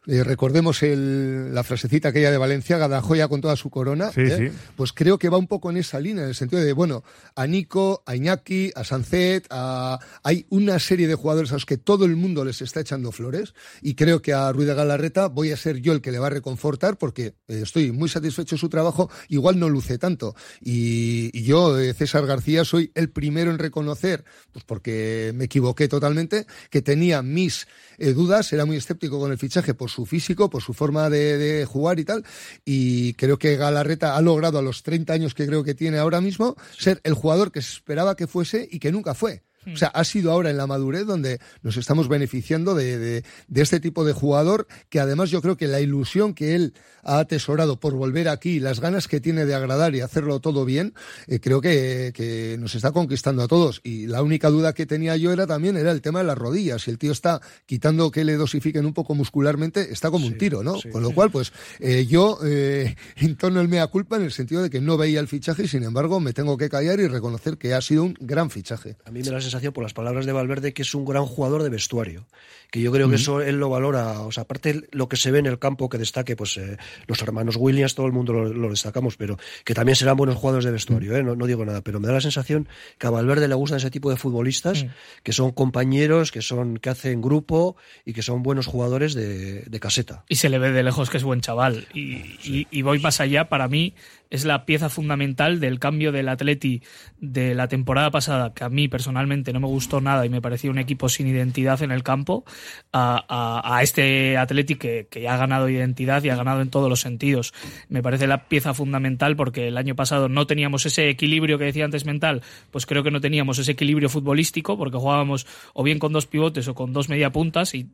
eh, 0.06 0.22
recordemos 0.22 0.82
el, 0.82 1.54
la 1.54 1.64
frasecita 1.64 2.10
aquella 2.10 2.30
de 2.30 2.36
Valencia, 2.36 2.76
Gadajoya 2.76 3.26
con 3.26 3.40
toda 3.40 3.56
su 3.56 3.70
corona, 3.70 4.10
¿eh? 4.14 4.52
pues 4.76 4.92
creo 4.92 5.18
que 5.18 5.30
va 5.30 5.38
un 5.38 5.46
poco 5.46 5.70
en 5.70 5.78
esa 5.78 5.98
línea, 5.98 6.24
en 6.24 6.28
el 6.28 6.34
sentido 6.34 6.60
de, 6.60 6.74
bueno, 6.74 7.04
a 7.34 7.46
Nico, 7.46 8.02
a 8.04 8.14
Iñaki, 8.14 8.70
a 8.74 8.84
Sancet, 8.84 9.46
a... 9.48 9.98
hay 10.22 10.44
una 10.50 10.78
serie 10.78 11.08
de 11.08 11.14
jugadores 11.14 11.52
a 11.52 11.54
los 11.54 11.64
que 11.64 11.78
todo 11.78 12.04
el 12.04 12.16
mundo 12.16 12.44
les 12.44 12.60
está 12.60 12.80
echando 12.80 13.12
flores 13.12 13.54
y 13.80 13.94
creo 13.94 14.20
que 14.20 14.34
a 14.34 14.52
Ruiz 14.52 14.68
de 14.68 14.74
Galarreta 14.74 15.28
voy 15.28 15.52
a 15.52 15.56
ser 15.56 15.78
yo 15.78 15.94
el 15.94 16.02
que 16.02 16.12
le 16.12 16.18
va 16.18 16.26
a 16.26 16.30
reconfortar 16.30 16.98
porque 16.98 17.36
estoy 17.48 17.93
muy 17.96 18.08
satisfecho 18.08 18.56
de 18.56 18.60
su 18.60 18.68
trabajo, 18.68 19.10
igual 19.28 19.58
no 19.58 19.68
luce 19.68 19.98
tanto. 19.98 20.34
Y, 20.60 21.30
y 21.32 21.42
yo, 21.44 21.76
César 21.94 22.26
García, 22.26 22.64
soy 22.64 22.90
el 22.94 23.10
primero 23.10 23.50
en 23.50 23.58
reconocer, 23.58 24.24
pues 24.52 24.64
porque 24.64 25.32
me 25.34 25.44
equivoqué 25.44 25.88
totalmente, 25.88 26.46
que 26.70 26.82
tenía 26.82 27.22
mis 27.22 27.66
dudas, 27.98 28.52
era 28.52 28.64
muy 28.64 28.76
escéptico 28.76 29.18
con 29.18 29.32
el 29.32 29.38
fichaje 29.38 29.74
por 29.74 29.90
su 29.90 30.06
físico, 30.06 30.50
por 30.50 30.62
su 30.62 30.74
forma 30.74 31.10
de, 31.10 31.64
jugar 31.64 31.98
y 31.98 32.04
tal. 32.04 32.24
Y 32.64 33.14
creo 33.14 33.38
que 33.38 33.56
Galarreta 33.56 34.16
ha 34.16 34.20
logrado 34.20 34.58
a 34.58 34.62
los 34.62 34.82
30 34.82 35.12
años 35.12 35.34
que 35.34 35.46
creo 35.46 35.64
que 35.64 35.74
tiene 35.74 35.98
ahora 35.98 36.20
mismo 36.20 36.56
ser 36.76 37.00
el 37.04 37.14
jugador 37.14 37.52
que 37.52 37.62
se 37.62 37.74
esperaba 37.74 38.16
que 38.16 38.26
fuese 38.26 38.68
y 38.70 38.78
que 38.78 38.92
nunca 38.92 39.14
fue. 39.14 39.42
O 39.72 39.76
sea, 39.76 39.88
ha 39.88 40.04
sido 40.04 40.32
ahora 40.32 40.50
en 40.50 40.56
la 40.56 40.66
madurez 40.66 41.06
donde 41.06 41.40
nos 41.62 41.76
estamos 41.76 42.08
beneficiando 42.08 42.74
de, 42.74 42.98
de, 42.98 43.24
este 43.54 43.80
tipo 43.80 44.04
de 44.04 44.12
jugador 44.12 44.66
que 44.90 45.00
además 45.00 45.30
yo 45.30 45.40
creo 45.40 45.56
que 45.56 45.66
la 45.66 45.80
ilusión 45.80 46.34
que 46.34 46.54
él 46.54 46.74
ha 47.02 47.18
atesorado 47.18 47.78
por 47.78 47.94
volver 47.94 48.28
aquí, 48.28 48.60
las 48.60 48.80
ganas 48.80 49.08
que 49.08 49.20
tiene 49.20 49.44
de 49.44 49.54
agradar 49.54 49.94
y 49.94 50.00
hacerlo 50.00 50.40
todo 50.40 50.64
bien, 50.64 50.94
eh, 51.26 51.40
creo 51.40 51.60
que, 51.60 52.12
que, 52.14 52.56
nos 52.58 52.74
está 52.74 52.92
conquistando 52.92 53.42
a 53.42 53.48
todos. 53.48 53.80
Y 53.84 54.06
la 54.06 54.22
única 54.22 54.48
duda 54.50 54.72
que 54.72 54.86
tenía 54.86 55.16
yo 55.16 55.32
era 55.32 55.46
también 55.46 55.76
era 55.76 55.90
el 55.92 56.00
tema 56.00 56.20
de 56.20 56.26
las 56.26 56.38
rodillas. 56.38 56.82
Si 56.82 56.90
el 56.90 56.98
tío 56.98 57.12
está 57.12 57.40
quitando 57.66 58.10
que 58.10 58.24
le 58.24 58.36
dosifiquen 58.36 58.86
un 58.86 58.94
poco 58.94 59.14
muscularmente, 59.14 59.92
está 59.92 60.10
como 60.10 60.26
un 60.26 60.38
tiro, 60.38 60.62
¿no? 60.62 60.76
Con 60.92 61.02
lo 61.02 61.10
cual, 61.12 61.30
pues 61.30 61.52
eh, 61.80 62.06
yo 62.06 62.38
eh, 62.44 62.96
entono 63.16 63.60
el 63.60 63.68
mea 63.68 63.86
culpa 63.86 64.16
en 64.16 64.22
el 64.22 64.32
sentido 64.32 64.62
de 64.62 64.70
que 64.70 64.80
no 64.80 64.96
veía 64.96 65.20
el 65.20 65.28
fichaje 65.28 65.64
y 65.64 65.68
sin 65.68 65.84
embargo 65.84 66.20
me 66.20 66.32
tengo 66.32 66.56
que 66.56 66.68
callar 66.68 67.00
y 67.00 67.06
reconocer 67.06 67.58
que 67.58 67.74
ha 67.74 67.80
sido 67.80 68.04
un 68.04 68.16
gran 68.20 68.50
fichaje. 68.50 68.96
A 69.04 69.10
mí 69.10 69.20
me 69.20 69.30
da 69.30 69.38
la 69.38 69.53
sensación 69.54 69.72
por 69.72 69.82
las 69.82 69.94
palabras 69.94 70.26
de 70.26 70.32
Valverde 70.32 70.72
que 70.72 70.82
es 70.82 70.94
un 70.94 71.04
gran 71.04 71.26
jugador 71.26 71.62
de 71.62 71.70
vestuario 71.70 72.26
que 72.74 72.80
yo 72.80 72.90
creo 72.90 73.08
que 73.08 73.14
eso 73.14 73.40
él 73.40 73.60
lo 73.60 73.68
valora, 73.68 74.22
o 74.22 74.32
sea, 74.32 74.42
aparte 74.42 74.88
lo 74.90 75.08
que 75.08 75.16
se 75.16 75.30
ve 75.30 75.38
en 75.38 75.46
el 75.46 75.60
campo 75.60 75.88
que 75.88 75.96
destaque, 75.96 76.34
pues 76.34 76.56
eh, 76.56 76.76
los 77.06 77.22
hermanos 77.22 77.54
Williams, 77.56 77.94
todo 77.94 78.06
el 78.06 78.12
mundo 78.12 78.32
lo, 78.32 78.68
destacamos, 78.68 79.16
pero 79.16 79.38
que 79.64 79.74
también 79.74 79.94
serán 79.94 80.16
buenos 80.16 80.34
jugadores 80.34 80.64
de 80.64 80.72
vestuario, 80.72 81.16
¿eh? 81.16 81.22
no, 81.22 81.46
digo 81.46 81.64
nada, 81.64 81.82
pero 81.82 82.00
me 82.00 82.08
da 82.08 82.14
la 82.14 82.20
sensación 82.20 82.66
que 82.98 83.06
a 83.06 83.10
Valverde 83.10 83.46
le 83.46 83.54
gustan 83.54 83.76
ese 83.76 83.92
tipo 83.92 84.10
de 84.10 84.16
futbolistas, 84.16 84.86
que 85.22 85.32
son 85.32 85.52
compañeros, 85.52 86.32
que 86.32 86.42
son 86.42 86.78
que 86.78 86.90
hacen 86.90 87.22
grupo 87.22 87.76
y 88.04 88.12
que 88.12 88.22
son 88.22 88.42
buenos 88.42 88.66
jugadores 88.66 89.14
de, 89.14 89.78
caseta. 89.80 90.24
Y 90.28 90.34
se 90.34 90.48
le 90.48 90.58
ve 90.58 90.72
de 90.72 90.82
lejos 90.82 91.10
que 91.10 91.18
es 91.18 91.22
buen 91.22 91.42
chaval. 91.42 91.86
Y, 91.94 92.66
y 92.70 92.82
voy 92.82 92.98
más 92.98 93.20
allá, 93.20 93.48
para 93.48 93.68
mí 93.68 93.94
es 94.34 94.44
la 94.44 94.66
pieza 94.66 94.88
fundamental 94.88 95.60
del 95.60 95.78
cambio 95.78 96.10
del 96.10 96.28
Atleti 96.28 96.82
de 97.18 97.54
la 97.54 97.68
temporada 97.68 98.10
pasada, 98.10 98.52
que 98.52 98.64
a 98.64 98.68
mí 98.68 98.88
personalmente 98.88 99.52
no 99.52 99.60
me 99.60 99.68
gustó 99.68 100.00
nada 100.00 100.26
y 100.26 100.28
me 100.28 100.42
parecía 100.42 100.72
un 100.72 100.78
equipo 100.78 101.08
sin 101.08 101.28
identidad 101.28 101.80
en 101.82 101.92
el 101.92 102.02
campo, 102.02 102.44
a, 102.92 103.78
este 103.80 104.36
Atleti 104.36 104.74
que, 104.74 105.06
ya 105.22 105.34
ha 105.34 105.36
ganado 105.36 105.68
identidad 105.68 106.24
y 106.24 106.30
ha 106.30 106.36
ganado 106.36 106.62
en 106.62 106.70
todos 106.70 106.88
los 106.88 107.00
sentidos. 107.00 107.54
Me 107.88 108.02
parece 108.02 108.26
la 108.26 108.48
pieza 108.48 108.74
fundamental 108.74 109.36
porque 109.36 109.68
el 109.68 109.76
año 109.76 109.94
pasado 109.94 110.28
no 110.28 110.48
teníamos 110.48 110.84
ese 110.84 111.08
equilibrio 111.08 111.56
que 111.56 111.66
decía 111.66 111.84
antes 111.84 112.04
mental, 112.04 112.42
pues 112.72 112.86
creo 112.86 113.04
que 113.04 113.12
no 113.12 113.20
teníamos 113.20 113.60
ese 113.60 113.70
equilibrio 113.70 114.08
futbolístico 114.08 114.76
porque 114.76 114.98
jugábamos 114.98 115.46
o 115.74 115.84
bien 115.84 116.00
con 116.00 116.12
dos 116.12 116.26
pivotes 116.26 116.66
o 116.66 116.74
con 116.74 116.92
dos 116.92 117.08
media 117.08 117.30
puntas 117.30 117.72
y 117.76 117.88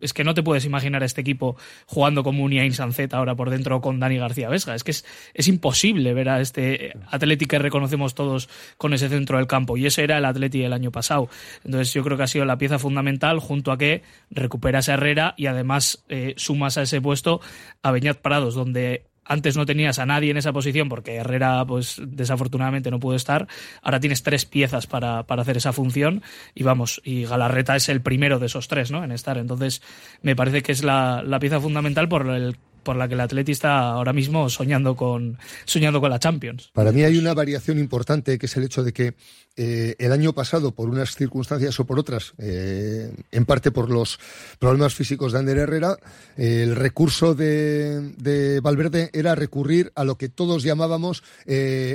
es 0.00 0.12
que 0.12 0.24
no 0.24 0.34
te 0.34 0.42
puedes 0.42 0.64
imaginar 0.64 1.02
a 1.02 1.06
este 1.06 1.20
equipo 1.20 1.56
jugando 1.86 2.22
como 2.22 2.44
un 2.44 2.52
Iain 2.52 2.72
Sancet 2.72 3.14
ahora 3.14 3.34
por 3.34 3.50
dentro 3.50 3.80
con 3.80 3.98
Dani 3.98 4.18
García 4.18 4.48
Vesga. 4.48 4.74
Es 4.74 4.84
que 4.84 4.90
es, 4.90 5.48
imposible 5.48 6.12
ver 6.14 6.28
a 6.28 6.40
este 6.40 6.92
Atlético 7.10 7.50
que 7.50 7.58
reconocemos 7.58 8.14
todos 8.14 8.48
con 8.76 8.92
ese 8.92 9.08
centro 9.08 9.38
del 9.38 9.46
campo. 9.46 9.76
Y 9.76 9.86
ese 9.86 10.04
era 10.04 10.18
el 10.18 10.24
Atlético 10.24 10.64
del 10.64 10.72
año 10.72 10.90
pasado. 10.90 11.28
Entonces 11.64 11.92
yo 11.94 12.02
creo 12.02 12.16
que 12.16 12.24
ha 12.24 12.28
sido 12.28 12.44
la 12.44 12.58
pieza 12.58 12.78
fundamental 12.78 13.38
junto 13.38 13.72
a 13.72 13.78
que 13.78 14.02
recuperas 14.30 14.88
a 14.88 14.94
Herrera 14.94 15.34
y 15.36 15.46
además 15.46 16.04
eh, 16.08 16.34
sumas 16.36 16.76
a 16.78 16.82
ese 16.82 17.00
puesto 17.00 17.40
a 17.82 17.90
Beñat 17.90 18.18
Parados, 18.18 18.54
donde 18.54 19.06
antes 19.26 19.56
no 19.56 19.66
tenías 19.66 19.98
a 19.98 20.06
nadie 20.06 20.30
en 20.30 20.36
esa 20.36 20.52
posición 20.52 20.88
porque 20.88 21.16
Herrera, 21.16 21.64
pues 21.66 22.00
desafortunadamente 22.04 22.90
no 22.90 23.00
pudo 23.00 23.16
estar. 23.16 23.46
Ahora 23.82 24.00
tienes 24.00 24.22
tres 24.22 24.44
piezas 24.44 24.86
para, 24.86 25.24
para, 25.24 25.42
hacer 25.42 25.56
esa 25.56 25.72
función 25.72 26.22
y 26.54 26.62
vamos, 26.62 27.00
y 27.04 27.24
Galarreta 27.24 27.76
es 27.76 27.88
el 27.88 28.00
primero 28.00 28.38
de 28.38 28.46
esos 28.46 28.68
tres, 28.68 28.90
¿no? 28.90 29.04
En 29.04 29.12
estar. 29.12 29.38
Entonces, 29.38 29.82
me 30.22 30.36
parece 30.36 30.62
que 30.62 30.72
es 30.72 30.82
la, 30.82 31.22
la 31.24 31.38
pieza 31.38 31.60
fundamental 31.60 32.08
por 32.08 32.28
el 32.28 32.56
por 32.86 32.96
la 32.96 33.08
que 33.08 33.14
el 33.14 33.20
Atleti 33.20 33.50
está 33.50 33.80
ahora 33.80 34.12
mismo 34.12 34.48
soñando 34.48 34.94
con, 34.94 35.36
soñando 35.64 36.00
con 36.00 36.08
la 36.08 36.20
Champions. 36.20 36.70
Para 36.72 36.92
mí 36.92 37.02
hay 37.02 37.18
una 37.18 37.34
variación 37.34 37.80
importante 37.80 38.38
que 38.38 38.46
es 38.46 38.56
el 38.56 38.62
hecho 38.62 38.84
de 38.84 38.92
que 38.92 39.14
eh, 39.58 39.96
el 39.98 40.12
año 40.12 40.34
pasado, 40.34 40.72
por 40.72 40.90
unas 40.90 41.16
circunstancias 41.16 41.80
o 41.80 41.86
por 41.86 41.98
otras, 41.98 42.34
eh, 42.36 43.10
en 43.32 43.44
parte 43.46 43.70
por 43.70 43.90
los 43.90 44.20
problemas 44.58 44.94
físicos 44.94 45.32
de 45.32 45.38
Ander 45.38 45.56
Herrera, 45.56 45.96
eh, 46.36 46.62
el 46.62 46.76
recurso 46.76 47.34
de, 47.34 48.12
de, 48.18 48.60
Valverde 48.60 49.08
era 49.14 49.34
recurrir 49.34 49.92
a 49.94 50.04
lo 50.04 50.18
que 50.18 50.28
todos 50.28 50.62
llamábamos 50.62 51.22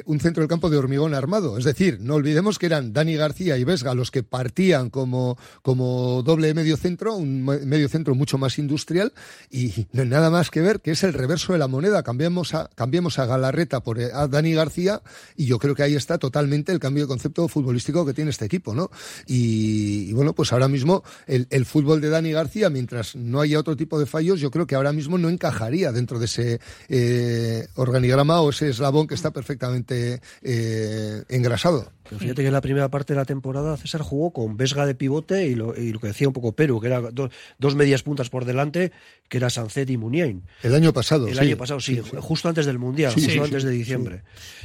un 0.05 0.19
centro 0.19 0.41
del 0.41 0.49
campo 0.49 0.69
de 0.69 0.77
hormigón 0.77 1.13
armado. 1.13 1.57
Es 1.57 1.63
decir, 1.63 1.99
no 2.01 2.15
olvidemos 2.15 2.57
que 2.57 2.65
eran 2.65 2.93
Dani 2.93 3.15
García 3.15 3.57
y 3.57 3.63
Vesga 3.63 3.93
los 3.93 4.09
que 4.09 4.23
partían 4.23 4.89
como, 4.89 5.37
como 5.61 6.23
doble 6.23 6.53
medio 6.53 6.77
centro, 6.77 7.15
un 7.15 7.43
medio 7.43 7.87
centro 7.89 8.15
mucho 8.15 8.37
más 8.37 8.57
industrial 8.57 9.13
y 9.49 9.85
no 9.93 10.01
hay 10.01 10.09
nada 10.09 10.29
más 10.29 10.49
que 10.49 10.61
ver 10.61 10.80
que 10.83 10.91
es 10.91 11.03
el 11.03 11.13
reverso 11.13 11.53
de 11.53 11.59
la 11.59 11.67
moneda. 11.67 12.03
Cambiemos 12.03 12.53
a, 12.53 12.69
cambiemos 12.75 13.19
a 13.19 13.25
Galarreta 13.25 13.81
por 13.81 13.99
a 13.99 14.27
Dani 14.27 14.53
García 14.53 15.01
y 15.35 15.45
yo 15.45 15.59
creo 15.59 15.75
que 15.75 15.83
ahí 15.83 15.95
está 15.95 16.17
totalmente 16.17 16.71
el 16.71 16.79
cambio 16.79 17.03
de 17.03 17.07
concepto 17.07 17.47
futbolístico 17.47 18.05
que 18.05 18.13
tiene 18.13 18.31
este 18.31 18.45
equipo, 18.45 18.73
¿no? 18.73 18.89
Y, 19.27 20.09
y 20.09 20.13
bueno, 20.13 20.33
pues 20.33 20.53
ahora 20.53 20.67
mismo 20.67 21.03
el, 21.27 21.47
el, 21.49 21.65
fútbol 21.65 22.01
de 22.01 22.09
Dani 22.09 22.31
García, 22.31 22.69
mientras 22.69 23.15
no 23.15 23.41
haya 23.41 23.59
otro 23.59 23.75
tipo 23.75 23.99
de 23.99 24.05
fallos, 24.05 24.39
yo 24.39 24.51
creo 24.51 24.67
que 24.67 24.75
ahora 24.75 24.93
mismo 24.93 25.17
no 25.17 25.29
encajaría 25.29 25.91
dentro 25.91 26.19
de 26.19 26.25
ese 26.25 26.59
eh, 26.89 27.67
organigrama 27.75 28.41
o 28.41 28.49
ese 28.49 28.69
eslabón 28.69 29.07
que 29.07 29.15
está 29.15 29.31
perfectamente 29.31 30.21
eh, 30.41 31.23
engrasado. 31.29 31.91
Pero 32.11 32.19
fíjate 32.19 32.41
que 32.41 32.47
en 32.47 32.53
la 32.53 32.59
primera 32.59 32.89
parte 32.89 33.13
de 33.13 33.19
la 33.19 33.25
temporada 33.25 33.77
César 33.77 34.01
jugó 34.01 34.31
con 34.33 34.57
Vesga 34.57 34.85
de 34.85 34.95
pivote 34.95 35.47
y 35.47 35.55
lo, 35.55 35.73
y 35.79 35.93
lo 35.93 35.99
que 36.01 36.07
decía 36.07 36.27
un 36.27 36.33
poco 36.33 36.51
Perú, 36.53 36.81
que 36.81 36.87
era 36.87 36.99
do, 36.99 37.29
dos 37.57 37.73
medias 37.75 38.03
puntas 38.03 38.29
por 38.29 38.43
delante, 38.43 38.91
que 39.29 39.37
era 39.37 39.49
Sancet 39.49 39.89
y 39.89 39.95
Muniain. 39.95 40.43
El 40.61 40.75
año 40.75 40.91
pasado, 40.91 41.27
El 41.29 41.35
sí. 41.35 41.39
año 41.39 41.55
pasado, 41.55 41.79
sí, 41.79 41.95
sí, 42.03 42.11
justo 42.19 42.49
antes 42.49 42.65
del 42.65 42.79
Mundial, 42.79 43.13
Sí, 43.13 43.21
justo 43.21 43.31
sí, 43.31 43.39
antes 43.39 43.63
de 43.63 43.71
diciembre. 43.71 44.23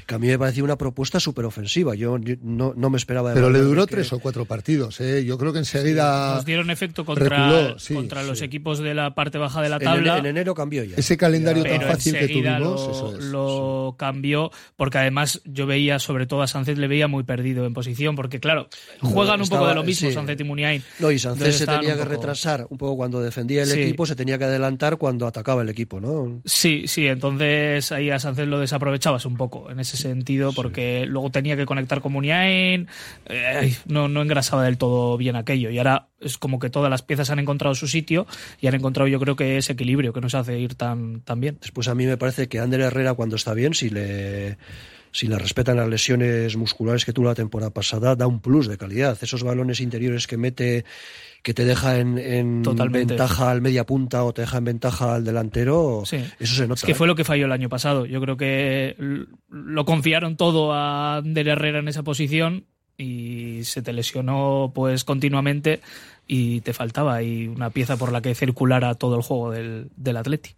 Que 0.08 0.16
a 0.16 0.18
mí 0.18 0.26
me 0.26 0.38
parecía 0.38 0.64
una 0.64 0.76
propuesta 0.76 1.20
súper 1.20 1.44
ofensiva. 1.44 1.94
Yo, 1.94 2.18
yo 2.18 2.34
no, 2.42 2.74
no, 2.76 2.90
me 2.90 2.96
esperaba 2.96 3.28
de 3.30 3.36
Pero 3.36 3.50
le 3.50 3.60
duró 3.60 3.86
que- 3.86 3.94
tres 3.94 4.12
o 4.12 4.18
cuatro 4.18 4.44
partidos, 4.44 5.00
¿eh? 5.00 5.24
Yo 5.24 5.38
creo 5.38 5.52
que 5.52 5.60
enseguida. 5.60 6.34
Nos 6.34 6.44
dieron 6.44 6.70
efecto 6.70 7.04
contra, 7.04 7.28
reculó, 7.28 7.78
sí, 7.78 7.94
contra 7.94 8.24
los 8.24 8.40
sí. 8.40 8.44
equipos 8.44 8.80
de 8.80 8.92
la 8.94 9.14
parte 9.14 9.38
baja 9.38 9.62
de 9.62 9.68
la 9.68 9.78
tabla. 9.78 10.18
en 10.18 10.26
enero 10.26 10.52
cambió 10.54 10.82
ya. 10.82 10.96
Ese 10.96 11.16
calendario 11.16 11.62
tan 11.62 11.78
pero 11.78 11.86
fácil 11.92 12.18
que 12.18 12.26
tuvimos, 12.28 12.60
lo, 12.60 12.90
eso 12.90 13.16
es. 13.18 13.24
lo 13.26 13.94
cambió 13.96 14.50
porque 14.74 14.98
además 14.98 15.42
yo 15.44 15.66
veía 15.66 16.00
sobre 16.00 16.26
todo 16.26 16.42
a 16.42 16.46
Sánchez 16.48 16.78
le 16.78 16.88
veía 16.88 17.06
muy 17.06 17.22
perdido 17.22 17.35
en 17.40 17.74
posición 17.74 18.16
porque 18.16 18.40
claro 18.40 18.68
juegan 19.00 19.36
un 19.36 19.42
estaba- 19.42 19.60
poco 19.60 19.68
de 19.70 19.74
lo 19.76 19.84
mismo 19.84 20.08
sí. 20.08 20.14
Sánchez 20.14 20.40
y 20.40 20.44
Muniain 20.44 20.82
No, 20.98 21.10
y 21.10 21.16
Entonces 21.16 21.56
se 21.56 21.66
tenía 21.66 21.80
un 21.80 21.86
que 21.86 21.92
poco- 22.04 22.08
retrasar 22.08 22.66
un 22.70 22.78
poco 22.78 22.96
cuando 22.96 23.20
defendía 23.20 23.62
el 23.62 23.68
Sí. 23.68 23.80
equipo, 23.80 24.06
se 24.06 24.16
tenía 24.16 24.38
que 24.38 24.44
adelantar 24.44 24.96
cuando 24.96 25.26
atacaba 25.26 25.62
el 25.62 25.68
equipo, 25.68 26.00
¿no? 26.00 26.40
Sí, 26.44 26.84
sí, 26.86 27.06
entonces 27.06 27.92
ahí 27.92 28.10
a 28.10 28.18
Sánchez 28.18 28.46
lo 28.48 28.58
desaprovechabas 28.60 29.26
un 29.26 29.36
poco 29.36 29.70
en 29.70 29.80
ese 29.80 29.96
sentido 29.96 30.52
porque 30.52 31.04
luego 31.06 31.30
tenía 31.30 31.56
que 31.56 31.66
conectar 31.66 32.00
con 32.00 32.12
Muniain, 32.12 32.88
eh, 33.26 33.76
no, 33.86 34.08
no 34.08 34.22
engrasaba 34.22 34.64
del 34.64 34.78
todo 34.78 35.16
bien 35.16 35.36
aquello 35.36 35.70
y 35.70 35.78
ahora 35.78 36.08
es 36.20 36.38
como 36.38 36.58
que 36.58 36.70
todas 36.70 36.90
las 36.90 37.02
piezas 37.02 37.30
han 37.30 37.38
encontrado 37.38 37.74
su 37.74 37.86
sitio 37.88 38.26
y 38.60 38.66
han 38.68 38.74
encontrado 38.74 39.06
yo 39.08 39.20
creo 39.20 39.36
que 39.36 39.58
ese 39.58 39.72
equilibrio 39.72 40.12
que 40.12 40.20
nos 40.20 40.34
hace 40.34 40.58
ir 40.58 40.74
tan, 40.74 41.20
tan 41.20 41.40
bien. 41.40 41.58
Después 41.60 41.88
a 41.88 41.94
mí 41.94 42.06
me 42.06 42.16
parece 42.16 42.48
que 42.48 42.58
Ander 42.58 42.80
Herrera 42.80 43.14
cuando 43.14 43.36
está 43.36 43.52
bien, 43.54 43.74
si 43.74 43.90
le 43.90 44.56
si 45.16 45.28
le 45.28 45.38
respetan 45.38 45.78
las 45.78 45.88
lesiones 45.88 46.58
musculares 46.58 47.06
que 47.06 47.14
tuvo 47.14 47.24
la 47.24 47.34
temporada 47.34 47.72
pasada, 47.72 48.14
da 48.14 48.26
un 48.26 48.40
plus 48.40 48.66
de 48.66 48.76
calidad. 48.76 49.16
Esos 49.22 49.42
balones 49.42 49.80
interiores 49.80 50.26
que 50.26 50.36
mete 50.36 50.84
que 51.42 51.54
te 51.54 51.64
deja 51.64 51.98
en, 51.98 52.16
ventaja 52.90 53.50
al 53.50 53.62
media 53.62 53.86
punta 53.86 54.24
o 54.24 54.34
te 54.34 54.42
deja 54.42 54.58
en 54.58 54.64
ventaja 54.64 55.14
al 55.14 55.24
delantero, 55.24 56.02
Sí. 56.04 56.18
eso 56.38 56.54
se 56.56 56.66
nota. 56.68 56.74
Es 56.74 56.84
que 56.84 56.92
¿eh? 56.92 56.94
fue 56.94 57.06
lo 57.06 57.14
que 57.14 57.24
falló 57.24 57.46
el 57.46 57.52
año 57.52 57.70
pasado. 57.70 58.04
Yo 58.04 58.20
creo 58.20 58.36
que 58.36 58.94
lo 59.48 59.84
confiaron 59.86 60.36
todo 60.36 60.74
a 60.74 61.16
Ander 61.16 61.48
Herrera 61.48 61.78
en 61.78 61.88
esa 61.88 62.02
posición 62.02 62.66
y 62.98 63.60
se 63.64 63.80
te 63.80 63.94
lesionó 63.94 64.72
pues 64.74 65.04
continuamente 65.04 65.80
y 66.26 66.60
te 66.62 66.72
faltaba 66.72 67.14
ahí 67.14 67.46
una 67.46 67.70
pieza 67.70 67.96
por 67.96 68.10
la 68.10 68.20
que 68.20 68.34
circulara 68.34 68.94
todo 68.94 69.16
el 69.16 69.22
juego 69.22 69.50
del, 69.52 69.90
del. 69.96 70.16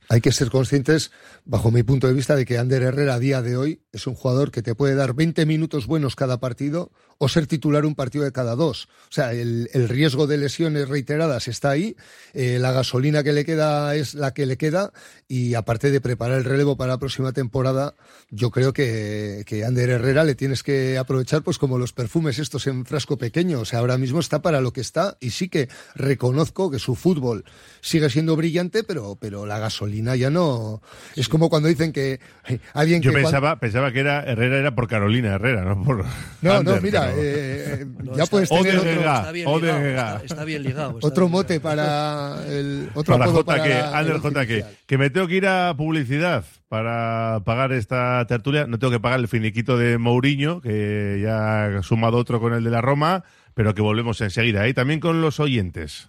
Hay 0.08 0.20
que 0.20 0.32
ser 0.32 0.50
conscientes, 0.50 1.10
bajo 1.44 1.70
mi 1.70 1.82
punto 1.82 2.06
de 2.06 2.14
vista, 2.14 2.36
de 2.36 2.46
que 2.46 2.58
Ander 2.58 2.82
Herrera 2.82 3.14
a 3.14 3.18
día 3.18 3.42
de 3.42 3.56
hoy 3.56 3.82
es 3.92 4.06
un 4.06 4.14
jugador 4.14 4.50
que 4.50 4.62
te 4.62 4.74
puede 4.74 4.94
dar 4.94 5.14
20 5.14 5.44
minutos 5.46 5.86
buenos 5.86 6.16
cada 6.16 6.40
partido 6.40 6.90
o 7.18 7.28
ser 7.28 7.46
titular 7.46 7.84
un 7.84 7.94
partido 7.94 8.24
de 8.24 8.32
cada 8.32 8.54
dos. 8.54 8.88
O 9.08 9.12
sea, 9.12 9.32
el, 9.32 9.68
el 9.72 9.88
riesgo 9.88 10.26
de 10.26 10.38
lesiones 10.38 10.88
reiteradas 10.88 11.48
está 11.48 11.70
ahí, 11.70 11.96
eh, 12.32 12.58
la 12.60 12.72
gasolina 12.72 13.22
que 13.22 13.32
le 13.32 13.44
queda 13.44 13.94
es 13.96 14.14
la 14.14 14.32
que 14.32 14.46
le 14.46 14.56
queda 14.56 14.92
y 15.26 15.54
aparte 15.54 15.90
de 15.90 16.00
preparar 16.00 16.38
el 16.38 16.44
relevo 16.44 16.76
para 16.76 16.92
la 16.92 16.98
próxima 16.98 17.32
temporada, 17.32 17.94
yo 18.30 18.50
creo 18.50 18.72
que, 18.72 19.42
que 19.46 19.64
Ander 19.64 19.90
Herrera 19.90 20.24
le 20.24 20.34
tienes 20.34 20.62
que 20.62 20.96
aprovechar 20.96 21.42
pues 21.42 21.58
como 21.58 21.78
los 21.78 21.92
perfumes 21.92 22.38
estos 22.38 22.66
en 22.66 22.86
frasco 22.86 23.18
pequeño. 23.18 23.60
O 23.60 23.64
sea, 23.64 23.80
ahora 23.80 23.98
mismo 23.98 24.20
está 24.20 24.40
para 24.40 24.60
lo 24.60 24.72
que 24.72 24.80
está 24.80 25.16
y 25.20 25.30
sí 25.30 25.48
que 25.48 25.68
reconozco 25.94 26.70
que 26.70 26.78
su 26.78 26.94
fútbol 26.94 27.44
sigue 27.80 28.10
siendo 28.10 28.36
brillante, 28.36 28.84
pero, 28.84 29.16
pero 29.20 29.46
la 29.46 29.58
gasolina 29.58 30.16
ya 30.16 30.30
no. 30.30 30.82
Es 31.16 31.28
como 31.28 31.48
cuando 31.48 31.68
dicen 31.68 31.92
que 31.92 32.20
eh, 32.48 32.58
alguien 32.74 33.02
Yo 33.02 33.12
que. 33.12 33.18
pensaba, 33.18 33.58
pensaba 33.60 33.92
que 33.92 34.00
era 34.00 34.22
Herrera 34.22 34.58
era 34.58 34.74
por 34.74 34.88
Carolina 34.88 35.34
Herrera, 35.34 35.64
no 35.64 35.82
por. 35.82 36.04
No, 36.42 36.62
no, 36.62 36.80
mira, 36.80 37.02
pero- 37.14 37.16
eh, 37.22 37.86
No, 37.98 38.16
ya 38.16 38.22
está- 38.24 38.30
puedes 38.30 38.48
tener 38.48 38.76
otro, 38.78 38.90
Gega, 38.90 39.16
está 39.18 39.32
bien 39.32 39.46
ligado, 39.46 39.78
está, 39.78 40.24
está 40.24 40.44
bien 40.44 40.62
ligado. 40.62 40.90
está 40.98 41.06
otro 41.08 41.24
bien 41.26 41.32
mote 41.32 41.54
ligado. 41.54 41.76
para 41.76 42.46
el 42.48 42.90
otro 42.94 43.12
Para 43.18 43.24
apodo 43.30 43.40
JK, 43.40 43.46
para 43.46 43.68
la- 43.68 43.98
Ander 43.98 44.16
JK, 44.20 44.36
oficial. 44.36 44.76
que 44.86 44.98
me 44.98 45.10
tengo 45.10 45.26
que 45.28 45.34
ir 45.36 45.46
a 45.46 45.74
publicidad 45.76 46.44
para 46.68 47.40
pagar 47.44 47.72
esta 47.72 48.24
tertulia. 48.26 48.66
No 48.66 48.78
tengo 48.78 48.90
que 48.92 49.00
pagar 49.00 49.20
el 49.20 49.28
finiquito 49.28 49.76
de 49.78 49.98
Mourinho, 49.98 50.60
que 50.60 51.20
ya 51.22 51.78
ha 51.78 51.82
sumado 51.82 52.16
otro 52.18 52.40
con 52.40 52.52
el 52.54 52.62
de 52.64 52.70
la 52.70 52.80
Roma, 52.80 53.24
pero 53.54 53.74
que 53.74 53.82
volvemos 53.82 54.20
enseguida. 54.20 54.68
Y 54.68 54.74
también 54.74 55.00
con 55.00 55.20
los 55.20 55.40
oyentes. 55.40 56.08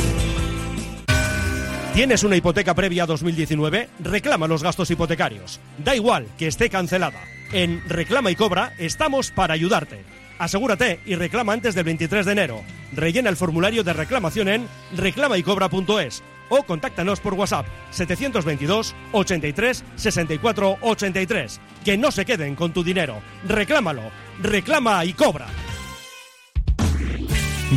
¿Tienes 1.93 2.23
una 2.23 2.37
hipoteca 2.37 2.73
previa 2.73 3.03
a 3.03 3.05
2019? 3.05 3.89
Reclama 3.99 4.47
los 4.47 4.63
gastos 4.63 4.89
hipotecarios. 4.89 5.59
Da 5.77 5.93
igual 5.93 6.25
que 6.37 6.47
esté 6.47 6.69
cancelada. 6.69 7.19
En 7.51 7.81
Reclama 7.85 8.31
y 8.31 8.35
Cobra 8.37 8.73
estamos 8.77 9.31
para 9.31 9.55
ayudarte. 9.55 10.05
Asegúrate 10.39 11.01
y 11.05 11.15
reclama 11.15 11.51
antes 11.51 11.75
del 11.75 11.83
23 11.83 12.25
de 12.25 12.31
enero. 12.31 12.61
Rellena 12.93 13.29
el 13.29 13.35
formulario 13.35 13.83
de 13.83 13.91
reclamación 13.91 14.47
en 14.47 14.67
reclamaycobra.es 14.95 16.23
o 16.47 16.63
contáctanos 16.63 17.19
por 17.19 17.33
WhatsApp 17.33 17.65
722 17.91 18.95
83 19.11 19.83
64 19.97 20.77
83. 20.81 21.59
Que 21.83 21.97
no 21.97 22.09
se 22.11 22.25
queden 22.25 22.55
con 22.55 22.71
tu 22.71 22.85
dinero. 22.85 23.21
Reclámalo. 23.45 24.03
Reclama 24.41 25.03
y 25.03 25.11
cobra. 25.11 25.47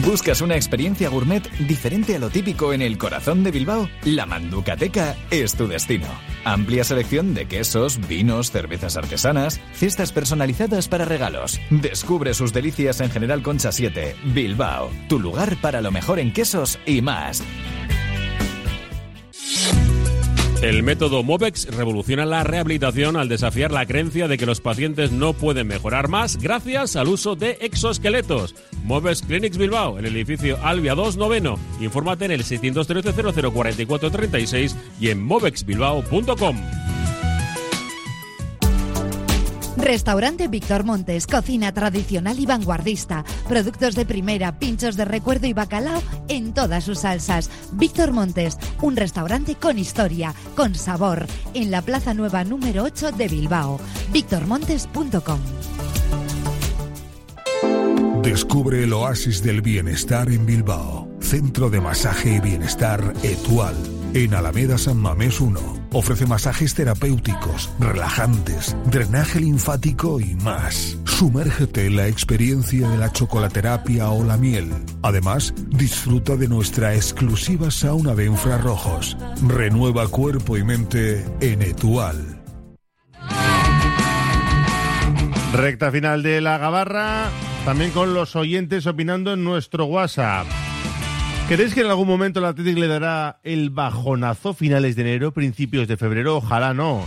¿Buscas 0.03 0.40
una 0.40 0.57
experiencia 0.57 1.09
gourmet 1.09 1.49
diferente 1.68 2.16
a 2.16 2.18
lo 2.18 2.28
típico 2.28 2.72
en 2.72 2.82
el 2.82 2.99
corazón 2.99 3.45
de 3.45 3.53
Bilbao? 3.53 3.88
La 4.05 4.26
Manducateca 4.26 5.14
es 5.30 5.55
tu 5.55 5.68
destino. 5.68 6.09
Amplia 6.45 6.82
selección 6.82 7.32
de 7.32 7.47
quesos, 7.47 8.05
vinos, 8.09 8.51
cervezas 8.51 8.97
artesanas, 8.97 9.61
cestas 9.72 10.11
personalizadas 10.11 10.88
para 10.88 11.05
regalos. 11.05 11.61
Descubre 11.70 12.34
sus 12.34 12.53
delicias 12.53 13.01
en 13.01 13.11
General 13.11 13.40
Concha 13.40 13.70
7, 13.70 14.16
Bilbao, 14.34 14.90
tu 15.09 15.20
lugar 15.20 15.57
para 15.61 15.80
lo 15.80 15.92
mejor 15.92 16.18
en 16.18 16.32
quesos 16.32 16.80
y 16.86 17.01
más. 17.01 17.45
El 20.64 20.82
método 20.82 21.22
MOVEX 21.22 21.66
revoluciona 21.76 22.24
la 22.24 22.42
rehabilitación 22.42 23.18
al 23.18 23.28
desafiar 23.28 23.70
la 23.70 23.84
creencia 23.84 24.28
de 24.28 24.38
que 24.38 24.46
los 24.46 24.62
pacientes 24.62 25.12
no 25.12 25.34
pueden 25.34 25.66
mejorar 25.66 26.08
más 26.08 26.38
gracias 26.38 26.96
al 26.96 27.08
uso 27.08 27.36
de 27.36 27.58
exoesqueletos. 27.60 28.54
MOVEX 28.82 29.20
Clinics 29.20 29.58
Bilbao, 29.58 29.98
en 29.98 30.06
el 30.06 30.16
edificio 30.16 30.58
Albia 30.62 30.94
2 30.94 31.18
Noveno. 31.18 31.58
Infórmate 31.82 32.24
en 32.24 32.30
el 32.30 32.44
613 32.44 33.12
004436 33.12 34.74
y 34.98 35.10
en 35.10 35.22
movexbilbao.com. 35.22 36.56
Restaurante 39.77 40.49
Víctor 40.49 40.85
Montes, 40.85 41.27
cocina 41.27 41.72
tradicional 41.72 42.39
y 42.39 42.47
vanguardista, 42.47 43.25
productos 43.49 43.95
de 43.95 44.07
primera, 44.07 44.59
pinchos 44.59 44.97
de 44.97 45.05
recuerdo 45.05 45.47
y 45.47 45.53
bacalao 45.53 46.03
en 46.29 46.55
todas 46.55 46.85
sus 46.85 47.01
salsas. 47.01 47.51
Víctor 47.72 48.12
Montes, 48.12 48.59
un 48.83 48.97
restaurante 48.97 49.57
con 49.57 49.79
historia, 49.79 50.35
con 50.55 50.75
sabor, 50.75 51.27
en 51.55 51.70
la 51.70 51.83
Plaza 51.83 52.14
Nueva 52.14 52.45
número 52.45 52.85
8 52.85 53.12
de 53.12 53.29
Bilbao. 53.29 53.81
victormontes.com. 54.12 55.41
Descubre 58.22 58.83
el 58.83 58.93
oasis 58.95 59.43
del 59.43 59.61
bienestar 59.61 60.31
en 60.31 60.47
Bilbao. 60.47 61.09
Centro 61.20 61.68
de 61.68 61.81
Masaje 61.81 62.37
y 62.37 62.41
Bienestar 62.41 63.12
Etual. 63.22 63.75
En 64.14 64.32
Alameda 64.32 64.78
San 64.78 64.98
Mamés 64.98 65.40
1. 65.40 65.60
Ofrece 65.92 66.24
masajes 66.24 66.72
terapéuticos, 66.72 67.68
relajantes, 67.80 68.76
drenaje 68.86 69.40
linfático 69.40 70.20
y 70.20 70.36
más. 70.36 70.96
Sumérgete 71.04 71.86
en 71.86 71.96
la 71.96 72.06
experiencia 72.06 72.88
de 72.88 72.96
la 72.96 73.10
chocolaterapia 73.10 74.10
o 74.10 74.22
la 74.22 74.36
miel. 74.36 74.70
Además, 75.02 75.52
disfruta 75.68 76.36
de 76.36 76.46
nuestra 76.46 76.94
exclusiva 76.94 77.72
sauna 77.72 78.14
de 78.14 78.26
infrarrojos. 78.26 79.16
Renueva 79.48 80.06
cuerpo 80.06 80.56
y 80.56 80.62
mente 80.62 81.24
en 81.40 81.62
Etual. 81.62 82.40
Recta 85.52 85.90
final 85.90 86.22
de 86.22 86.40
la 86.40 86.58
gabarra, 86.58 87.30
también 87.64 87.90
con 87.90 88.14
los 88.14 88.36
oyentes 88.36 88.86
opinando 88.86 89.32
en 89.32 89.42
nuestro 89.42 89.86
WhatsApp. 89.86 90.46
¿Creéis 91.47 91.74
que 91.74 91.82
en 91.82 91.88
algún 91.88 92.09
momento 92.09 92.38
el 92.38 92.47
Atlético 92.47 92.80
le 92.80 92.88
dará 92.88 93.38
el 93.42 93.68
bajonazo 93.68 94.55
finales 94.55 94.97
de 94.97 95.03
enero, 95.03 95.32
principios 95.32 95.86
de 95.86 95.99
febrero? 95.99 96.38
Ojalá 96.38 96.72
no. 96.72 97.05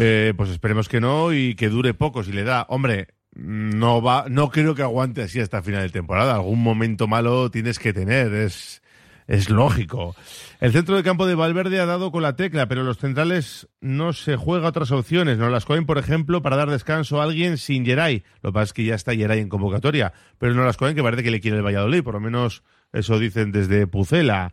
Eh, 0.00 0.34
pues 0.36 0.50
esperemos 0.50 0.88
que 0.88 1.00
no 1.00 1.32
y 1.32 1.54
que 1.54 1.68
dure 1.68 1.94
poco 1.94 2.24
si 2.24 2.32
le 2.32 2.42
da. 2.42 2.66
Hombre, 2.68 3.06
no 3.36 4.02
va, 4.02 4.26
no 4.28 4.50
creo 4.50 4.74
que 4.74 4.82
aguante 4.82 5.22
así 5.22 5.38
hasta 5.38 5.62
final 5.62 5.82
de 5.82 5.90
temporada. 5.90 6.34
Algún 6.34 6.60
momento 6.60 7.06
malo 7.06 7.52
tienes 7.52 7.78
que 7.78 7.92
tener, 7.92 8.34
es, 8.34 8.82
es 9.28 9.48
lógico. 9.48 10.16
El 10.60 10.72
centro 10.72 10.96
de 10.96 11.04
campo 11.04 11.24
de 11.24 11.36
Valverde 11.36 11.78
ha 11.78 11.86
dado 11.86 12.10
con 12.10 12.22
la 12.22 12.34
tecla, 12.34 12.66
pero 12.66 12.82
los 12.82 12.98
centrales 12.98 13.68
no 13.80 14.12
se 14.12 14.36
juega 14.36 14.68
otras 14.68 14.90
opciones. 14.90 15.38
No 15.38 15.50
las 15.50 15.66
cogen, 15.66 15.86
por 15.86 15.98
ejemplo, 15.98 16.42
para 16.42 16.56
dar 16.56 16.68
descanso 16.68 17.20
a 17.20 17.24
alguien 17.24 17.58
sin 17.58 17.86
Geray. 17.86 18.24
Lo 18.42 18.50
que 18.50 18.54
pasa 18.54 18.64
es 18.64 18.72
que 18.72 18.84
ya 18.84 18.96
está 18.96 19.14
Geray 19.14 19.38
en 19.38 19.48
convocatoria, 19.48 20.12
pero 20.38 20.52
no 20.52 20.64
las 20.64 20.76
cogen 20.76 20.96
que 20.96 21.02
parece 21.02 21.22
que 21.22 21.30
le 21.30 21.40
quiere 21.40 21.58
el 21.58 21.64
Valladolid, 21.64 22.02
por 22.02 22.14
lo 22.14 22.20
menos 22.20 22.64
eso 22.92 23.18
dicen 23.18 23.52
desde 23.52 23.86
Pucela. 23.86 24.52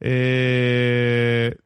Eh, 0.00 1.56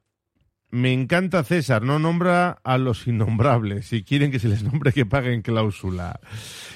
me 0.71 0.93
encanta 0.93 1.43
César, 1.43 1.83
no 1.83 1.99
nombra 1.99 2.61
a 2.63 2.79
los 2.79 3.07
innombrables. 3.07 3.87
Si 3.87 4.05
quieren 4.05 4.31
que 4.31 4.39
se 4.39 4.49
les 4.49 4.63
nombre, 4.63 4.93
que 4.93 5.07
paguen 5.07 5.43
cláusula. 5.43 6.21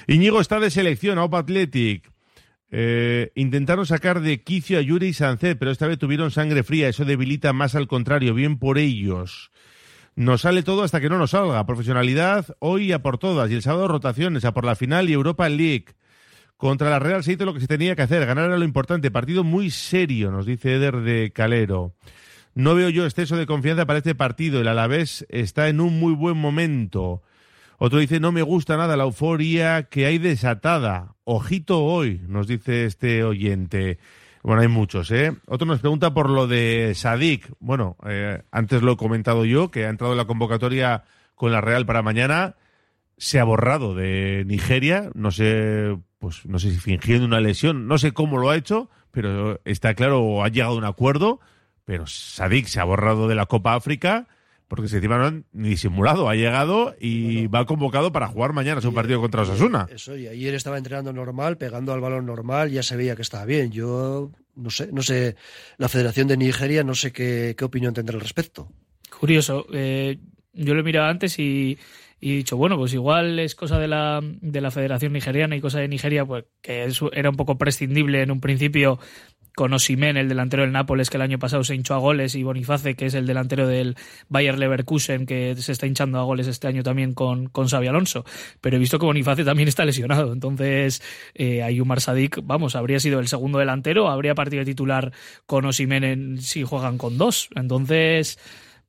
Íñigo 0.07 0.41
está 0.41 0.59
de 0.59 0.69
selección, 0.69 1.17
a 1.17 1.23
Athletic. 1.23 2.11
Eh, 2.71 3.31
intentaron 3.35 3.85
sacar 3.85 4.19
de 4.19 4.43
quicio 4.43 4.79
a 4.79 4.81
Yuri 4.81 5.07
y 5.07 5.13
Sancet, 5.13 5.57
pero 5.57 5.71
esta 5.71 5.87
vez 5.87 5.97
tuvieron 5.97 6.31
sangre 6.31 6.63
fría. 6.63 6.89
Eso 6.89 7.05
debilita 7.05 7.53
más 7.53 7.75
al 7.75 7.87
contrario. 7.87 8.33
Bien 8.33 8.59
por 8.59 8.77
ellos. 8.77 9.51
Nos 10.15 10.41
sale 10.41 10.63
todo 10.63 10.83
hasta 10.83 10.99
que 10.99 11.09
no 11.09 11.17
nos 11.17 11.31
salga. 11.31 11.65
Profesionalidad 11.65 12.47
hoy 12.59 12.91
a 12.91 13.01
por 13.01 13.17
todas. 13.17 13.49
Y 13.49 13.53
el 13.53 13.61
sábado 13.61 13.87
rotaciones 13.87 14.43
a 14.43 14.53
por 14.53 14.65
la 14.65 14.75
final 14.75 15.09
y 15.09 15.13
Europa 15.13 15.47
League. 15.47 15.95
Contra 16.57 16.89
la 16.89 16.99
Real 16.99 17.23
se 17.23 17.33
hizo 17.33 17.45
lo 17.45 17.53
que 17.53 17.59
se 17.59 17.67
tenía 17.67 17.95
que 17.95 18.01
hacer. 18.01 18.25
Ganar 18.25 18.45
era 18.45 18.57
lo 18.57 18.63
importante. 18.65 19.11
Partido 19.11 19.43
muy 19.43 19.69
serio, 19.69 20.31
nos 20.31 20.45
dice 20.45 20.75
Eder 20.75 21.01
de 21.01 21.31
Calero. 21.31 21.93
No 22.53 22.73
veo 22.75 22.89
yo 22.89 23.05
exceso 23.05 23.35
de 23.35 23.45
confianza 23.45 23.85
para 23.85 23.97
este 23.97 24.15
partido. 24.15 24.61
El 24.61 24.69
Alavés 24.69 25.25
está 25.29 25.67
en 25.67 25.81
un 25.81 25.99
muy 25.99 26.13
buen 26.13 26.37
momento. 26.37 27.21
Otro 27.77 27.99
dice, 27.99 28.21
no 28.21 28.31
me 28.31 28.41
gusta 28.41 28.77
nada 28.77 28.95
la 28.95 29.03
euforia 29.03 29.83
que 29.83 30.05
hay 30.05 30.17
desatada. 30.17 31.15
Ojito 31.25 31.83
hoy, 31.83 32.21
nos 32.27 32.47
dice 32.47 32.85
este 32.85 33.25
oyente. 33.25 33.99
Bueno, 34.41 34.61
hay 34.61 34.69
muchos, 34.69 35.11
¿eh? 35.11 35.33
Otro 35.47 35.67
nos 35.67 35.81
pregunta 35.81 36.13
por 36.13 36.29
lo 36.29 36.47
de 36.47 36.93
Sadik. 36.95 37.51
Bueno, 37.59 37.97
eh, 38.07 38.43
antes 38.51 38.81
lo 38.81 38.93
he 38.93 38.97
comentado 38.97 39.43
yo, 39.43 39.71
que 39.71 39.85
ha 39.85 39.89
entrado 39.89 40.13
en 40.13 40.17
la 40.17 40.25
convocatoria 40.25 41.03
con 41.33 41.51
la 41.51 41.59
Real 41.59 41.85
para 41.85 42.01
mañana. 42.01 42.55
Se 43.17 43.39
ha 43.39 43.43
borrado 43.43 43.95
de 43.95 44.43
Nigeria, 44.45 45.09
no 45.13 45.31
sé, 45.31 45.97
pues 46.19 46.45
no 46.45 46.59
sé 46.59 46.71
si 46.71 46.77
fingiendo 46.77 47.25
una 47.25 47.39
lesión, 47.39 47.87
no 47.87 47.97
sé 47.97 48.11
cómo 48.11 48.37
lo 48.37 48.49
ha 48.49 48.57
hecho, 48.57 48.89
pero 49.11 49.61
está 49.65 49.93
claro, 49.93 50.43
ha 50.43 50.49
llegado 50.49 50.73
a 50.73 50.77
un 50.77 50.83
acuerdo, 50.83 51.39
pero 51.85 52.07
Sadik 52.07 52.67
se 52.67 52.79
ha 52.79 52.83
borrado 52.83 53.27
de 53.27 53.35
la 53.35 53.45
Copa 53.45 53.75
África 53.75 54.27
porque 54.67 54.87
se 54.87 54.97
encima 54.97 55.17
no 55.17 55.25
han 55.25 55.45
ni 55.53 55.69
disimulado, 55.69 56.27
ha 56.27 56.35
llegado 56.35 56.95
y 56.99 57.47
va 57.47 57.65
convocado 57.65 58.11
para 58.11 58.27
jugar 58.27 58.53
mañana 58.53 58.81
su 58.81 58.93
partido 58.93 59.21
contra 59.21 59.43
Osasuna. 59.43 59.87
Eso, 59.89 60.17
y 60.17 60.27
ayer 60.27 60.55
estaba 60.55 60.77
entrenando 60.77 61.13
normal, 61.13 61.57
pegando 61.57 61.93
al 61.93 62.01
balón 62.01 62.25
normal, 62.25 62.71
ya 62.71 62.81
se 62.81 62.97
veía 62.97 63.15
que 63.15 63.21
estaba 63.21 63.45
bien. 63.45 63.71
Yo 63.71 64.31
no 64.55 64.69
sé, 64.69 64.89
no 64.91 65.03
sé, 65.03 65.35
la 65.77 65.87
Federación 65.87 66.27
de 66.27 66.37
Nigeria 66.37 66.83
no 66.83 66.95
sé 66.95 67.11
qué, 67.11 67.55
qué 67.57 67.65
opinión 67.65 67.93
tendrá 67.93 68.15
al 68.15 68.21
respecto. 68.21 68.67
Curioso, 69.19 69.67
eh, 69.71 70.17
yo 70.55 70.73
lo 70.73 70.79
he 70.79 70.83
mirado 70.83 71.07
antes 71.07 71.37
y, 71.39 71.77
he 72.21 72.29
dicho, 72.29 72.57
bueno, 72.57 72.77
pues 72.77 72.93
igual 72.93 73.37
es 73.39 73.55
cosa 73.55 73.77
de 73.77 73.87
la, 73.87 74.21
de 74.23 74.61
la 74.61 74.71
Federación 74.71 75.13
Nigeriana 75.13 75.55
y 75.55 75.61
cosa 75.61 75.79
de 75.79 75.87
Nigeria, 75.87 76.25
pues 76.25 76.45
que 76.61 76.87
era 77.13 77.29
un 77.29 77.35
poco 77.35 77.57
prescindible 77.57 78.21
en 78.21 78.31
un 78.31 78.41
principio 78.41 78.99
con 79.55 79.73
Osimen, 79.73 80.17
el 80.17 80.27
delantero 80.27 80.63
del 80.63 80.73
Nápoles, 80.73 81.09
que 81.09 81.17
el 81.17 81.21
año 81.21 81.39
pasado 81.39 81.63
se 81.63 81.73
hinchó 81.73 81.93
a 81.93 81.97
goles, 81.97 82.35
y 82.35 82.43
Boniface, 82.43 82.95
que 82.95 83.05
es 83.05 83.13
el 83.13 83.25
delantero 83.25 83.67
del 83.67 83.95
Bayer 84.27 84.59
Leverkusen, 84.59 85.25
que 85.25 85.55
se 85.55 85.71
está 85.71 85.87
hinchando 85.87 86.19
a 86.19 86.23
goles 86.23 86.47
este 86.47 86.67
año 86.67 86.83
también 86.83 87.13
con, 87.13 87.47
con 87.47 87.67
Xavi 87.67 87.87
Alonso. 87.87 88.25
Pero 88.59 88.75
he 88.75 88.79
visto 88.79 88.99
que 88.99 89.05
Boniface 89.05 89.45
también 89.45 89.69
está 89.69 89.85
lesionado. 89.85 90.33
Entonces, 90.33 91.01
eh, 91.33 91.63
Ayumar 91.63 92.01
Sadik, 92.01 92.39
vamos, 92.43 92.75
habría 92.75 92.99
sido 92.99 93.19
el 93.19 93.29
segundo 93.29 93.57
delantero, 93.57 94.09
habría 94.09 94.35
partido 94.35 94.65
titular 94.65 95.13
con 95.45 95.65
Osimen 95.65 96.41
si 96.41 96.63
juegan 96.63 96.97
con 96.97 97.17
dos. 97.17 97.47
Entonces, 97.55 98.37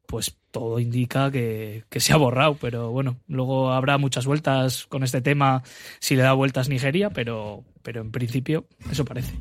pues 0.06 0.36
todo 0.50 0.78
indica 0.80 1.30
que, 1.30 1.84
que, 1.88 2.00
se 2.00 2.12
ha 2.12 2.16
borrado, 2.16 2.56
pero 2.60 2.90
bueno, 2.90 3.18
luego 3.28 3.72
habrá 3.72 3.98
muchas 3.98 4.26
vueltas 4.26 4.86
con 4.86 5.02
este 5.02 5.20
tema 5.20 5.62
si 6.00 6.16
le 6.16 6.22
da 6.22 6.32
vueltas 6.32 6.68
Nigeria, 6.68 7.10
pero, 7.10 7.64
pero 7.82 8.00
en 8.00 8.12
principio 8.12 8.66
eso 8.90 9.04
parece. 9.04 9.34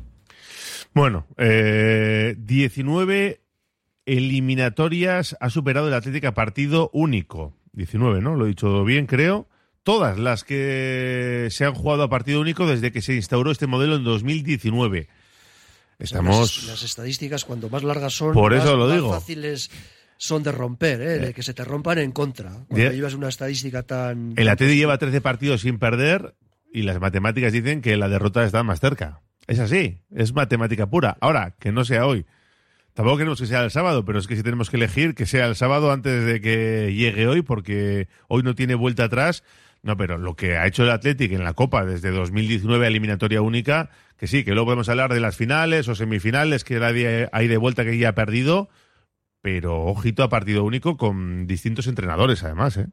Bueno, 0.92 1.26
eh, 1.36 2.34
19 2.38 3.40
eliminatorias 4.06 5.36
ha 5.40 5.50
superado 5.50 5.88
el 5.88 5.94
Atlético 5.94 6.28
a 6.28 6.34
partido 6.34 6.90
único. 6.92 7.54
19, 7.72 8.22
¿no? 8.22 8.34
Lo 8.36 8.46
he 8.46 8.48
dicho 8.48 8.84
bien, 8.84 9.06
creo. 9.06 9.48
Todas 9.82 10.18
las 10.18 10.42
que 10.42 11.48
se 11.50 11.64
han 11.64 11.74
jugado 11.74 12.04
a 12.04 12.08
partido 12.08 12.40
único 12.40 12.66
desde 12.66 12.92
que 12.92 13.02
se 13.02 13.14
instauró 13.14 13.50
este 13.50 13.66
modelo 13.66 13.96
en 13.96 14.04
2019. 14.04 15.08
Estamos. 15.98 16.62
Las, 16.62 16.70
las 16.70 16.82
estadísticas, 16.82 17.44
cuanto 17.44 17.68
más 17.68 17.82
largas 17.82 18.14
son, 18.14 18.32
Por 18.32 18.54
más, 18.54 18.64
eso 18.64 18.76
lo 18.76 18.86
más 18.86 18.94
digo. 18.94 19.12
fáciles 19.12 19.70
son 20.18 20.42
de 20.42 20.52
romper, 20.52 21.00
¿eh? 21.00 21.18
de 21.18 21.34
que 21.34 21.42
se 21.42 21.54
te 21.54 21.64
rompan 21.64 21.98
en 21.98 22.12
contra. 22.12 22.52
Cuando 22.68 22.92
llevas 22.92 23.14
una 23.14 23.28
estadística 23.28 23.82
tan. 23.82 24.34
El 24.36 24.48
Atlético 24.48 24.76
lleva 24.76 24.98
13 24.98 25.20
partidos 25.20 25.62
sin 25.62 25.78
perder 25.78 26.34
y 26.72 26.82
las 26.82 27.00
matemáticas 27.00 27.52
dicen 27.52 27.82
que 27.82 27.96
la 27.96 28.08
derrota 28.08 28.44
está 28.44 28.62
más 28.62 28.80
cerca. 28.80 29.22
Es 29.46 29.58
así, 29.58 30.02
es 30.14 30.34
matemática 30.34 30.88
pura. 30.88 31.16
Ahora, 31.20 31.54
que 31.58 31.72
no 31.72 31.84
sea 31.84 32.06
hoy. 32.06 32.26
Tampoco 32.94 33.18
queremos 33.18 33.40
que 33.40 33.46
sea 33.46 33.62
el 33.62 33.70
sábado, 33.70 34.04
pero 34.04 34.18
es 34.18 34.26
que 34.26 34.36
si 34.36 34.42
tenemos 34.42 34.70
que 34.70 34.78
elegir 34.78 35.14
que 35.14 35.26
sea 35.26 35.46
el 35.46 35.54
sábado 35.54 35.92
antes 35.92 36.24
de 36.24 36.40
que 36.40 36.94
llegue 36.94 37.26
hoy, 37.26 37.42
porque 37.42 38.08
hoy 38.28 38.42
no 38.42 38.54
tiene 38.54 38.74
vuelta 38.74 39.04
atrás. 39.04 39.44
No, 39.82 39.96
pero 39.96 40.18
lo 40.18 40.34
que 40.34 40.56
ha 40.56 40.66
hecho 40.66 40.82
el 40.82 40.90
Athletic 40.90 41.30
en 41.32 41.44
la 41.44 41.52
Copa 41.52 41.84
desde 41.84 42.10
2019 42.10 42.86
a 42.86 42.88
eliminatoria 42.88 43.42
única, 43.42 43.90
que 44.16 44.26
sí, 44.26 44.44
que 44.44 44.52
luego 44.52 44.66
podemos 44.66 44.88
hablar 44.88 45.12
de 45.12 45.20
las 45.20 45.36
finales 45.36 45.86
o 45.88 45.94
semifinales, 45.94 46.64
que 46.64 46.80
nadie 46.80 47.28
hay 47.32 47.48
de 47.48 47.56
vuelta 47.58 47.84
que 47.84 47.98
ya 47.98 48.08
ha 48.08 48.14
perdido, 48.14 48.70
pero 49.46 49.84
ojito 49.84 50.24
a 50.24 50.28
partido 50.28 50.64
único 50.64 50.96
con 50.96 51.46
distintos 51.46 51.86
entrenadores 51.86 52.42
además, 52.42 52.78
¿eh? 52.78 52.88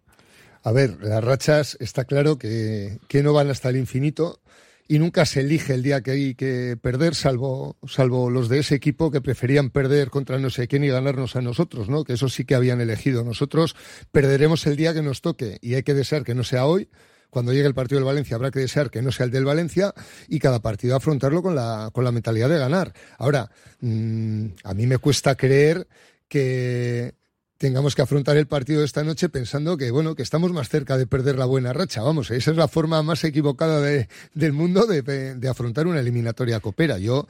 A 0.61 0.71
ver, 0.71 0.99
las 1.01 1.23
rachas 1.23 1.75
está 1.79 2.05
claro 2.05 2.37
que, 2.37 2.99
que 3.07 3.23
no 3.23 3.33
van 3.33 3.49
hasta 3.49 3.69
el 3.69 3.77
infinito 3.77 4.39
y 4.87 4.99
nunca 4.99 5.25
se 5.25 5.39
elige 5.39 5.73
el 5.73 5.81
día 5.81 6.01
que 6.01 6.11
hay 6.11 6.35
que 6.35 6.77
perder, 6.79 7.15
salvo, 7.15 7.77
salvo 7.87 8.29
los 8.29 8.49
de 8.49 8.59
ese 8.59 8.75
equipo 8.75 9.09
que 9.09 9.19
preferían 9.19 9.71
perder 9.71 10.11
contra 10.11 10.37
no 10.37 10.51
sé 10.51 10.67
quién 10.67 10.83
y 10.83 10.89
ganarnos 10.89 11.35
a 11.35 11.41
nosotros, 11.41 11.89
¿no? 11.89 12.03
Que 12.03 12.13
eso 12.13 12.29
sí 12.29 12.45
que 12.45 12.53
habían 12.53 12.81
elegido. 12.81 13.23
Nosotros 13.23 13.75
perderemos 14.11 14.67
el 14.67 14.75
día 14.75 14.93
que 14.93 15.01
nos 15.01 15.21
toque 15.21 15.57
y 15.59 15.73
hay 15.73 15.81
que 15.81 15.95
desear 15.95 16.23
que 16.23 16.35
no 16.35 16.43
sea 16.43 16.67
hoy. 16.67 16.87
Cuando 17.31 17.51
llegue 17.51 17.65
el 17.65 17.73
partido 17.73 17.97
del 17.97 18.05
Valencia 18.05 18.35
habrá 18.35 18.51
que 18.51 18.59
desear 18.59 18.91
que 18.91 19.01
no 19.01 19.11
sea 19.11 19.25
el 19.25 19.31
del 19.31 19.43
Valencia 19.43 19.91
y 20.27 20.37
cada 20.37 20.61
partido 20.61 20.95
afrontarlo 20.95 21.41
con 21.41 21.55
la, 21.55 21.89
con 21.91 22.03
la 22.03 22.11
mentalidad 22.11 22.47
de 22.47 22.59
ganar. 22.59 22.93
Ahora, 23.17 23.49
mmm, 23.81 24.49
a 24.63 24.75
mí 24.75 24.85
me 24.85 24.99
cuesta 24.99 25.33
creer 25.33 25.87
que 26.28 27.15
tengamos 27.57 27.95
que 27.95 28.01
afrontar 28.01 28.36
el 28.36 28.47
partido 28.47 28.80
de 28.80 28.86
esta 28.86 29.03
noche 29.03 29.30
pensando 29.30 29.78
que, 29.78 29.89
bueno, 29.89 30.15
que 30.15 30.21
estamos 30.21 30.51
más 30.51 30.67
cerca 30.67 30.97
de 30.97 31.07
perder 31.07 31.38
la 31.38 31.45
buena 31.45 31.71
racha. 31.71 32.01
Vamos, 32.01 32.30
esa 32.32 32.51
es 32.51 32.57
la 32.57 32.67
forma 32.67 33.01
más 33.03 33.24
equivocada 33.24 33.80
de, 33.80 34.09
del 34.34 34.51
mundo 34.51 34.86
de, 34.86 35.01
de, 35.01 35.47
afrontar 35.47 35.88
una 35.88 36.01
eliminatoria 36.01 36.59
copera. 36.59 36.97
Yo 36.97 37.26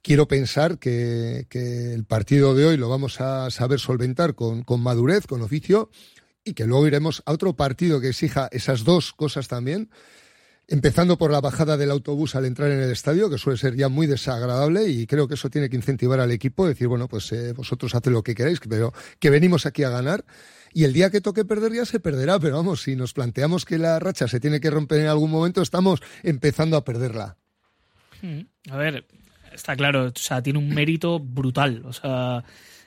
quiero 0.00 0.28
pensar 0.28 0.78
que, 0.78 1.46
que, 1.50 1.92
el 1.92 2.04
partido 2.04 2.54
de 2.54 2.64
hoy 2.64 2.76
lo 2.78 2.88
vamos 2.88 3.20
a 3.20 3.50
saber 3.50 3.78
solventar 3.78 4.34
con, 4.34 4.62
con 4.62 4.80
madurez, 4.80 5.26
con 5.26 5.42
oficio, 5.42 5.90
y 6.42 6.54
que 6.54 6.64
luego 6.64 6.86
iremos 6.86 7.22
a 7.26 7.32
otro 7.32 7.54
partido 7.54 8.00
que 8.00 8.08
exija 8.08 8.48
esas 8.52 8.84
dos 8.84 9.12
cosas 9.12 9.46
también 9.46 9.90
empezando 10.68 11.16
por 11.16 11.30
la 11.30 11.40
bajada 11.40 11.76
del 11.76 11.90
autobús 11.90 12.34
al 12.34 12.44
entrar 12.44 12.70
en 12.70 12.80
el 12.80 12.90
estadio, 12.90 13.30
que 13.30 13.38
suele 13.38 13.58
ser 13.58 13.76
ya 13.76 13.88
muy 13.88 14.06
desagradable 14.06 14.88
y 14.88 15.06
creo 15.06 15.28
que 15.28 15.34
eso 15.34 15.48
tiene 15.48 15.68
que 15.68 15.76
incentivar 15.76 16.20
al 16.20 16.32
equipo, 16.32 16.66
decir, 16.66 16.88
bueno, 16.88 17.08
pues 17.08 17.30
eh, 17.32 17.52
vosotros 17.52 17.94
haced 17.94 18.10
lo 18.10 18.22
que 18.22 18.34
queráis, 18.34 18.60
pero 18.68 18.92
que 19.18 19.30
venimos 19.30 19.66
aquí 19.66 19.84
a 19.84 19.90
ganar. 19.90 20.24
Y 20.72 20.84
el 20.84 20.92
día 20.92 21.10
que 21.10 21.20
toque 21.20 21.44
perder 21.44 21.72
ya 21.72 21.86
se 21.86 22.00
perderá, 22.00 22.38
pero 22.38 22.56
vamos, 22.56 22.82
si 22.82 22.96
nos 22.96 23.12
planteamos 23.12 23.64
que 23.64 23.78
la 23.78 23.98
racha 23.98 24.28
se 24.28 24.40
tiene 24.40 24.60
que 24.60 24.70
romper 24.70 25.00
en 25.00 25.06
algún 25.06 25.30
momento, 25.30 25.62
estamos 25.62 26.00
empezando 26.22 26.76
a 26.76 26.84
perderla. 26.84 27.36
Hmm. 28.20 28.40
A 28.70 28.76
ver, 28.76 29.06
está 29.52 29.76
claro, 29.76 30.06
o 30.06 30.12
sea, 30.18 30.42
tiene 30.42 30.58
un 30.58 30.68
mérito 30.68 31.20
brutal, 31.20 31.82
o 31.86 31.92
sea, 31.92 32.44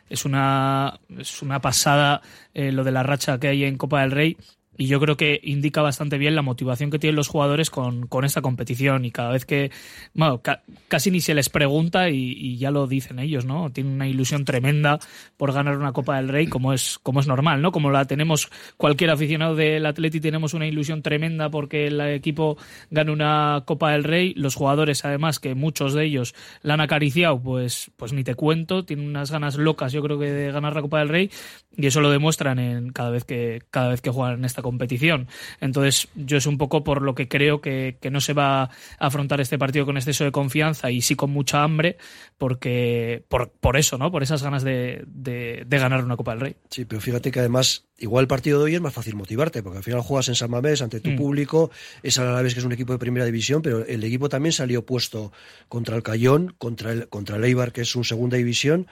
es 0.09 0.25
una, 0.25 0.99
es 1.17 1.41
una 1.41 1.61
pasada 1.61 2.21
eh, 2.53 2.71
lo 2.71 2.83
de 2.83 2.91
la 2.91 3.03
racha 3.03 3.39
que 3.39 3.47
hay 3.47 3.63
en 3.63 3.77
Copa 3.77 4.01
del 4.01 4.11
Rey 4.11 4.37
y 4.79 4.87
yo 4.87 5.01
creo 5.01 5.17
que 5.17 5.41
indica 5.43 5.81
bastante 5.81 6.17
bien 6.17 6.35
la 6.35 6.41
motivación 6.41 6.89
que 6.89 6.99
tienen 6.99 7.17
los 7.17 7.27
jugadores 7.27 7.69
con, 7.69 8.07
con 8.07 8.23
esta 8.23 8.41
competición 8.41 9.03
y 9.03 9.11
cada 9.11 9.33
vez 9.33 9.45
que, 9.45 9.71
bueno, 10.13 10.41
ca 10.41 10.63
casi 10.87 11.11
ni 11.11 11.19
se 11.19 11.33
les 11.33 11.49
pregunta 11.49 12.09
y, 12.09 12.57
ya 12.57 12.71
lo 12.71 12.87
dicen 12.87 13.19
ellos, 13.19 13.43
¿no? 13.43 13.71
Tienen 13.71 13.91
una 13.91 14.07
ilusión 14.07 14.45
tremenda 14.45 14.97
por 15.35 15.51
ganar 15.51 15.77
una 15.77 15.91
Copa 15.91 16.15
del 16.15 16.29
Rey 16.29 16.47
como 16.47 16.71
es, 16.71 16.97
como 16.97 17.19
es 17.19 17.27
normal, 17.27 17.61
¿no? 17.61 17.73
Como 17.73 17.91
la 17.91 18.05
tenemos 18.05 18.49
cualquier 18.77 19.09
aficionado 19.09 19.53
del 19.53 19.85
Atleti 19.85 20.21
tenemos 20.21 20.53
una 20.53 20.65
ilusión 20.65 21.01
tremenda 21.01 21.49
porque 21.49 21.87
el 21.87 21.99
equipo 21.99 22.57
gana 22.89 23.11
una 23.11 23.63
Copa 23.65 23.91
del 23.91 24.05
Rey, 24.05 24.33
los 24.35 24.55
jugadores 24.55 25.03
además 25.03 25.39
que 25.39 25.55
muchos 25.55 25.93
de 25.93 26.05
ellos 26.05 26.33
la 26.61 26.75
han 26.75 26.81
acariciado, 26.81 27.37
pues, 27.41 27.91
pues 27.97 28.13
ni 28.13 28.23
te 28.23 28.35
cuento, 28.35 28.85
tienen 28.85 29.09
unas 29.09 29.29
ganas 29.29 29.57
locas 29.57 29.91
yo 29.91 30.01
creo 30.01 30.17
que 30.17 30.31
de 30.31 30.53
ganar 30.53 30.73
la 30.73 30.81
Copa 30.81 30.99
del 30.99 31.09
Rey 31.09 31.29
y 31.75 31.87
eso 31.87 31.99
lo 31.99 32.09
demuestran 32.09 32.59
en 32.59 32.91
cada 32.91 33.09
vez 33.09 33.25
que, 33.25 33.61
cada 33.71 33.89
vez 33.89 33.99
que 33.99 34.09
juegan 34.09 34.39
en 34.39 34.45
esta 34.45 34.61
competición. 34.69 35.27
Entonces, 35.61 36.09
yo 36.13 36.37
es 36.37 36.45
un 36.45 36.59
poco 36.59 36.83
por 36.83 37.01
lo 37.01 37.15
que 37.15 37.27
creo 37.27 37.59
que, 37.59 37.97
que, 37.99 38.11
no 38.11 38.21
se 38.21 38.33
va 38.33 38.63
a 38.63 38.69
afrontar 38.99 39.41
este 39.41 39.57
partido 39.57 39.87
con 39.87 39.97
exceso 39.97 40.23
de 40.25 40.31
confianza 40.31 40.91
y 40.91 41.01
sí 41.01 41.15
con 41.15 41.31
mucha 41.31 41.63
hambre, 41.63 41.97
porque 42.37 43.23
por, 43.29 43.49
por 43.49 43.77
eso, 43.77 43.97
¿no? 43.97 44.11
Por 44.11 44.21
esas 44.21 44.43
ganas 44.43 44.63
de, 44.63 45.03
de, 45.07 45.63
de, 45.65 45.79
ganar 45.79 46.03
una 46.03 46.15
Copa 46.15 46.33
del 46.33 46.41
Rey. 46.41 46.55
Sí, 46.69 46.85
pero 46.85 47.01
fíjate 47.01 47.31
que 47.31 47.39
además, 47.39 47.85
igual 47.97 48.23
el 48.23 48.27
partido 48.27 48.59
de 48.59 48.65
hoy 48.65 48.75
es 48.75 48.81
más 48.81 48.93
fácil 48.93 49.15
motivarte, 49.15 49.63
porque 49.63 49.79
al 49.79 49.83
final 49.83 50.01
juegas 50.01 50.29
en 50.29 50.35
San 50.35 50.51
Mamés 50.51 50.83
ante 50.83 50.99
tu 50.99 51.09
mm. 51.09 51.15
público, 51.15 51.71
es 52.03 52.19
a 52.19 52.25
la 52.25 52.41
vez 52.43 52.53
que 52.53 52.59
es 52.59 52.65
un 52.65 52.71
equipo 52.71 52.93
de 52.93 52.99
primera 52.99 53.25
división, 53.25 53.63
pero 53.63 53.83
el 53.83 54.03
equipo 54.03 54.29
también 54.29 54.53
salió 54.53 54.85
puesto 54.85 55.31
contra 55.67 55.95
el 55.95 56.03
Cayón, 56.03 56.53
contra 56.59 56.91
el, 56.91 57.09
contra 57.09 57.37
el 57.37 57.43
Eibar, 57.43 57.71
que 57.71 57.81
es 57.81 57.95
un 57.95 58.03
segunda 58.03 58.37
división, 58.37 58.85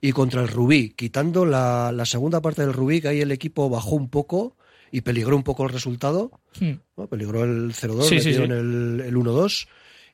y 0.00 0.10
contra 0.10 0.42
el 0.42 0.48
Rubí, 0.48 0.90
quitando 0.90 1.46
la, 1.46 1.92
la 1.92 2.04
segunda 2.04 2.40
parte 2.40 2.62
del 2.62 2.72
Rubí, 2.72 3.00
que 3.00 3.08
ahí 3.08 3.20
el 3.20 3.30
equipo 3.30 3.70
bajó 3.70 3.94
un 3.94 4.08
poco 4.08 4.56
y 4.92 5.00
peligró 5.02 5.36
un 5.36 5.42
poco 5.42 5.64
el 5.64 5.70
resultado. 5.70 6.30
Hmm. 6.60 6.72
¿no? 6.96 7.06
Peligró 7.06 7.44
el 7.44 7.72
0-2, 7.72 8.02
Sí, 8.02 8.20
sí, 8.20 8.34
sí. 8.34 8.42
el, 8.42 9.02
el 9.04 9.14
1-2 9.16 9.68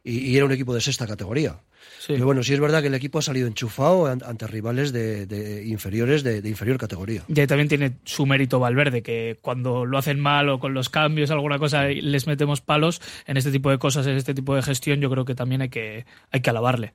y, 0.04 0.18
y 0.18 0.36
era 0.36 0.44
un 0.46 0.52
equipo 0.52 0.74
de 0.74 0.80
sexta 0.80 1.06
categoría. 1.06 1.60
Sí. 2.00 2.12
Pero 2.14 2.26
bueno, 2.26 2.42
sí 2.42 2.52
es 2.52 2.60
verdad 2.60 2.80
que 2.82 2.88
el 2.88 2.94
equipo 2.94 3.18
ha 3.18 3.22
salido 3.22 3.46
enchufado 3.48 4.06
an- 4.06 4.22
ante 4.24 4.46
rivales 4.46 4.92
de, 4.92 5.26
de 5.26 5.64
inferiores 5.66 6.22
de, 6.22 6.42
de 6.42 6.48
inferior 6.48 6.78
categoría. 6.78 7.22
Y 7.28 7.40
ahí 7.40 7.46
también 7.46 7.68
tiene 7.68 7.96
su 8.04 8.26
mérito 8.26 8.58
Valverde, 8.60 9.02
que 9.02 9.38
cuando 9.40 9.84
lo 9.86 9.96
hacen 9.98 10.20
mal 10.20 10.48
o 10.48 10.58
con 10.60 10.74
los 10.74 10.88
cambios, 10.88 11.30
alguna 11.30 11.58
cosa, 11.58 11.84
les 11.88 12.26
metemos 12.26 12.60
palos 12.60 13.00
en 13.26 13.36
este 13.36 13.50
tipo 13.52 13.70
de 13.70 13.78
cosas, 13.78 14.06
en 14.06 14.16
este 14.16 14.34
tipo 14.34 14.54
de 14.54 14.62
gestión, 14.62 15.00
yo 15.00 15.10
creo 15.10 15.24
que 15.24 15.34
también 15.34 15.62
hay 15.62 15.68
que, 15.68 16.06
hay 16.30 16.40
que 16.40 16.50
alabarle. 16.50 16.94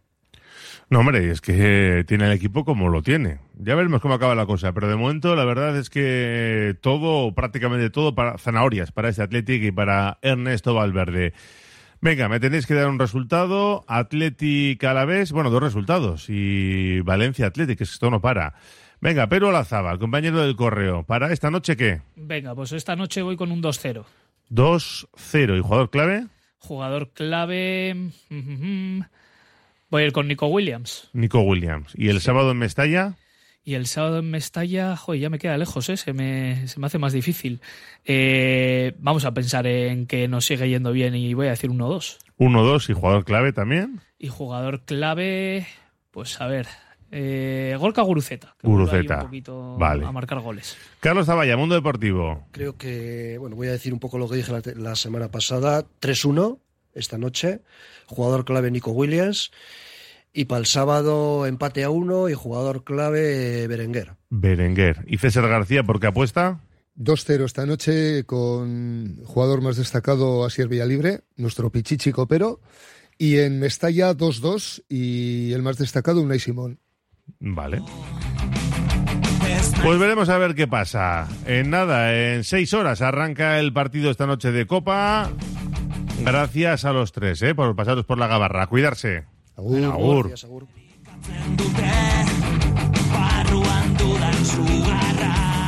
No, 0.91 0.99
hombre, 0.99 1.31
es 1.31 1.39
que 1.39 2.03
tiene 2.05 2.25
el 2.25 2.33
equipo 2.33 2.65
como 2.65 2.89
lo 2.89 3.01
tiene. 3.01 3.39
Ya 3.57 3.75
veremos 3.75 4.01
cómo 4.01 4.13
acaba 4.13 4.35
la 4.35 4.45
cosa, 4.45 4.73
pero 4.73 4.89
de 4.89 4.97
momento 4.97 5.37
la 5.37 5.45
verdad 5.45 5.77
es 5.77 5.89
que 5.89 6.75
todo, 6.81 7.33
prácticamente 7.33 7.89
todo, 7.89 8.13
para 8.13 8.37
zanahorias 8.37 8.91
para 8.91 9.07
este 9.07 9.23
Athletic 9.23 9.63
y 9.63 9.71
para 9.71 10.19
Ernesto 10.21 10.73
Valverde. 10.73 11.31
Venga, 12.01 12.27
me 12.27 12.41
tenéis 12.41 12.67
que 12.67 12.73
dar 12.73 12.89
un 12.89 12.99
resultado. 12.99 13.85
Athletic 13.87 14.83
Alavés, 14.83 15.31
bueno, 15.31 15.49
dos 15.49 15.63
resultados. 15.63 16.25
Y 16.27 16.99
Valencia 16.99 17.47
Athletic, 17.47 17.77
que 17.77 17.85
esto 17.85 18.09
no 18.11 18.19
para. 18.19 18.55
Venga, 18.99 19.29
Pedro 19.29 19.47
Olazaba, 19.47 19.97
compañero 19.97 20.41
del 20.41 20.57
correo. 20.57 21.03
¿Para 21.03 21.31
esta 21.31 21.49
noche 21.49 21.77
qué? 21.77 22.01
Venga, 22.17 22.53
pues 22.53 22.73
esta 22.73 22.97
noche 22.97 23.21
voy 23.21 23.37
con 23.37 23.53
un 23.53 23.63
2-0. 23.63 24.03
2-0. 24.49 25.57
¿Y 25.57 25.61
jugador 25.61 25.89
clave? 25.89 26.27
Jugador 26.57 27.11
clave. 27.13 27.93
mm, 27.95 28.35
mm, 28.35 28.97
mm. 28.97 29.05
Voy 29.91 30.03
a 30.03 30.05
ir 30.05 30.13
con 30.13 30.27
Nico 30.27 30.47
Williams. 30.47 31.09
Nico 31.11 31.41
Williams. 31.41 31.91
¿Y 31.95 32.07
el 32.07 32.21
sábado 32.21 32.51
en 32.51 32.57
Mestalla? 32.57 33.15
Y 33.63 33.73
el 33.75 33.85
sábado 33.85 34.19
en 34.19 34.31
Mestalla, 34.31 34.95
joder, 34.95 35.21
ya 35.21 35.29
me 35.29 35.37
queda 35.37 35.57
lejos, 35.57 35.89
¿eh? 35.89 35.97
se, 35.97 36.13
me, 36.13 36.65
se 36.67 36.79
me 36.79 36.87
hace 36.87 36.97
más 36.97 37.11
difícil. 37.13 37.61
Eh, 38.05 38.93
vamos 38.99 39.25
a 39.25 39.33
pensar 39.33 39.67
en 39.67 40.07
que 40.07 40.27
nos 40.29 40.45
sigue 40.45 40.69
yendo 40.69 40.93
bien 40.93 41.13
y 41.13 41.33
voy 41.33 41.47
a 41.47 41.51
decir 41.51 41.69
1-2. 41.69 42.17
1-2 42.39 42.89
y 42.89 42.93
jugador 42.93 43.25
clave 43.25 43.51
también. 43.51 43.99
Y 44.17 44.29
jugador 44.29 44.81
clave, 44.85 45.67
pues 46.09 46.39
a 46.39 46.47
ver, 46.47 46.67
eh, 47.11 47.75
Gorka 47.77 48.01
Guruceta. 48.01 48.55
que 48.59 48.67
Guruceta. 48.67 49.17
Un 49.17 49.25
poquito 49.25 49.77
Vale. 49.77 50.05
a 50.05 50.11
marcar 50.13 50.39
goles. 50.39 50.77
Carlos 51.01 51.25
Zavalla, 51.25 51.57
Mundo 51.57 51.75
Deportivo. 51.75 52.47
Creo 52.51 52.77
que, 52.77 53.35
bueno, 53.37 53.57
voy 53.57 53.67
a 53.67 53.71
decir 53.73 53.91
un 53.93 53.99
poco 53.99 54.17
lo 54.17 54.29
que 54.29 54.37
dije 54.37 54.53
la 54.77 54.95
semana 54.95 55.29
pasada. 55.29 55.83
3-1 55.99 56.59
esta 56.93 57.17
noche. 57.17 57.61
Jugador 58.07 58.45
clave 58.45 58.71
Nico 58.71 58.91
Williams. 58.91 59.51
Y 60.33 60.45
para 60.45 60.59
el 60.59 60.65
sábado 60.65 61.45
empate 61.45 61.83
a 61.83 61.89
uno 61.89 62.29
y 62.29 62.33
jugador 62.33 62.83
clave 62.83 63.67
Berenguer. 63.67 64.13
Berenguer. 64.29 65.03
¿Y 65.07 65.17
César 65.17 65.47
García 65.47 65.83
por 65.83 65.99
qué 65.99 66.07
apuesta? 66.07 66.61
2-0 66.97 67.45
esta 67.45 67.65
noche 67.65 68.25
con 68.25 69.23
jugador 69.25 69.61
más 69.61 69.77
destacado 69.77 70.45
Asier 70.45 70.67
Villalibre, 70.67 71.21
nuestro 71.35 71.71
Pichichi 71.71 72.11
Copero. 72.11 72.61
Y 73.17 73.37
en 73.39 73.59
Mestalla 73.59 74.15
2-2 74.15 74.83
y 74.89 75.53
el 75.53 75.61
más 75.61 75.77
destacado 75.77 76.21
Unai 76.21 76.39
Simón. 76.39 76.79
Vale. 77.39 77.81
Pues 79.83 79.99
veremos 79.99 80.29
a 80.29 80.37
ver 80.37 80.55
qué 80.55 80.67
pasa. 80.67 81.27
En 81.45 81.69
nada, 81.69 82.15
en 82.15 82.43
seis 82.43 82.73
horas 82.73 83.01
arranca 83.01 83.59
el 83.59 83.73
partido 83.73 84.09
esta 84.09 84.25
noche 84.25 84.51
de 84.51 84.65
Copa. 84.65 85.31
Gracias 86.25 86.85
a 86.85 86.93
los 86.93 87.11
tres, 87.11 87.41
¿eh? 87.41 87.55
por 87.55 87.75
pasaros 87.75 88.05
por 88.05 88.17
la 88.17 88.27
gabarra. 88.27 88.67
Cuidarse. 88.67 89.25
Agur. 89.57 89.83
Agur. 89.83 90.27
Gracias, 90.27 90.43
agur. 90.43 90.67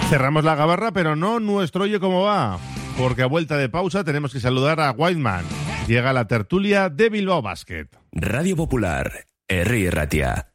Cerramos 0.09 0.43
la 0.43 0.55
gabarra, 0.55 0.91
pero 0.91 1.15
no 1.15 1.39
nuestro 1.39 1.83
oye 1.83 1.99
cómo 1.99 2.23
va. 2.23 2.59
Porque 2.97 3.23
a 3.23 3.27
vuelta 3.27 3.57
de 3.57 3.69
pausa 3.69 4.03
tenemos 4.03 4.31
que 4.31 4.39
saludar 4.39 4.79
a 4.79 4.91
Whiteman. 4.91 5.45
Llega 5.87 6.13
la 6.13 6.27
tertulia 6.27 6.89
de 6.89 7.09
Bilbao 7.09 7.41
Basket. 7.41 7.87
Radio 8.11 8.55
Popular, 8.55 9.25
Herri 9.47 9.89
Ratia. 9.89 10.49